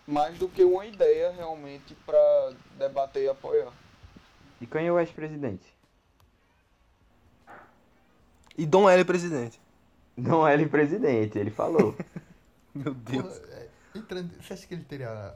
mais 0.08 0.38
do 0.40 0.48
que 0.48 0.64
uma 0.64 0.86
ideia 0.86 1.32
realmente 1.32 1.94
pra 2.06 2.54
debater 2.78 3.24
e 3.24 3.30
apoiar. 3.30 3.74
E 4.62 4.66
Kanye 4.66 4.92
West 4.92 5.14
presidente? 5.14 5.66
E 8.58 8.66
Dom 8.66 8.90
L 8.90 9.06
presidente. 9.06 9.60
Não 10.16 10.48
é 10.48 10.54
ele 10.56 10.68
presidente, 10.68 11.38
ele 11.38 11.52
falou. 11.52 11.96
Meu 12.74 12.94
Deus. 12.94 13.38
Porra, 13.38 13.54
é, 13.54 13.70
entrando, 13.96 14.34
você 14.42 14.54
acha 14.54 14.66
que 14.66 14.74
ele 14.74 14.84
teria 14.84 15.36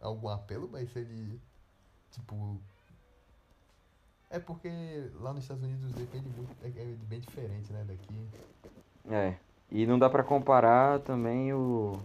algum 0.00 0.28
apelo, 0.28 0.68
mas 0.70 0.90
se 0.92 1.00
ele. 1.00 1.40
Tipo. 2.12 2.60
É 4.30 4.38
porque 4.38 4.70
lá 5.20 5.32
nos 5.32 5.44
Estados 5.44 5.62
Unidos 5.62 5.92
depende 5.92 6.28
muito. 6.28 6.54
É, 6.62 6.68
é 6.68 6.84
bem 7.08 7.20
diferente, 7.20 7.72
né? 7.72 7.84
Daqui. 7.86 8.28
é. 9.10 9.36
E 9.70 9.86
não 9.86 9.98
dá 9.98 10.08
pra 10.08 10.22
comparar 10.22 11.00
também 11.00 11.52
o, 11.54 11.98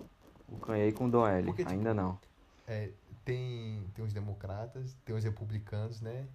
o 0.48 0.58
Kanye 0.60 0.94
com 0.94 1.08
o 1.08 1.12
Don 1.12 1.28
L. 1.28 1.48
Porque, 1.48 1.64
tipo, 1.64 1.74
Ainda 1.74 1.94
não. 1.94 2.18
É, 2.66 2.92
tem, 3.26 3.84
tem 3.94 4.06
os 4.06 4.14
democratas, 4.14 4.96
tem 5.04 5.14
os 5.14 5.24
republicanos, 5.24 6.00
né? 6.00 6.26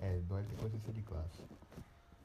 É, 0.00 0.20
não 0.28 0.38
é 0.38 0.42
tem 0.42 0.56
consciência 0.56 0.92
de 0.92 1.02
classe. 1.02 1.42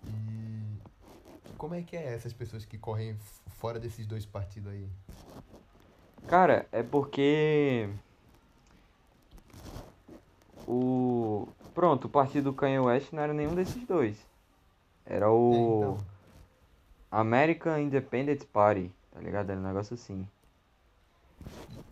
E. 0.08 1.54
Como 1.58 1.76
é 1.76 1.82
que 1.82 1.96
é 1.96 2.14
essas 2.14 2.34
pessoas 2.34 2.66
que 2.66 2.78
correm 2.78 3.18
fora 3.58 3.80
desses 3.80 4.06
dois 4.06 4.26
partidos 4.26 4.72
aí? 4.72 4.88
Cara, 6.28 6.68
é 6.72 6.84
porque. 6.84 7.90
O. 10.68 11.48
Pronto, 11.74 12.06
o 12.06 12.10
partido 12.10 12.46
do 12.46 12.54
Kanye 12.54 12.80
West 12.80 13.14
não 13.14 13.24
era 13.24 13.34
nenhum 13.34 13.56
desses 13.56 13.86
dois. 13.86 14.18
Era 15.06 15.32
o. 15.32 15.52
É, 15.52 15.58
então. 15.58 15.98
American 17.10 17.80
Independent 17.80 18.44
Party, 18.46 18.92
tá 19.12 19.20
ligado? 19.22 19.50
Era 19.50 19.60
um 19.60 19.64
negócio 19.64 19.94
assim. 19.94 20.28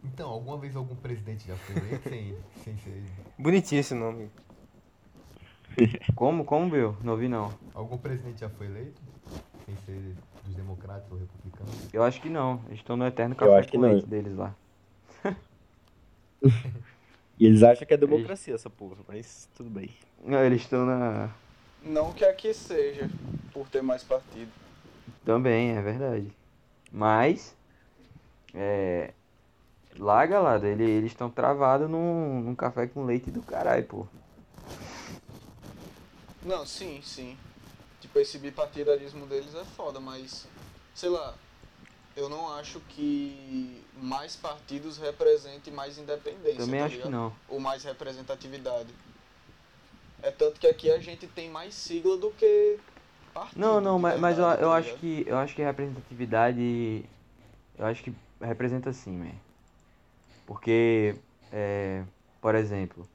Então, 0.03 0.29
alguma 0.29 0.57
vez 0.57 0.75
algum 0.75 0.95
presidente 0.95 1.47
já 1.47 1.55
foi 1.55 1.77
eleito 1.77 2.09
sem, 2.09 2.37
sem 2.63 2.77
ser. 2.77 3.03
Bonitinho 3.37 3.79
esse 3.79 3.93
nome. 3.93 4.29
Como? 6.15 6.45
Como, 6.45 6.69
Bill? 6.69 6.95
Não 7.03 7.13
ouvi 7.13 7.27
não. 7.27 7.53
Algum 7.73 7.97
presidente 7.97 8.41
já 8.41 8.49
foi 8.49 8.67
eleito? 8.67 9.01
Sem 9.65 9.75
ser 9.85 10.15
dos 10.43 10.55
democratas 10.55 11.11
ou 11.11 11.17
republicanos? 11.17 11.93
Eu 11.93 12.03
acho 12.03 12.21
que 12.21 12.29
não. 12.29 12.61
Eles 12.67 12.79
estão 12.79 12.95
no 12.95 13.05
eterno 13.05 13.35
café 13.35 13.63
com 13.67 13.79
leite 13.79 14.07
deles 14.07 14.35
lá. 14.35 14.53
E 17.37 17.45
eles 17.45 17.63
acham 17.63 17.85
que 17.85 17.93
é 17.93 17.97
democracia 17.97 18.55
essa 18.55 18.69
porra, 18.69 18.95
mas 19.07 19.49
tudo 19.55 19.69
bem. 19.69 19.89
Não, 20.23 20.39
eles 20.39 20.61
estão 20.61 20.85
na. 20.85 21.29
Não 21.83 22.13
que 22.13 22.23
aqui 22.23 22.53
seja, 22.53 23.09
por 23.51 23.67
ter 23.67 23.83
mais 23.83 24.03
partido. 24.03 24.49
Também, 25.25 25.71
é 25.71 25.81
verdade. 25.81 26.31
Mas. 26.91 27.53
É. 28.53 29.11
Lá, 29.97 30.25
galera, 30.25 30.67
ele, 30.67 30.83
eles 30.83 31.11
estão 31.11 31.29
travados 31.29 31.89
num, 31.89 32.41
num 32.41 32.55
café 32.55 32.87
com 32.87 33.05
leite 33.05 33.29
do 33.29 33.41
caralho, 33.41 33.83
pô. 33.85 34.07
Não, 36.45 36.65
sim, 36.65 37.01
sim. 37.01 37.35
Tipo, 37.99 38.19
esse 38.19 38.37
bipartidarismo 38.37 39.25
deles 39.25 39.55
é 39.55 39.63
foda, 39.63 39.99
mas, 39.99 40.47
sei 40.93 41.09
lá, 41.09 41.35
eu 42.15 42.29
não 42.29 42.53
acho 42.53 42.79
que 42.81 43.83
mais 43.95 44.35
partidos 44.35 44.97
representem 44.97 45.73
mais 45.73 45.97
independência. 45.97 46.57
Também 46.57 46.79
tá 46.79 46.85
acho 46.85 47.01
que 47.01 47.09
não. 47.09 47.35
Ou 47.47 47.59
mais 47.59 47.83
representatividade. 47.83 48.93
É 50.21 50.31
tanto 50.31 50.59
que 50.59 50.67
aqui 50.67 50.91
a 50.91 50.99
gente 50.99 51.27
tem 51.27 51.49
mais 51.49 51.73
sigla 51.73 52.15
do 52.17 52.31
que 52.31 52.79
partido. 53.33 53.59
Não, 53.59 53.81
não, 53.81 53.99
mas, 53.99 54.19
mas 54.19 54.37
eu, 54.37 54.45
verdade, 54.45 54.61
eu 54.61 54.69
tá 54.69 54.75
acho 54.77 54.95
que 54.97 55.23
eu 55.27 55.37
acho 55.37 55.55
que 55.55 55.63
representatividade 55.63 57.05
eu 57.77 57.85
acho 57.85 58.03
que 58.03 58.13
representa 58.39 58.93
sim, 58.93 59.11
man. 59.11 59.31
Porque 60.45 61.15
é, 61.51 62.03
por 62.39 62.55
exemplo, 62.55 63.07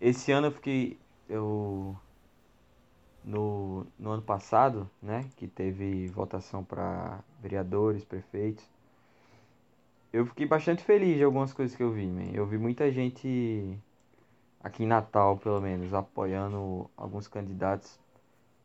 esse 0.00 0.32
ano 0.32 0.46
eu 0.48 0.52
fiquei 0.52 0.96
eu 1.28 1.96
no, 3.24 3.86
no 3.98 4.10
ano 4.12 4.22
passado, 4.22 4.88
né, 5.02 5.24
que 5.36 5.48
teve 5.48 6.08
votação 6.08 6.64
para 6.64 7.20
vereadores, 7.42 8.04
prefeitos. 8.04 8.64
Eu 10.12 10.26
fiquei 10.26 10.46
bastante 10.46 10.82
feliz 10.82 11.16
de 11.16 11.24
algumas 11.24 11.52
coisas 11.52 11.76
que 11.76 11.82
eu 11.82 11.92
vi, 11.92 12.06
man. 12.06 12.30
Eu 12.32 12.46
vi 12.46 12.58
muita 12.58 12.90
gente 12.90 13.78
aqui 14.62 14.84
em 14.84 14.86
Natal, 14.86 15.38
pelo 15.38 15.60
menos, 15.60 15.94
apoiando 15.94 16.90
alguns 16.96 17.28
candidatos 17.28 17.98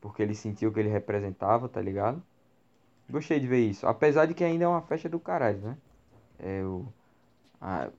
porque 0.00 0.22
ele 0.22 0.34
sentiu 0.34 0.72
que 0.72 0.80
ele 0.80 0.88
representava, 0.90 1.68
tá 1.68 1.80
ligado? 1.82 2.22
Gostei 3.10 3.40
de 3.40 3.46
ver 3.48 3.60
isso. 3.68 3.86
Apesar 3.86 4.26
de 4.26 4.34
que 4.34 4.44
ainda 4.44 4.64
é 4.64 4.68
uma 4.68 4.82
festa 4.82 5.08
do 5.08 5.20
caralho, 5.20 5.58
né? 5.60 5.78
É 6.40 6.62
o 6.64 6.86
a- 7.60 7.90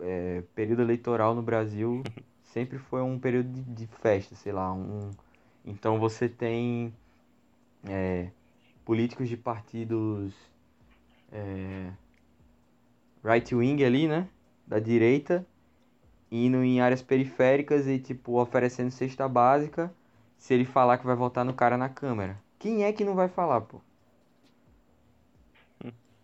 é, 0.00 0.42
período 0.54 0.82
eleitoral 0.82 1.34
no 1.34 1.42
Brasil 1.42 2.02
sempre 2.44 2.78
foi 2.78 3.02
um 3.02 3.18
período 3.18 3.50
de, 3.52 3.62
de 3.62 3.86
festa, 3.88 4.34
sei 4.36 4.52
lá, 4.52 4.72
um 4.72 5.10
então 5.64 5.98
você 5.98 6.28
tem 6.28 6.92
é, 7.84 8.30
políticos 8.84 9.28
de 9.28 9.36
partidos 9.36 10.34
é, 11.32 11.92
right 13.24 13.54
wing 13.54 13.82
ali, 13.84 14.06
né? 14.08 14.28
Da 14.66 14.78
direita, 14.78 15.46
indo 16.30 16.62
em 16.64 16.80
áreas 16.80 17.02
periféricas 17.02 17.86
e 17.86 17.98
tipo 17.98 18.40
oferecendo 18.40 18.90
cesta 18.90 19.28
básica 19.28 19.92
se 20.38 20.54
ele 20.54 20.64
falar 20.64 20.98
que 20.98 21.06
vai 21.06 21.16
votar 21.16 21.44
no 21.44 21.54
cara 21.54 21.76
na 21.76 21.88
Câmara. 21.88 22.38
Quem 22.58 22.84
é 22.84 22.92
que 22.92 23.04
não 23.04 23.14
vai 23.14 23.28
falar, 23.28 23.62
pô? 23.62 23.80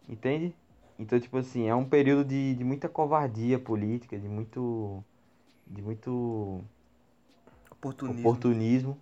Entende? 0.09 0.55
Então, 0.99 1.19
tipo 1.21 1.37
assim, 1.37 1.67
é 1.69 1.75
um 1.75 1.85
período 1.85 2.25
de, 2.27 2.55
de 2.55 2.65
muita 2.65 2.89
covardia 2.89 3.59
política, 3.59 4.19
de 4.19 4.29
muito. 4.29 5.03
de 5.67 5.83
muito 5.83 6.65
Oportunismo. 7.71 8.19
oportunismo. 8.19 8.99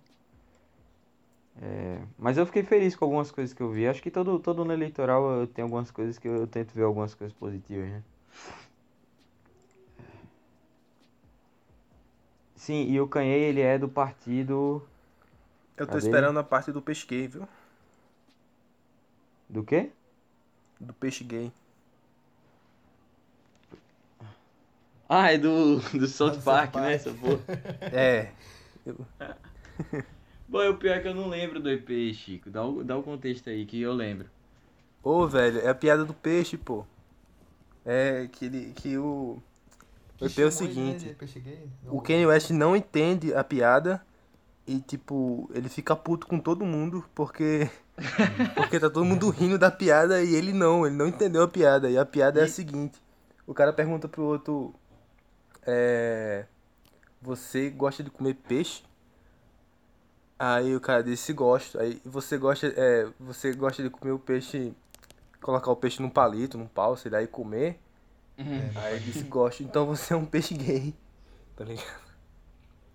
É, 1.61 2.01
mas 2.17 2.37
eu 2.37 2.45
fiquei 2.45 2.63
feliz 2.63 2.95
com 2.95 3.05
algumas 3.05 3.31
coisas 3.31 3.53
que 3.53 3.61
eu 3.61 3.71
vi. 3.71 3.87
Acho 3.87 4.01
que 4.01 4.11
todo, 4.11 4.39
todo 4.39 4.63
ano 4.63 4.73
eleitoral 4.73 5.41
eu 5.41 5.47
tenho 5.47 5.65
algumas 5.65 5.89
coisas 5.89 6.17
que 6.17 6.27
eu, 6.27 6.35
eu 6.35 6.47
tento 6.47 6.73
ver 6.73 6.83
algumas 6.83 7.13
coisas 7.13 7.35
positivas, 7.37 7.89
né? 7.89 8.03
Sim, 12.55 12.89
e 12.89 12.99
o 12.99 13.07
Kanye, 13.07 13.31
ele 13.31 13.61
é 13.61 13.77
do 13.77 13.87
partido. 13.87 14.81
Eu 15.77 15.85
tô 15.85 15.93
Cadê? 15.93 16.07
esperando 16.07 16.39
a 16.39 16.43
parte 16.43 16.71
do 16.71 16.81
peixe 16.81 17.05
gay, 17.05 17.27
viu? 17.27 17.47
Do 19.49 19.63
quê? 19.63 19.91
Do 20.79 20.93
peixe 20.93 21.23
gay. 21.23 21.51
Ah, 25.07 25.31
é 25.31 25.37
do, 25.37 25.79
do 25.79 26.07
South 26.07 26.41
Park, 26.41 26.73
South 26.73 26.81
né? 26.81 26.95
Park. 26.95 26.95
Essa 26.95 27.13
porra. 27.13 27.39
É. 27.93 28.31
Bom, 30.47 30.69
o 30.69 30.77
pior 30.77 30.97
é 30.97 30.99
que 30.99 31.07
eu 31.07 31.15
não 31.15 31.27
lembro 31.27 31.59
do 31.59 31.69
EP, 31.69 32.13
Chico. 32.13 32.49
Dá 32.49 32.63
o, 32.63 32.83
dá 32.83 32.97
o 32.97 33.03
contexto 33.03 33.49
aí 33.49 33.65
que 33.65 33.81
eu 33.81 33.93
lembro. 33.93 34.29
Ô, 35.03 35.27
velho, 35.27 35.59
é 35.59 35.69
a 35.69 35.75
piada 35.75 36.05
do 36.05 36.13
peixe, 36.13 36.57
pô. 36.57 36.85
É 37.85 38.27
que, 38.31 38.45
ele, 38.45 38.73
que 38.75 38.97
o. 38.97 39.41
O 40.19 40.25
EP 40.25 40.39
é 40.39 40.45
o 40.45 40.51
seguinte. 40.51 41.15
O 41.87 42.01
Kanye 42.01 42.25
West 42.25 42.51
não 42.51 42.75
entende 42.75 43.33
a 43.33 43.43
piada 43.43 44.05
e, 44.65 44.79
tipo, 44.79 45.49
ele 45.53 45.69
fica 45.69 45.95
puto 45.95 46.25
com 46.27 46.39
todo 46.39 46.65
mundo 46.65 47.05
porque. 47.13 47.69
Porque 48.55 48.77
tá 48.77 48.89
todo 48.89 49.05
mundo 49.05 49.29
rindo 49.29 49.57
da 49.57 49.71
piada 49.71 50.21
e 50.21 50.35
ele 50.35 50.51
não, 50.51 50.85
ele 50.85 50.97
não 50.97 51.07
entendeu 51.07 51.43
a 51.43 51.47
piada. 51.47 51.89
E 51.89 51.97
a 51.97 52.05
piada 52.05 52.41
é 52.41 52.43
a 52.43 52.47
seguinte: 52.47 53.01
o 53.47 53.53
cara 53.53 53.71
pergunta 53.71 54.07
pro 54.07 54.23
outro. 54.23 54.75
É. 55.65 56.45
Você 57.21 57.69
gosta 57.69 58.03
de 58.03 58.09
comer 58.09 58.33
peixe? 58.33 58.83
Aí 60.37 60.75
o 60.75 60.81
cara 60.81 61.03
disse 61.03 61.31
gosto. 61.33 61.79
Aí 61.79 62.01
você 62.03 62.37
gosta, 62.37 62.67
é, 62.67 63.07
você 63.19 63.53
gosta 63.53 63.81
de 63.81 63.89
comer 63.89 64.11
o 64.11 64.19
peixe, 64.19 64.73
colocar 65.41 65.71
o 65.71 65.75
peixe 65.75 66.01
num 66.01 66.09
palito, 66.09 66.57
num 66.57 66.67
pau, 66.67 66.97
sei 66.97 67.11
lá, 67.11 67.21
e 67.21 67.27
comer? 67.27 67.79
Aí 68.75 68.95
ele 68.95 69.05
disse 69.05 69.23
gosto. 69.23 69.63
Então 69.63 69.85
você 69.85 70.13
é 70.13 70.17
um 70.17 70.25
peixe 70.25 70.53
gay. 70.53 70.93
Tá 71.55 71.63
ligado? 71.63 72.05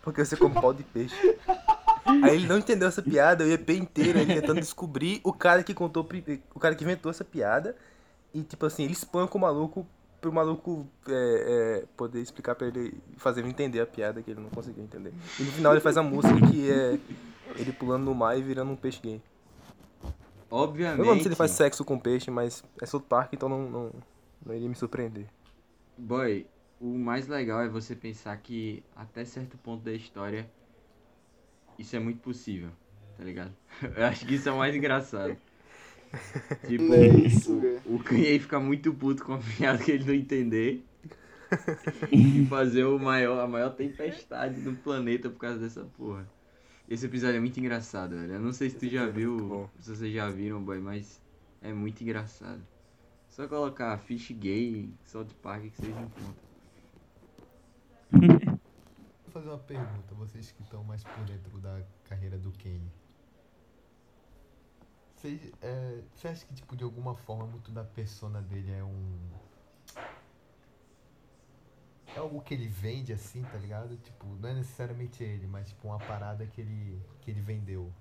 Porque 0.02 0.24
você 0.24 0.36
come 0.36 0.54
pau 0.54 0.74
de 0.74 0.82
peixe. 0.82 1.16
Aí 2.04 2.34
ele 2.34 2.46
não 2.46 2.58
entendeu 2.58 2.88
essa 2.88 3.02
piada, 3.02 3.44
o 3.44 3.50
EP 3.50 3.70
inteiro, 3.70 4.18
ele 4.18 4.34
tentando 4.34 4.60
descobrir 4.60 5.20
o 5.22 5.32
cara 5.32 5.62
que 5.62 5.72
contou, 5.72 6.06
o 6.54 6.58
cara 6.58 6.74
que 6.74 6.84
inventou 6.84 7.10
essa 7.10 7.24
piada. 7.24 7.76
E 8.34 8.42
tipo 8.42 8.66
assim, 8.66 8.84
ele 8.84 8.92
espanca 8.92 9.36
o 9.36 9.40
maluco 9.40 9.86
pro 10.20 10.32
maluco 10.32 10.86
é, 11.08 11.12
é, 11.82 11.84
poder 11.96 12.20
explicar 12.20 12.54
pra 12.54 12.66
ele, 12.66 13.00
fazer 13.16 13.40
ele 13.40 13.48
entender 13.48 13.80
a 13.80 13.86
piada 13.86 14.22
que 14.22 14.30
ele 14.30 14.40
não 14.40 14.50
conseguiu 14.50 14.84
entender. 14.84 15.12
E 15.38 15.42
no 15.42 15.52
final 15.52 15.72
ele 15.72 15.80
faz 15.80 15.96
a 15.96 16.02
música 16.02 16.34
que 16.50 16.70
é 16.70 16.98
ele 17.56 17.72
pulando 17.72 18.04
no 18.04 18.14
mar 18.14 18.38
e 18.38 18.42
virando 18.42 18.72
um 18.72 18.76
peixe 18.76 19.00
gay. 19.02 19.22
Obviamente. 20.50 20.98
Eu 20.98 21.04
não 21.04 21.12
lembro 21.12 21.22
se 21.22 21.28
ele 21.28 21.36
faz 21.36 21.52
sexo 21.52 21.84
com 21.84 21.98
peixe, 21.98 22.30
mas 22.30 22.64
é 22.80 22.86
South 22.86 23.02
Park, 23.02 23.32
então 23.32 23.48
não, 23.48 23.70
não, 23.70 23.92
não 24.44 24.54
iria 24.54 24.68
me 24.68 24.74
surpreender. 24.74 25.26
Boy, 25.96 26.46
o 26.80 26.98
mais 26.98 27.28
legal 27.28 27.62
é 27.62 27.68
você 27.68 27.94
pensar 27.94 28.36
que 28.38 28.82
até 28.96 29.24
certo 29.24 29.56
ponto 29.58 29.84
da 29.84 29.92
história 29.92 30.50
isso 31.78 31.94
é 31.94 31.98
muito 31.98 32.20
possível, 32.20 32.70
tá 33.16 33.24
ligado? 33.24 33.52
Eu 33.96 34.04
acho 34.06 34.26
que 34.26 34.34
isso 34.34 34.48
é 34.48 34.52
o 34.52 34.58
mais 34.58 34.74
engraçado. 34.74 35.36
Tipo, 36.66 36.92
é 36.92 37.06
isso, 37.06 37.60
velho. 37.60 37.80
o 37.86 38.02
Kanye 38.02 38.40
fica 38.40 38.58
muito 38.58 38.92
puto 38.92 39.24
com 39.24 39.34
a 39.34 39.38
piada 39.38 39.78
que 39.78 39.92
ele 39.92 40.04
não 40.04 40.14
entender. 40.14 40.84
e 42.10 42.44
fazer 42.46 42.84
o 42.84 42.98
maior, 42.98 43.40
a 43.40 43.46
maior 43.46 43.70
tempestade 43.70 44.60
do 44.60 44.72
planeta 44.74 45.28
por 45.28 45.38
causa 45.38 45.58
dessa 45.58 45.84
porra. 45.84 46.28
Esse 46.90 47.06
episódio 47.06 47.36
é 47.36 47.40
muito 47.40 47.60
engraçado, 47.60 48.16
velho. 48.16 48.32
Eu 48.32 48.40
não 48.40 48.52
sei 48.52 48.68
se 48.68 48.76
tu 48.76 48.88
já 48.88 49.04
é 49.04 49.10
viu, 49.12 49.70
se 49.78 49.94
vocês 49.94 50.12
já 50.12 50.28
viram, 50.28 50.60
boy, 50.60 50.80
mas 50.80 51.22
é 51.62 51.72
muito 51.72 52.02
engraçado. 52.02 52.60
Só 53.28 53.46
colocar 53.46 53.96
Fish 53.98 54.32
Gay, 54.32 54.92
South 55.04 55.28
Park 55.40 55.62
que 55.70 55.76
vocês 55.76 55.96
encontram. 55.96 56.34
Vou 58.10 59.30
fazer 59.30 59.50
uma 59.50 59.58
pergunta, 59.58 60.14
vocês 60.16 60.50
que 60.50 60.62
estão 60.62 60.82
mais 60.82 61.04
por 61.04 61.24
dentro 61.26 61.60
da 61.60 61.80
carreira 62.08 62.36
do. 62.36 62.52
Vocês, 65.14 65.52
é, 65.62 66.02
você 66.12 66.26
acha 66.26 66.44
que, 66.44 66.54
tipo, 66.54 66.74
de 66.74 66.82
alguma 66.82 67.14
forma, 67.14 67.46
muito 67.46 67.70
da 67.70 67.84
persona 67.84 68.42
dele 68.42 68.72
é 68.72 68.82
um. 68.82 69.16
É 72.14 72.18
algo 72.18 72.40
que 72.42 72.54
ele 72.54 72.66
vende 72.68 73.12
assim, 73.12 73.42
tá 73.42 73.58
ligado? 73.58 73.96
Tipo, 73.96 74.26
não 74.36 74.48
é 74.48 74.54
necessariamente 74.54 75.22
ele, 75.24 75.46
mas 75.46 75.68
tipo 75.68 75.88
uma 75.88 75.98
parada 75.98 76.46
que 76.46 76.60
ele, 76.60 77.00
que 77.20 77.30
ele 77.30 77.40
vendeu. 77.40 77.92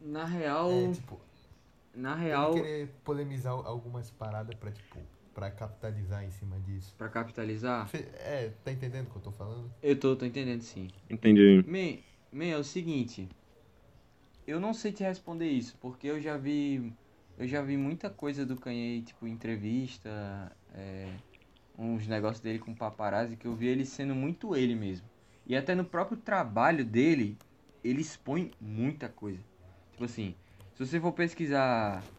Na 0.00 0.24
real, 0.24 0.70
É, 0.70 0.88
tipo, 0.88 1.20
na 1.94 2.14
ele 2.14 2.20
real, 2.24 2.52
querer 2.52 2.88
polemizar 3.04 3.52
algumas 3.52 4.10
paradas 4.10 4.56
pra, 4.56 4.70
tipo, 4.72 4.98
pra 5.34 5.50
capitalizar 5.50 6.24
em 6.24 6.30
cima 6.30 6.58
disso. 6.60 6.94
pra 6.96 7.08
capitalizar, 7.08 7.88
é, 7.94 8.50
tá 8.64 8.72
entendendo 8.72 9.06
o 9.08 9.10
que 9.10 9.16
eu 9.16 9.22
tô 9.22 9.32
falando? 9.32 9.70
eu 9.82 9.98
tô, 9.98 10.16
tô 10.16 10.24
entendendo 10.24 10.62
sim. 10.62 10.88
Entendi. 11.10 11.64
Man, 11.64 11.98
man, 12.32 12.46
é 12.46 12.56
o 12.56 12.64
seguinte. 12.64 13.28
Eu 14.46 14.60
não 14.60 14.74
sei 14.74 14.92
te 14.92 15.02
responder 15.04 15.48
isso, 15.50 15.76
porque 15.78 16.06
eu 16.06 16.20
já 16.20 16.36
vi. 16.36 16.92
Eu 17.38 17.46
já 17.48 17.62
vi 17.62 17.76
muita 17.76 18.10
coisa 18.10 18.44
do 18.44 18.56
Kanye, 18.56 19.02
tipo, 19.02 19.26
entrevista, 19.26 20.10
é, 20.72 21.20
uns 21.76 22.06
negócios 22.06 22.40
dele 22.42 22.58
com 22.58 22.74
paparazzi, 22.74 23.36
que 23.36 23.46
eu 23.46 23.54
vi 23.56 23.66
ele 23.68 23.84
sendo 23.86 24.14
muito 24.14 24.56
ele 24.56 24.74
mesmo. 24.74 25.08
E 25.46 25.56
até 25.56 25.74
no 25.74 25.84
próprio 25.84 26.16
trabalho 26.18 26.84
dele, 26.84 27.38
ele 27.82 28.00
expõe 28.02 28.52
muita 28.60 29.08
coisa. 29.08 29.44
Tipo 29.92 30.04
assim, 30.04 30.36
se 30.74 30.86
você 30.86 31.00
for 31.00 31.12
pesquisar. 31.12 32.10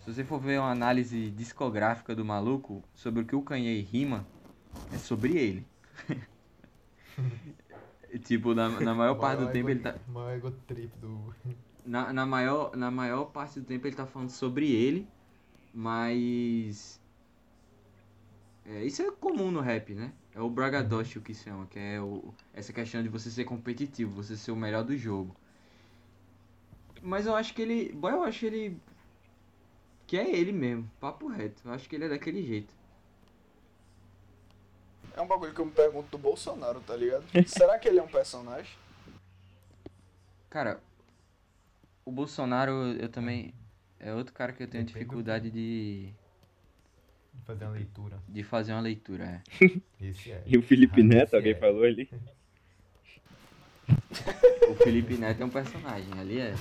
Se 0.00 0.12
você 0.14 0.24
for 0.24 0.40
ver 0.40 0.60
uma 0.60 0.70
análise 0.70 1.30
discográfica 1.32 2.14
do 2.14 2.24
maluco 2.24 2.82
sobre 2.94 3.22
o 3.22 3.26
que 3.26 3.36
o 3.36 3.42
Kanye 3.42 3.80
rima, 3.82 4.26
é 4.90 4.98
sobre 4.98 5.36
ele. 5.36 5.66
tipo, 8.24 8.54
na, 8.54 8.68
na 8.80 8.94
maior 8.94 9.16
parte 9.16 9.38
do 9.40 9.44
Maior 9.44 9.52
tempo 9.52 9.70
ego- 9.70 9.70
ele 9.70 9.80
tá. 9.80 10.00
Maior 10.06 10.36
ego 10.36 10.50
trip 10.66 10.92
do. 11.00 11.34
Na, 11.84 12.12
na, 12.12 12.26
maior, 12.26 12.76
na 12.76 12.90
maior 12.90 13.26
parte 13.26 13.60
do 13.60 13.66
tempo 13.66 13.86
ele 13.86 13.94
tá 13.96 14.06
falando 14.06 14.30
sobre 14.30 14.70
ele, 14.72 15.08
mas. 15.72 17.00
É, 18.68 18.84
isso 18.84 19.00
é 19.02 19.10
comum 19.12 19.50
no 19.50 19.60
rap, 19.60 19.94
né? 19.94 20.12
É 20.34 20.40
o 20.40 20.50
braggadocio 20.50 21.20
que 21.20 21.32
chama, 21.32 21.66
que 21.66 21.78
é 21.78 22.00
o, 22.00 22.34
essa 22.52 22.72
questão 22.72 23.02
de 23.02 23.08
você 23.08 23.30
ser 23.30 23.44
competitivo, 23.44 24.10
você 24.22 24.36
ser 24.36 24.50
o 24.50 24.56
melhor 24.56 24.82
do 24.82 24.96
jogo. 24.96 25.36
Mas 27.00 27.26
eu 27.26 27.36
acho 27.36 27.54
que 27.54 27.62
ele. 27.62 27.92
Boy, 27.92 28.12
eu 28.12 28.24
acho 28.24 28.44
ele. 28.44 28.80
Que 30.06 30.16
é 30.16 30.28
ele 30.28 30.52
mesmo, 30.52 30.90
papo 31.00 31.28
reto. 31.28 31.62
Eu 31.64 31.72
acho 31.72 31.88
que 31.88 31.94
ele 31.94 32.06
é 32.06 32.08
daquele 32.08 32.42
jeito. 32.42 32.74
É 35.14 35.20
um 35.20 35.26
bagulho 35.26 35.54
que 35.54 35.60
eu 35.60 35.66
me 35.66 35.72
pergunto 35.72 36.10
do 36.10 36.18
Bolsonaro, 36.18 36.80
tá 36.80 36.96
ligado? 36.96 37.24
Será 37.46 37.78
que 37.78 37.88
ele 37.88 38.00
é 38.00 38.02
um 38.02 38.08
personagem? 38.08 38.76
Cara, 40.50 40.80
o 42.04 42.10
Bolsonaro, 42.10 42.72
eu 42.98 43.08
também. 43.08 43.54
É 43.98 44.12
outro 44.12 44.34
cara 44.34 44.52
que 44.52 44.62
eu 44.62 44.68
tenho 44.68 44.84
dificuldade 44.84 45.50
de, 45.50 46.12
Fazer 47.46 47.64
uma 47.64 47.72
leitura. 47.74 48.18
de 48.28 48.42
fazer 48.42 48.72
uma 48.72 48.80
leitura, 48.80 49.24
é. 49.60 49.66
Esse 50.04 50.32
é. 50.32 50.42
E 50.46 50.58
o 50.58 50.62
Felipe 50.62 51.00
Ah, 51.00 51.04
Neto, 51.04 51.36
alguém 51.36 51.52
é. 51.52 51.54
falou 51.54 51.84
ali? 51.84 52.08
O 54.68 54.74
Felipe 54.74 55.14
Neto 55.16 55.42
é 55.42 55.44
um 55.44 55.50
personagem, 55.50 56.12
ali 56.18 56.40
é. 56.40 56.54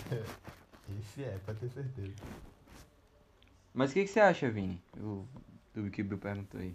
Esse 0.99 1.23
é, 1.23 1.37
pode 1.45 1.59
ter 1.59 1.69
certeza. 1.69 2.13
Mas 3.73 3.91
o 3.91 3.93
que, 3.95 4.03
que 4.03 4.09
você 4.09 4.19
acha, 4.19 4.49
Vini? 4.49 4.79
O, 4.97 5.25
do 5.73 5.89
que 5.89 6.01
o 6.01 6.05
Bill 6.05 6.17
perguntou 6.19 6.59
aí. 6.61 6.73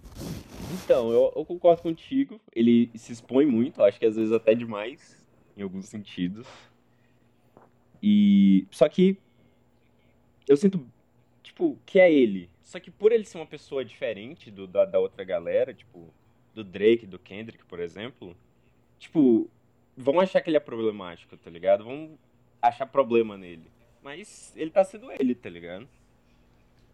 Então, 0.83 1.11
eu, 1.13 1.33
eu 1.37 1.45
concordo 1.45 1.81
contigo. 1.83 2.41
Ele 2.55 2.91
se 2.97 3.13
expõe 3.13 3.47
muito, 3.47 3.83
acho 3.83 3.99
que 3.99 4.07
às 4.07 4.17
vezes 4.17 4.33
até 4.33 4.55
demais, 4.55 5.25
em 5.57 5.63
alguns 5.63 5.87
sentidos. 5.87 6.47
E. 8.03 8.67
Só 8.71 8.89
que. 8.89 9.17
Eu 10.49 10.57
sinto, 10.57 10.85
tipo, 11.43 11.79
que 11.87 12.01
é 12.01 12.13
ele. 12.13 12.51
Só 12.71 12.79
que 12.79 12.89
por 12.89 13.11
ele 13.11 13.25
ser 13.25 13.37
uma 13.37 13.47
pessoa 13.47 13.85
diferente 13.85 14.49
do, 14.49 14.65
da, 14.65 14.85
da 14.85 15.01
outra 15.01 15.25
galera, 15.25 15.75
tipo, 15.75 16.15
do 16.55 16.63
Drake, 16.63 17.05
do 17.05 17.19
Kendrick, 17.19 17.65
por 17.65 17.81
exemplo, 17.81 18.37
tipo, 18.97 19.51
vão 19.97 20.21
achar 20.21 20.41
que 20.41 20.49
ele 20.49 20.57
é 20.57 20.61
problemático, 20.61 21.37
tá 21.37 21.51
ligado? 21.51 21.83
Vão 21.83 22.17
achar 22.63 22.87
problema 22.87 23.37
nele. 23.37 23.69
Mas 24.01 24.53
ele 24.55 24.71
tá 24.71 24.85
sendo 24.85 25.11
ele, 25.11 25.35
tá 25.35 25.51
ligado? 25.51 25.89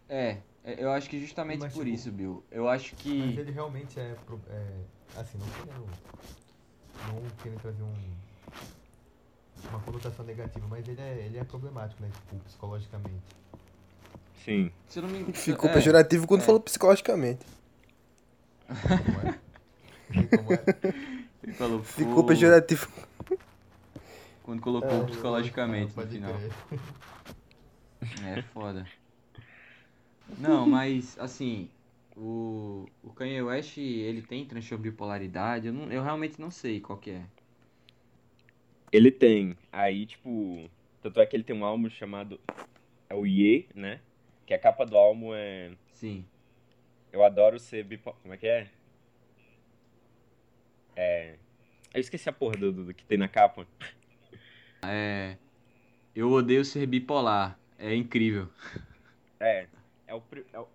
É, 0.09 0.37
é, 0.63 0.83
eu 0.83 0.89
acho 0.89 1.07
que 1.07 1.19
justamente 1.19 1.59
Mas, 1.59 1.73
por 1.75 1.85
tipo, 1.85 1.95
isso, 1.95 2.11
Bill. 2.11 2.43
Eu 2.49 2.67
acho 2.67 2.95
Mas 2.95 3.03
que. 3.03 3.39
ele 3.39 3.51
realmente 3.51 3.99
é, 3.99 4.15
pro- 4.25 4.41
é, 4.49 5.19
assim, 5.19 5.37
não 5.37 5.45
querendo, 5.47 5.85
não 7.05 7.37
querendo 7.43 7.61
trazer 7.61 7.83
um, 7.83 7.93
uma 9.69 9.79
conotação 9.81 10.25
negativa, 10.25 10.65
mas 10.67 10.87
ele 10.87 11.01
é, 11.01 11.23
ele 11.23 11.37
é 11.37 11.43
problemático, 11.43 12.01
né, 12.01 12.09
tipo, 12.09 12.43
psicologicamente. 12.45 13.46
Sim. 14.43 14.71
Se 14.87 15.01
não 15.01 15.09
me 15.09 15.19
engano. 15.19 15.33
Ficou 15.33 15.69
é, 15.69 15.73
pejorativo 15.73 16.27
quando 16.27 16.41
é. 16.41 16.45
falou 16.45 16.61
psicologicamente. 16.61 17.45
Como 19.03 19.19
é? 19.21 19.39
Como 20.27 20.53
é? 20.53 20.63
Ele 21.43 21.53
falou, 21.53 21.83
Ficou 21.83 22.25
pejorativo. 22.25 22.87
Quando 24.43 24.61
colocou 24.61 25.03
É, 25.03 25.05
psicologicamente 25.05 25.95
no 25.95 26.07
final. 26.07 26.33
crer. 26.33 26.51
É 28.23 28.41
foda. 28.41 28.87
Não, 30.37 30.65
mas 30.67 31.17
assim, 31.19 31.69
o, 32.15 32.85
o 33.03 33.11
Kanye 33.13 33.41
West, 33.41 33.77
ele 33.77 34.21
tem 34.21 34.45
transtorno 34.45 34.83
de 34.83 34.91
bipolaridade, 34.91 35.67
eu, 35.67 35.73
não, 35.73 35.91
eu 35.91 36.03
realmente 36.03 36.39
não 36.39 36.51
sei 36.51 36.79
qual 36.81 36.97
que 36.99 37.11
é. 37.11 37.25
Ele 38.91 39.11
tem. 39.11 39.57
Aí, 39.71 40.05
tipo. 40.05 40.69
Tanto 41.01 41.19
é 41.21 41.25
que 41.25 41.35
ele 41.35 41.43
tem 41.43 41.55
um 41.55 41.65
álbum 41.65 41.89
chamado. 41.89 42.39
É 43.09 43.15
o 43.15 43.25
Ye, 43.25 43.69
né? 43.73 44.01
Que 44.47 44.53
a 44.53 44.57
capa 44.57 44.85
do 44.85 44.97
álbum 44.97 45.35
é. 45.35 45.73
Sim. 45.91 46.25
Eu 47.11 47.21
adoro 47.21 47.59
ser 47.59 47.83
bipolar. 47.83 48.17
Como 48.21 48.33
é 48.33 48.37
que 48.37 48.47
é? 48.47 48.69
É. 50.95 51.35
Eu 51.93 51.99
esqueci 51.99 52.29
a 52.29 52.33
porra 52.33 52.55
do, 52.55 52.71
do, 52.71 52.93
que 52.93 53.03
tem 53.03 53.17
na 53.17 53.27
capa. 53.27 53.67
É. 54.83 55.35
Eu 56.15 56.31
odeio 56.31 56.63
ser 56.63 56.85
bipolar. 56.85 57.59
É 57.79 57.93
incrível. 57.95 58.47
É, 59.39 59.67
é 60.05 60.13
o, 60.13 60.23
é 60.53 60.59
o, 60.59 60.67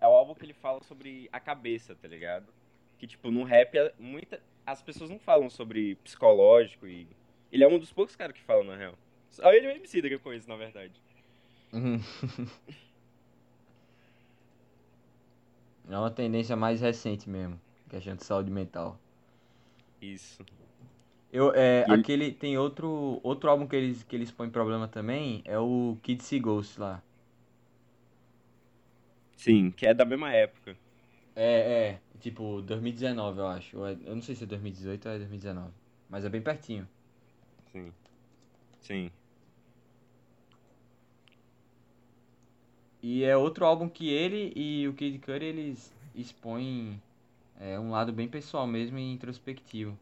é 0.00 0.08
o 0.08 0.10
álbum 0.10 0.34
que 0.34 0.44
ele 0.44 0.52
fala 0.52 0.82
sobre 0.82 1.28
a 1.32 1.38
cabeça, 1.38 1.94
tá 1.94 2.08
ligado? 2.08 2.52
Que, 2.98 3.06
tipo, 3.06 3.30
no 3.30 3.44
rap, 3.44 3.78
é 3.78 3.94
muita, 3.96 4.42
as 4.66 4.82
pessoas 4.82 5.08
não 5.08 5.20
falam 5.20 5.48
sobre 5.48 5.94
psicológico 5.96 6.86
e... 6.86 7.06
Ele 7.50 7.62
é 7.62 7.68
um 7.68 7.78
dos 7.78 7.92
poucos 7.92 8.16
caras 8.16 8.34
que 8.34 8.42
falam, 8.42 8.64
na 8.64 8.76
real. 8.76 8.98
Só 9.30 9.52
ele 9.52 9.68
e 9.68 9.70
o 9.70 9.76
MC 9.76 10.02
que 10.02 10.14
eu 10.14 10.20
conheço, 10.20 10.48
na 10.48 10.56
verdade. 10.56 11.00
Uhum. 11.72 12.00
É 15.88 15.96
uma 15.98 16.10
tendência 16.10 16.56
mais 16.56 16.80
recente 16.80 17.28
mesmo. 17.28 17.58
Questão 17.88 18.14
de 18.16 18.24
saúde 18.24 18.50
mental. 18.50 18.98
Isso. 20.00 20.44
Eu, 21.32 21.52
é, 21.54 21.86
E 21.86 21.92
ele- 21.92 22.04
aquele 22.04 22.32
tem 22.32 22.56
outro 22.56 23.20
outro 23.22 23.50
álbum 23.50 23.66
que 23.66 23.74
eles 23.76 24.02
que 24.04 24.14
eles 24.16 24.30
põem 24.30 24.50
problema 24.50 24.86
também 24.88 25.42
é 25.44 25.58
o 25.58 25.98
Kid 26.02 26.22
See 26.22 26.38
Ghost 26.40 26.78
lá. 26.80 27.02
Sim, 29.36 29.70
que 29.70 29.86
é 29.86 29.94
da 29.94 30.04
mesma 30.04 30.32
época. 30.32 30.76
É, 31.36 31.88
é, 31.88 32.00
tipo 32.20 32.62
2019, 32.62 33.38
eu 33.40 33.46
acho. 33.46 33.84
É- 33.86 33.92
eu 34.04 34.14
não 34.14 34.22
sei 34.22 34.34
se 34.34 34.44
é 34.44 34.46
2018 34.46 35.06
ou 35.08 35.14
é 35.14 35.18
2019, 35.18 35.74
mas 36.08 36.24
é 36.24 36.28
bem 36.28 36.42
pertinho. 36.42 36.88
Sim. 37.72 37.92
Sim. 38.80 39.10
E 43.04 43.22
é 43.22 43.36
outro 43.36 43.66
álbum 43.66 43.88
que 43.88 44.08
ele 44.08 44.52
e 44.56 44.88
o 44.88 44.94
Kid 44.94 45.18
Cudi 45.18 45.44
eles 45.44 45.92
expõem 46.14 47.00
é, 47.60 47.78
um 47.78 47.90
lado 47.90 48.12
bem 48.12 48.26
pessoal 48.28 48.66
mesmo 48.66 48.98
e 48.98 49.12
introspectivo. 49.12 49.98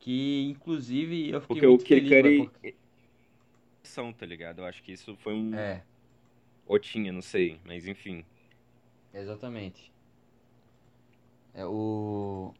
Que 0.00 0.42
inclusive 0.50 1.28
eu 1.30 1.40
fiquei 1.42 1.56
Porque 1.56 1.66
o 1.66 1.70
muito 1.70 1.84
Kid 1.84 2.08
feliz, 2.08 2.22
Cudi... 2.22 2.50
porque- 2.50 2.74
São, 3.82 4.12
tá 4.12 4.24
ligado? 4.24 4.60
Eu 4.60 4.64
acho 4.64 4.82
que 4.82 4.92
isso 4.92 5.14
foi 5.16 5.34
um... 5.34 5.54
É, 5.54 5.82
Ou 6.66 6.78
tinha, 6.78 7.12
não 7.12 7.20
sei. 7.22 7.60
Mas, 7.66 7.86
enfim. 7.86 8.24
exatamente. 9.12 9.92
É 11.52 11.66
o 11.66 12.54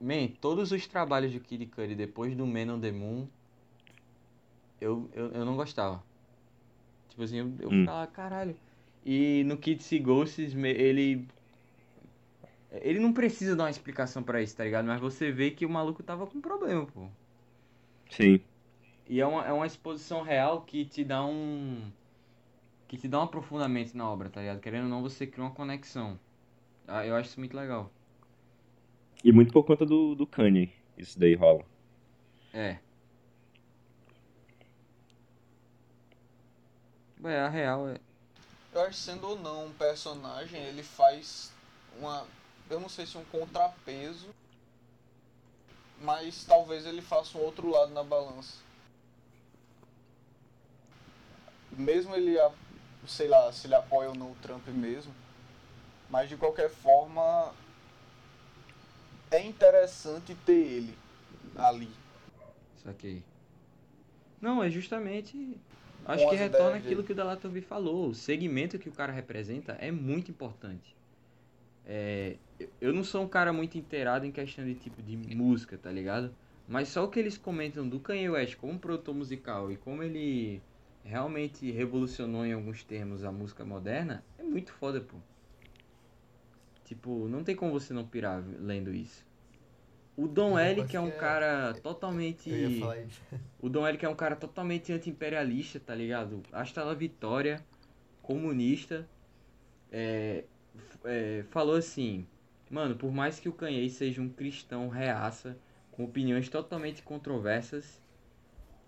Man, 0.00 0.28
todos 0.40 0.70
os 0.72 0.86
trabalhos 0.86 1.32
do 1.32 1.40
Kid 1.40 1.66
Cudi 1.66 1.94
depois 1.94 2.34
do 2.36 2.46
Man 2.46 2.74
on 2.74 2.80
the 2.80 2.92
Moon 2.92 3.26
eu, 4.80 5.10
eu, 5.14 5.32
eu 5.32 5.44
não 5.44 5.56
gostava. 5.56 6.02
Tipo 7.10 7.22
assim, 7.24 7.38
eu, 7.38 7.52
eu 7.60 7.70
Hum. 7.70 7.80
ficava, 7.80 8.06
caralho. 8.06 8.56
E 9.08 9.42
no 9.44 9.56
Kid 9.56 9.82
See 9.82 9.98
Ghosts, 10.00 10.54
ele. 10.54 11.26
Ele 12.70 12.98
não 13.00 13.12
precisa 13.12 13.56
dar 13.56 13.64
uma 13.64 13.70
explicação 13.70 14.22
pra 14.22 14.42
isso, 14.42 14.56
tá 14.56 14.64
ligado? 14.64 14.86
Mas 14.86 15.00
você 15.00 15.32
vê 15.32 15.50
que 15.50 15.64
o 15.64 15.70
maluco 15.70 16.02
tava 16.02 16.26
com 16.26 16.40
problema, 16.40 16.86
pô. 16.86 17.08
Sim. 18.10 18.40
E 19.08 19.20
é 19.20 19.26
uma, 19.26 19.44
é 19.46 19.52
uma 19.52 19.66
exposição 19.66 20.22
real 20.22 20.62
que 20.62 20.84
te 20.84 21.04
dá 21.04 21.24
um. 21.24 21.90
Que 22.88 22.96
te 22.98 23.08
dá 23.08 23.20
um 23.20 23.24
aprofundamento 23.24 23.94
na 23.96 24.10
obra, 24.10 24.28
tá 24.30 24.40
ligado? 24.40 24.60
Querendo 24.60 24.84
ou 24.84 24.90
não, 24.90 25.02
você 25.02 25.26
cria 25.26 25.44
uma 25.44 25.52
conexão. 25.54 26.18
Ah, 26.86 27.06
Eu 27.06 27.16
acho 27.16 27.30
isso 27.30 27.40
muito 27.40 27.56
legal. 27.56 27.92
E 29.22 29.30
muito 29.32 29.52
por 29.52 29.62
conta 29.64 29.86
do, 29.86 30.14
do 30.16 30.26
Kanye. 30.26 30.72
Isso 30.96 31.18
daí 31.20 31.34
rola. 31.34 31.64
É. 32.52 32.80
É, 37.24 37.40
a 37.40 37.48
real 37.48 37.88
é. 37.88 38.00
Sendo 38.92 39.28
ou 39.28 39.38
não 39.38 39.66
um 39.66 39.72
personagem, 39.72 40.62
ele 40.62 40.82
faz 40.82 41.52
uma. 41.98 42.26
Eu 42.70 42.80
não 42.80 42.88
sei 42.88 43.06
se 43.06 43.18
um 43.18 43.24
contrapeso. 43.24 44.28
Mas 46.00 46.44
talvez 46.44 46.86
ele 46.86 47.02
faça 47.02 47.36
um 47.36 47.40
outro 47.40 47.68
lado 47.68 47.92
na 47.92 48.04
balança. 48.04 48.58
Mesmo 51.72 52.14
ele, 52.14 52.36
sei 53.06 53.26
lá, 53.26 53.52
se 53.52 53.66
ele 53.66 53.74
apoia 53.74 54.10
ou 54.10 54.14
não 54.14 54.30
o 54.30 54.36
Trump 54.36 54.66
mesmo. 54.68 55.12
Mas 56.08 56.28
de 56.28 56.36
qualquer 56.36 56.70
forma. 56.70 57.52
É 59.30 59.44
interessante 59.44 60.34
ter 60.46 60.52
ele 60.52 60.98
ali. 61.56 61.92
Saquei. 62.82 63.22
Não, 64.40 64.62
é 64.62 64.70
justamente. 64.70 65.58
Acho 66.08 66.26
que 66.28 66.34
retorna 66.36 66.76
aquilo 66.76 67.04
que 67.04 67.12
o 67.12 67.14
Dalatovi 67.14 67.60
falou. 67.60 68.08
O 68.08 68.14
segmento 68.14 68.78
que 68.78 68.88
o 68.88 68.92
cara 68.92 69.12
representa 69.12 69.72
é 69.72 69.90
muito 69.90 70.30
importante. 70.30 70.96
É, 71.86 72.36
eu- 72.58 72.68
eu 72.80 72.92
não 72.92 73.04
sou 73.04 73.22
um 73.22 73.28
cara 73.28 73.52
muito 73.52 73.78
inteirado 73.78 74.26
em 74.26 74.32
questão 74.32 74.64
de 74.64 74.74
tipo 74.74 75.02
de 75.02 75.16
música, 75.36 75.78
tá 75.78 75.90
ligado? 75.90 76.34
Mas 76.66 76.88
só 76.88 77.04
o 77.04 77.08
que 77.08 77.18
eles 77.18 77.38
comentam 77.38 77.88
do 77.88 77.98
Kanye 78.00 78.28
West 78.28 78.56
como 78.56 78.78
produtor 78.78 79.14
musical 79.14 79.72
e 79.72 79.76
como 79.76 80.02
ele 80.02 80.60
realmente 81.04 81.70
revolucionou 81.70 82.44
em 82.44 82.52
alguns 82.52 82.84
termos 82.84 83.24
a 83.24 83.32
música 83.32 83.64
moderna 83.64 84.22
é 84.38 84.42
muito 84.42 84.72
foda, 84.72 85.00
pô. 85.00 85.16
Tipo, 86.84 87.28
não 87.28 87.44
tem 87.44 87.54
como 87.54 87.72
você 87.72 87.92
não 87.92 88.06
pirar 88.06 88.42
lendo 88.60 88.92
isso. 88.92 89.27
O 90.18 90.26
Dom 90.26 90.58
Eu 90.58 90.58
L, 90.58 90.84
que 90.84 90.96
é 90.96 91.00
um 91.00 91.06
é- 91.06 91.12
cara 91.12 91.74
totalmente. 91.74 92.50
Eu 92.50 92.70
ia 92.70 92.80
falar 92.80 92.98
isso. 92.98 93.22
O 93.62 93.68
Dom 93.68 93.86
L, 93.86 93.96
que 93.96 94.04
é 94.04 94.08
um 94.08 94.16
cara 94.16 94.34
totalmente 94.34 94.92
anti-imperialista, 94.92 95.78
tá 95.78 95.94
ligado? 95.94 96.42
Hasta 96.52 96.82
la 96.82 96.94
vitória, 96.94 97.64
comunista. 98.20 99.08
É, 99.92 100.42
é, 101.04 101.44
falou 101.50 101.76
assim: 101.76 102.26
Mano, 102.68 102.96
por 102.96 103.12
mais 103.12 103.38
que 103.38 103.48
o 103.48 103.52
Kanye 103.52 103.88
seja 103.88 104.20
um 104.20 104.28
cristão 104.28 104.88
reaça, 104.88 105.56
com 105.92 106.04
opiniões 106.04 106.48
totalmente 106.48 107.00
controversas, 107.02 108.02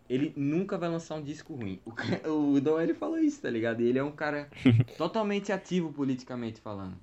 ele 0.09 0.33
nunca 0.37 0.77
vai 0.77 0.89
lançar 0.89 1.15
um 1.15 1.23
disco 1.23 1.55
ruim. 1.55 1.81
O, 1.87 1.93
o 2.57 2.61
Dom 2.61 2.81
L 2.81 2.93
falou 2.95 3.19
isso, 3.19 3.41
tá 3.41 3.49
ligado? 3.49 3.83
E 3.83 3.87
ele 3.87 4.01
é 4.01 4.05
um 4.05 4.11
cara 4.11 4.51
totalmente 4.99 5.53
ativo 5.53 5.93
politicamente 5.93 6.61
falando. 6.61 6.97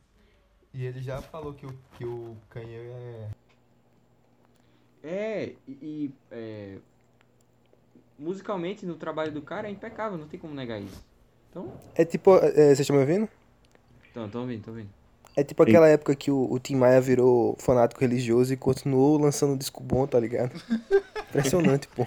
E 0.73 0.86
ele 0.86 1.01
já 1.01 1.21
falou 1.21 1.53
que 1.53 1.65
o, 1.65 1.80
que 1.97 2.05
o 2.05 2.36
Kanye 2.49 2.75
é. 2.75 3.30
É, 5.10 5.53
e, 5.66 5.72
e, 5.72 6.12
é, 6.30 6.76
musicalmente 8.20 8.86
no 8.86 8.95
trabalho 8.95 9.32
do 9.32 9.41
cara 9.41 9.70
é 9.70 9.72
impecável, 9.72 10.18
não 10.18 10.28
tem 10.28 10.38
como 10.38 10.53
negar 10.53 10.82
isso. 10.82 11.01
Então, 11.49 11.72
É 11.95 12.03
tipo. 12.03 12.36
É, 12.36 12.51
vocês 12.51 12.82
estão 12.82 12.97
me 12.97 13.01
ouvindo? 13.03 13.30
então, 14.12 14.30
tô 14.30 14.41
ouvindo, 14.41 14.66
tô 14.66 14.72
ouvindo. 14.72 14.89
É 15.34 15.45
tipo 15.45 15.64
aquela 15.64 15.88
época 15.88 16.14
que 16.14 16.30
o, 16.30 16.51
o 16.51 16.60
Tim 16.60 16.76
Maia 16.76 16.99
virou 16.99 17.55
fanático 17.58 18.01
religioso 18.01 18.51
e 18.51 18.58
continuou 18.58 19.18
lançando 19.18 19.58
disco 19.58 19.82
bom, 19.82 20.05
tá 20.05 20.20
ligado? 20.20 20.51
Impressionante, 21.30 21.88
pô. 21.88 22.05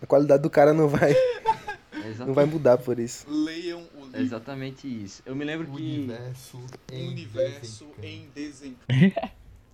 A 0.00 0.06
qualidade 0.06 0.42
do 0.42 0.50
cara 0.50 0.72
não 0.72 0.86
vai, 0.86 1.12
É 1.12 2.24
não 2.24 2.34
vai 2.34 2.44
mudar 2.44 2.78
por 2.78 3.00
isso. 3.00 3.26
Leiam 3.28 3.80
o 3.80 4.02
é 4.02 4.04
livro 4.04 4.20
exatamente 4.20 4.86
isso. 4.86 5.22
Eu 5.26 5.34
me 5.34 5.44
lembro 5.44 5.66
que. 5.66 5.72
Universo 5.72 6.60
em 6.92 7.08
Universo 7.08 7.86
Desempenho. 7.86 8.22
em 8.22 8.30
Desempenho. 8.32 9.12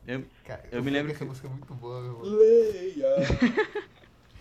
Eu, 0.07 0.25
Cara, 0.45 0.63
eu 0.71 0.79
me 0.83 0.91
sei 0.91 0.93
lembro 0.93 1.13
que 1.13 1.17
essa 1.17 1.25
música 1.25 1.47
é 1.47 1.51
muito 1.51 1.75
boa, 1.75 2.01
meu 2.01 2.11
irmão. 2.13 2.23
Leia! 2.39 3.07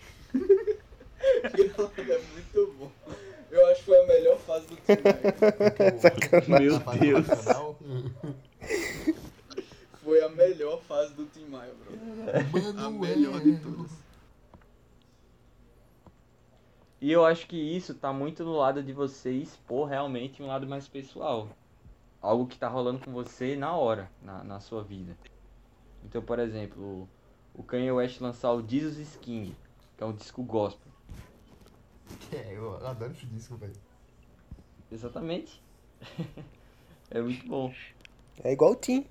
é 2.12 2.18
muito 2.32 2.74
bom. 2.78 2.90
Eu 3.50 3.66
acho 3.68 3.80
que 3.80 3.86
foi 3.86 4.02
a 4.02 4.06
melhor 4.06 4.38
fase 4.40 4.66
do. 4.66 4.76
Porque 4.76 4.92
o- 4.92 6.50
Meu 6.60 6.78
Deus. 6.98 7.26
Foi 10.02 10.22
a 10.22 10.28
melhor 10.28 10.82
fase 10.82 11.14
do 11.14 11.24
Tim 11.26 11.46
Maia, 11.46 11.72
bro. 11.72 11.92
A 12.84 12.90
melhor 12.90 13.40
de 13.40 13.56
todas. 13.58 13.90
e 17.00 17.10
eu 17.12 17.24
acho 17.24 17.46
que 17.46 17.56
isso 17.56 17.94
tá 17.94 18.12
muito 18.12 18.44
no 18.44 18.56
lado 18.56 18.82
de 18.82 18.92
você 18.92 19.30
expor 19.30 19.88
realmente 19.88 20.42
um 20.42 20.46
lado 20.46 20.66
mais 20.66 20.86
pessoal. 20.88 21.48
Algo 22.20 22.46
que 22.46 22.58
tá 22.58 22.68
rolando 22.68 22.98
com 23.04 23.12
você 23.12 23.54
na 23.56 23.76
hora, 23.76 24.10
na, 24.20 24.42
na 24.42 24.60
sua 24.60 24.82
vida. 24.82 25.16
Então, 26.04 26.22
por 26.22 26.38
exemplo, 26.38 27.08
o 27.54 27.62
Kanye 27.62 27.90
West 27.90 28.20
lançar 28.20 28.52
o 28.52 28.66
Jesus 28.66 28.98
is 28.98 29.16
King, 29.16 29.54
que 29.96 30.02
é 30.02 30.06
um 30.06 30.12
disco 30.12 30.42
gospel. 30.42 30.92
É, 32.32 32.54
eu 32.54 32.86
adoro 32.86 33.12
esse 33.12 33.24
disco, 33.26 33.56
velho. 33.56 33.72
Exatamente. 34.92 35.62
é 37.10 37.20
muito 37.20 37.46
bom. 37.48 37.72
É 38.42 38.52
igual 38.52 38.72
o 38.72 38.76
Tim. 38.76 39.06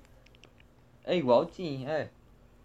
É 1.04 1.16
igual 1.16 1.42
o 1.42 1.46
Tim, 1.46 1.86
é. 1.86 2.10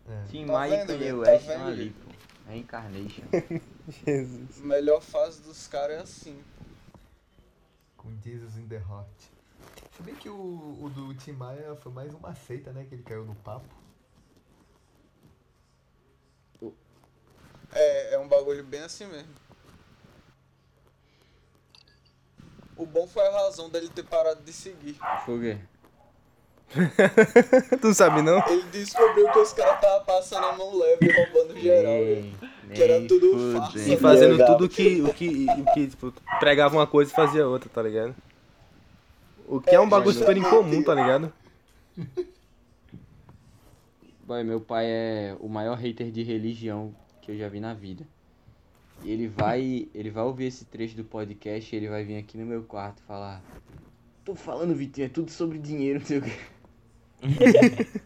É. 0.07 0.23
Tim 0.29 0.45
Tá 0.45 0.53
Maia 0.53 0.83
e 0.83 0.87
Kanye 0.87 0.99
gente? 0.99 1.13
West 1.13 1.45
Tá 1.47 1.53
vendo, 1.53 1.67
ali, 1.67 1.89
pô. 1.89 2.11
Reincarnation. 2.47 3.23
Jesus. 4.05 4.61
A 4.61 4.65
melhor 4.65 5.01
fase 5.01 5.41
dos 5.41 5.67
caras 5.67 5.97
é 5.97 6.01
assim. 6.01 6.43
Com 7.97 8.15
Jesus 8.23 8.57
in 8.57 8.67
the 8.67 8.77
Heart. 8.77 9.29
Se 9.91 10.03
bem 10.03 10.15
que 10.15 10.29
o, 10.29 10.77
o 10.81 10.89
do 10.89 11.13
Tim 11.15 11.33
Maia 11.33 11.75
foi 11.75 11.91
mais 11.91 12.13
uma 12.13 12.33
seita, 12.33 12.71
né? 12.71 12.85
Que 12.85 12.95
ele 12.95 13.03
caiu 13.03 13.25
no 13.25 13.35
papo. 13.35 13.67
É, 17.73 18.15
é 18.15 18.19
um 18.19 18.27
bagulho 18.27 18.63
bem 18.63 18.81
assim 18.81 19.05
mesmo. 19.05 19.29
O 22.75 22.85
bom 22.85 23.05
foi 23.05 23.27
a 23.27 23.31
razão 23.31 23.69
dele 23.69 23.89
ter 23.89 24.03
parado 24.03 24.41
de 24.41 24.53
seguir. 24.53 24.97
Quê? 25.25 25.57
tu 27.81 27.87
não 27.87 27.93
sabe 27.93 28.21
não? 28.21 28.41
Ele 28.47 28.63
descobriu 28.71 29.29
que 29.31 29.39
os 29.39 29.53
caras 29.53 29.75
estavam 29.75 30.05
passando 30.05 30.45
a 30.45 30.53
mão 30.53 30.77
leve 30.77 31.07
e 31.07 31.11
roubando 31.11 31.59
geral. 31.59 31.97
velho. 31.97 32.33
Que 32.73 32.83
era 32.83 33.07
tudo 33.07 33.59
farsa. 33.59 33.79
E 33.79 33.97
fazendo 33.97 34.31
Legal. 34.33 34.55
tudo 34.55 34.69
que, 34.69 35.01
o 35.01 35.13
que, 35.13 35.47
o 35.49 35.73
que 35.73 35.87
tipo, 35.87 36.13
pregava 36.39 36.77
uma 36.77 36.85
coisa 36.85 37.11
e 37.11 37.15
fazia 37.15 37.47
outra, 37.47 37.69
tá 37.69 37.81
ligado? 37.81 38.15
O 39.47 39.59
que 39.59 39.73
é 39.73 39.79
um 39.79 39.89
bagulho 39.89 40.15
super 40.15 40.37
incomum, 40.37 40.83
tá 40.83 40.93
ligado? 40.93 41.33
Boy, 44.23 44.43
meu 44.43 44.61
pai 44.61 44.85
é 44.87 45.35
o 45.39 45.49
maior 45.49 45.75
hater 45.75 46.11
de 46.11 46.21
religião 46.21 46.93
que 47.29 47.35
eu 47.35 47.37
já 47.37 47.47
vi 47.47 47.59
na 47.59 47.75
vida. 47.75 48.07
E 49.03 49.11
ele 49.11 49.27
vai, 49.27 49.87
ele 49.93 50.09
vai 50.09 50.23
ouvir 50.23 50.45
esse 50.45 50.65
trecho 50.65 50.95
do 50.95 51.03
podcast 51.03 51.73
e 51.73 51.77
ele 51.77 51.87
vai 51.87 52.03
vir 52.03 52.17
aqui 52.17 52.37
no 52.37 52.45
meu 52.45 52.63
quarto 52.63 53.03
falar: 53.03 53.41
"Tô 54.25 54.33
falando, 54.35 54.73
Vitinho, 54.75 55.05
é 55.05 55.09
tudo 55.09 55.29
sobre 55.31 55.59
dinheiro, 55.59 55.99
não 55.99 56.05
sei 56.05 56.17
o 56.17 56.21
quê". 56.23 56.31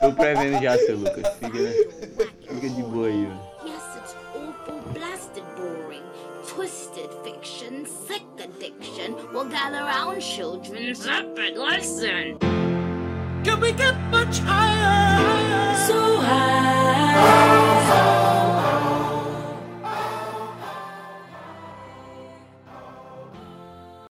Tô 0.00 0.12
prevendo 0.14 0.62
já, 0.62 0.78
seu 0.78 0.98
Lucas. 0.98 1.34
Fica, 1.36 1.60
né? 1.60 1.72
Fica 2.40 2.68
de 2.68 2.82
boa 2.82 3.06
aí, 3.08 3.26
mano. 3.26 3.40
Yes, 3.64 3.96
it's 3.96 4.16
awful, 4.34 4.80
blasted 4.92 5.44
boring. 5.56 6.02
Twisted 6.46 7.10
fiction, 7.22 7.84
sick 7.86 8.24
addiction. 8.38 9.14
Well, 9.32 9.48
gather 9.48 9.84
round, 9.84 10.20
children, 10.22 10.94
zip 10.94 11.38
it, 11.38 11.58
listen. 11.58 12.38
Can 13.44 13.60
we 13.60 13.72
get 13.72 13.94
much 14.10 14.38
higher? 14.38 15.76
So 15.86 16.16
high. 16.16 17.24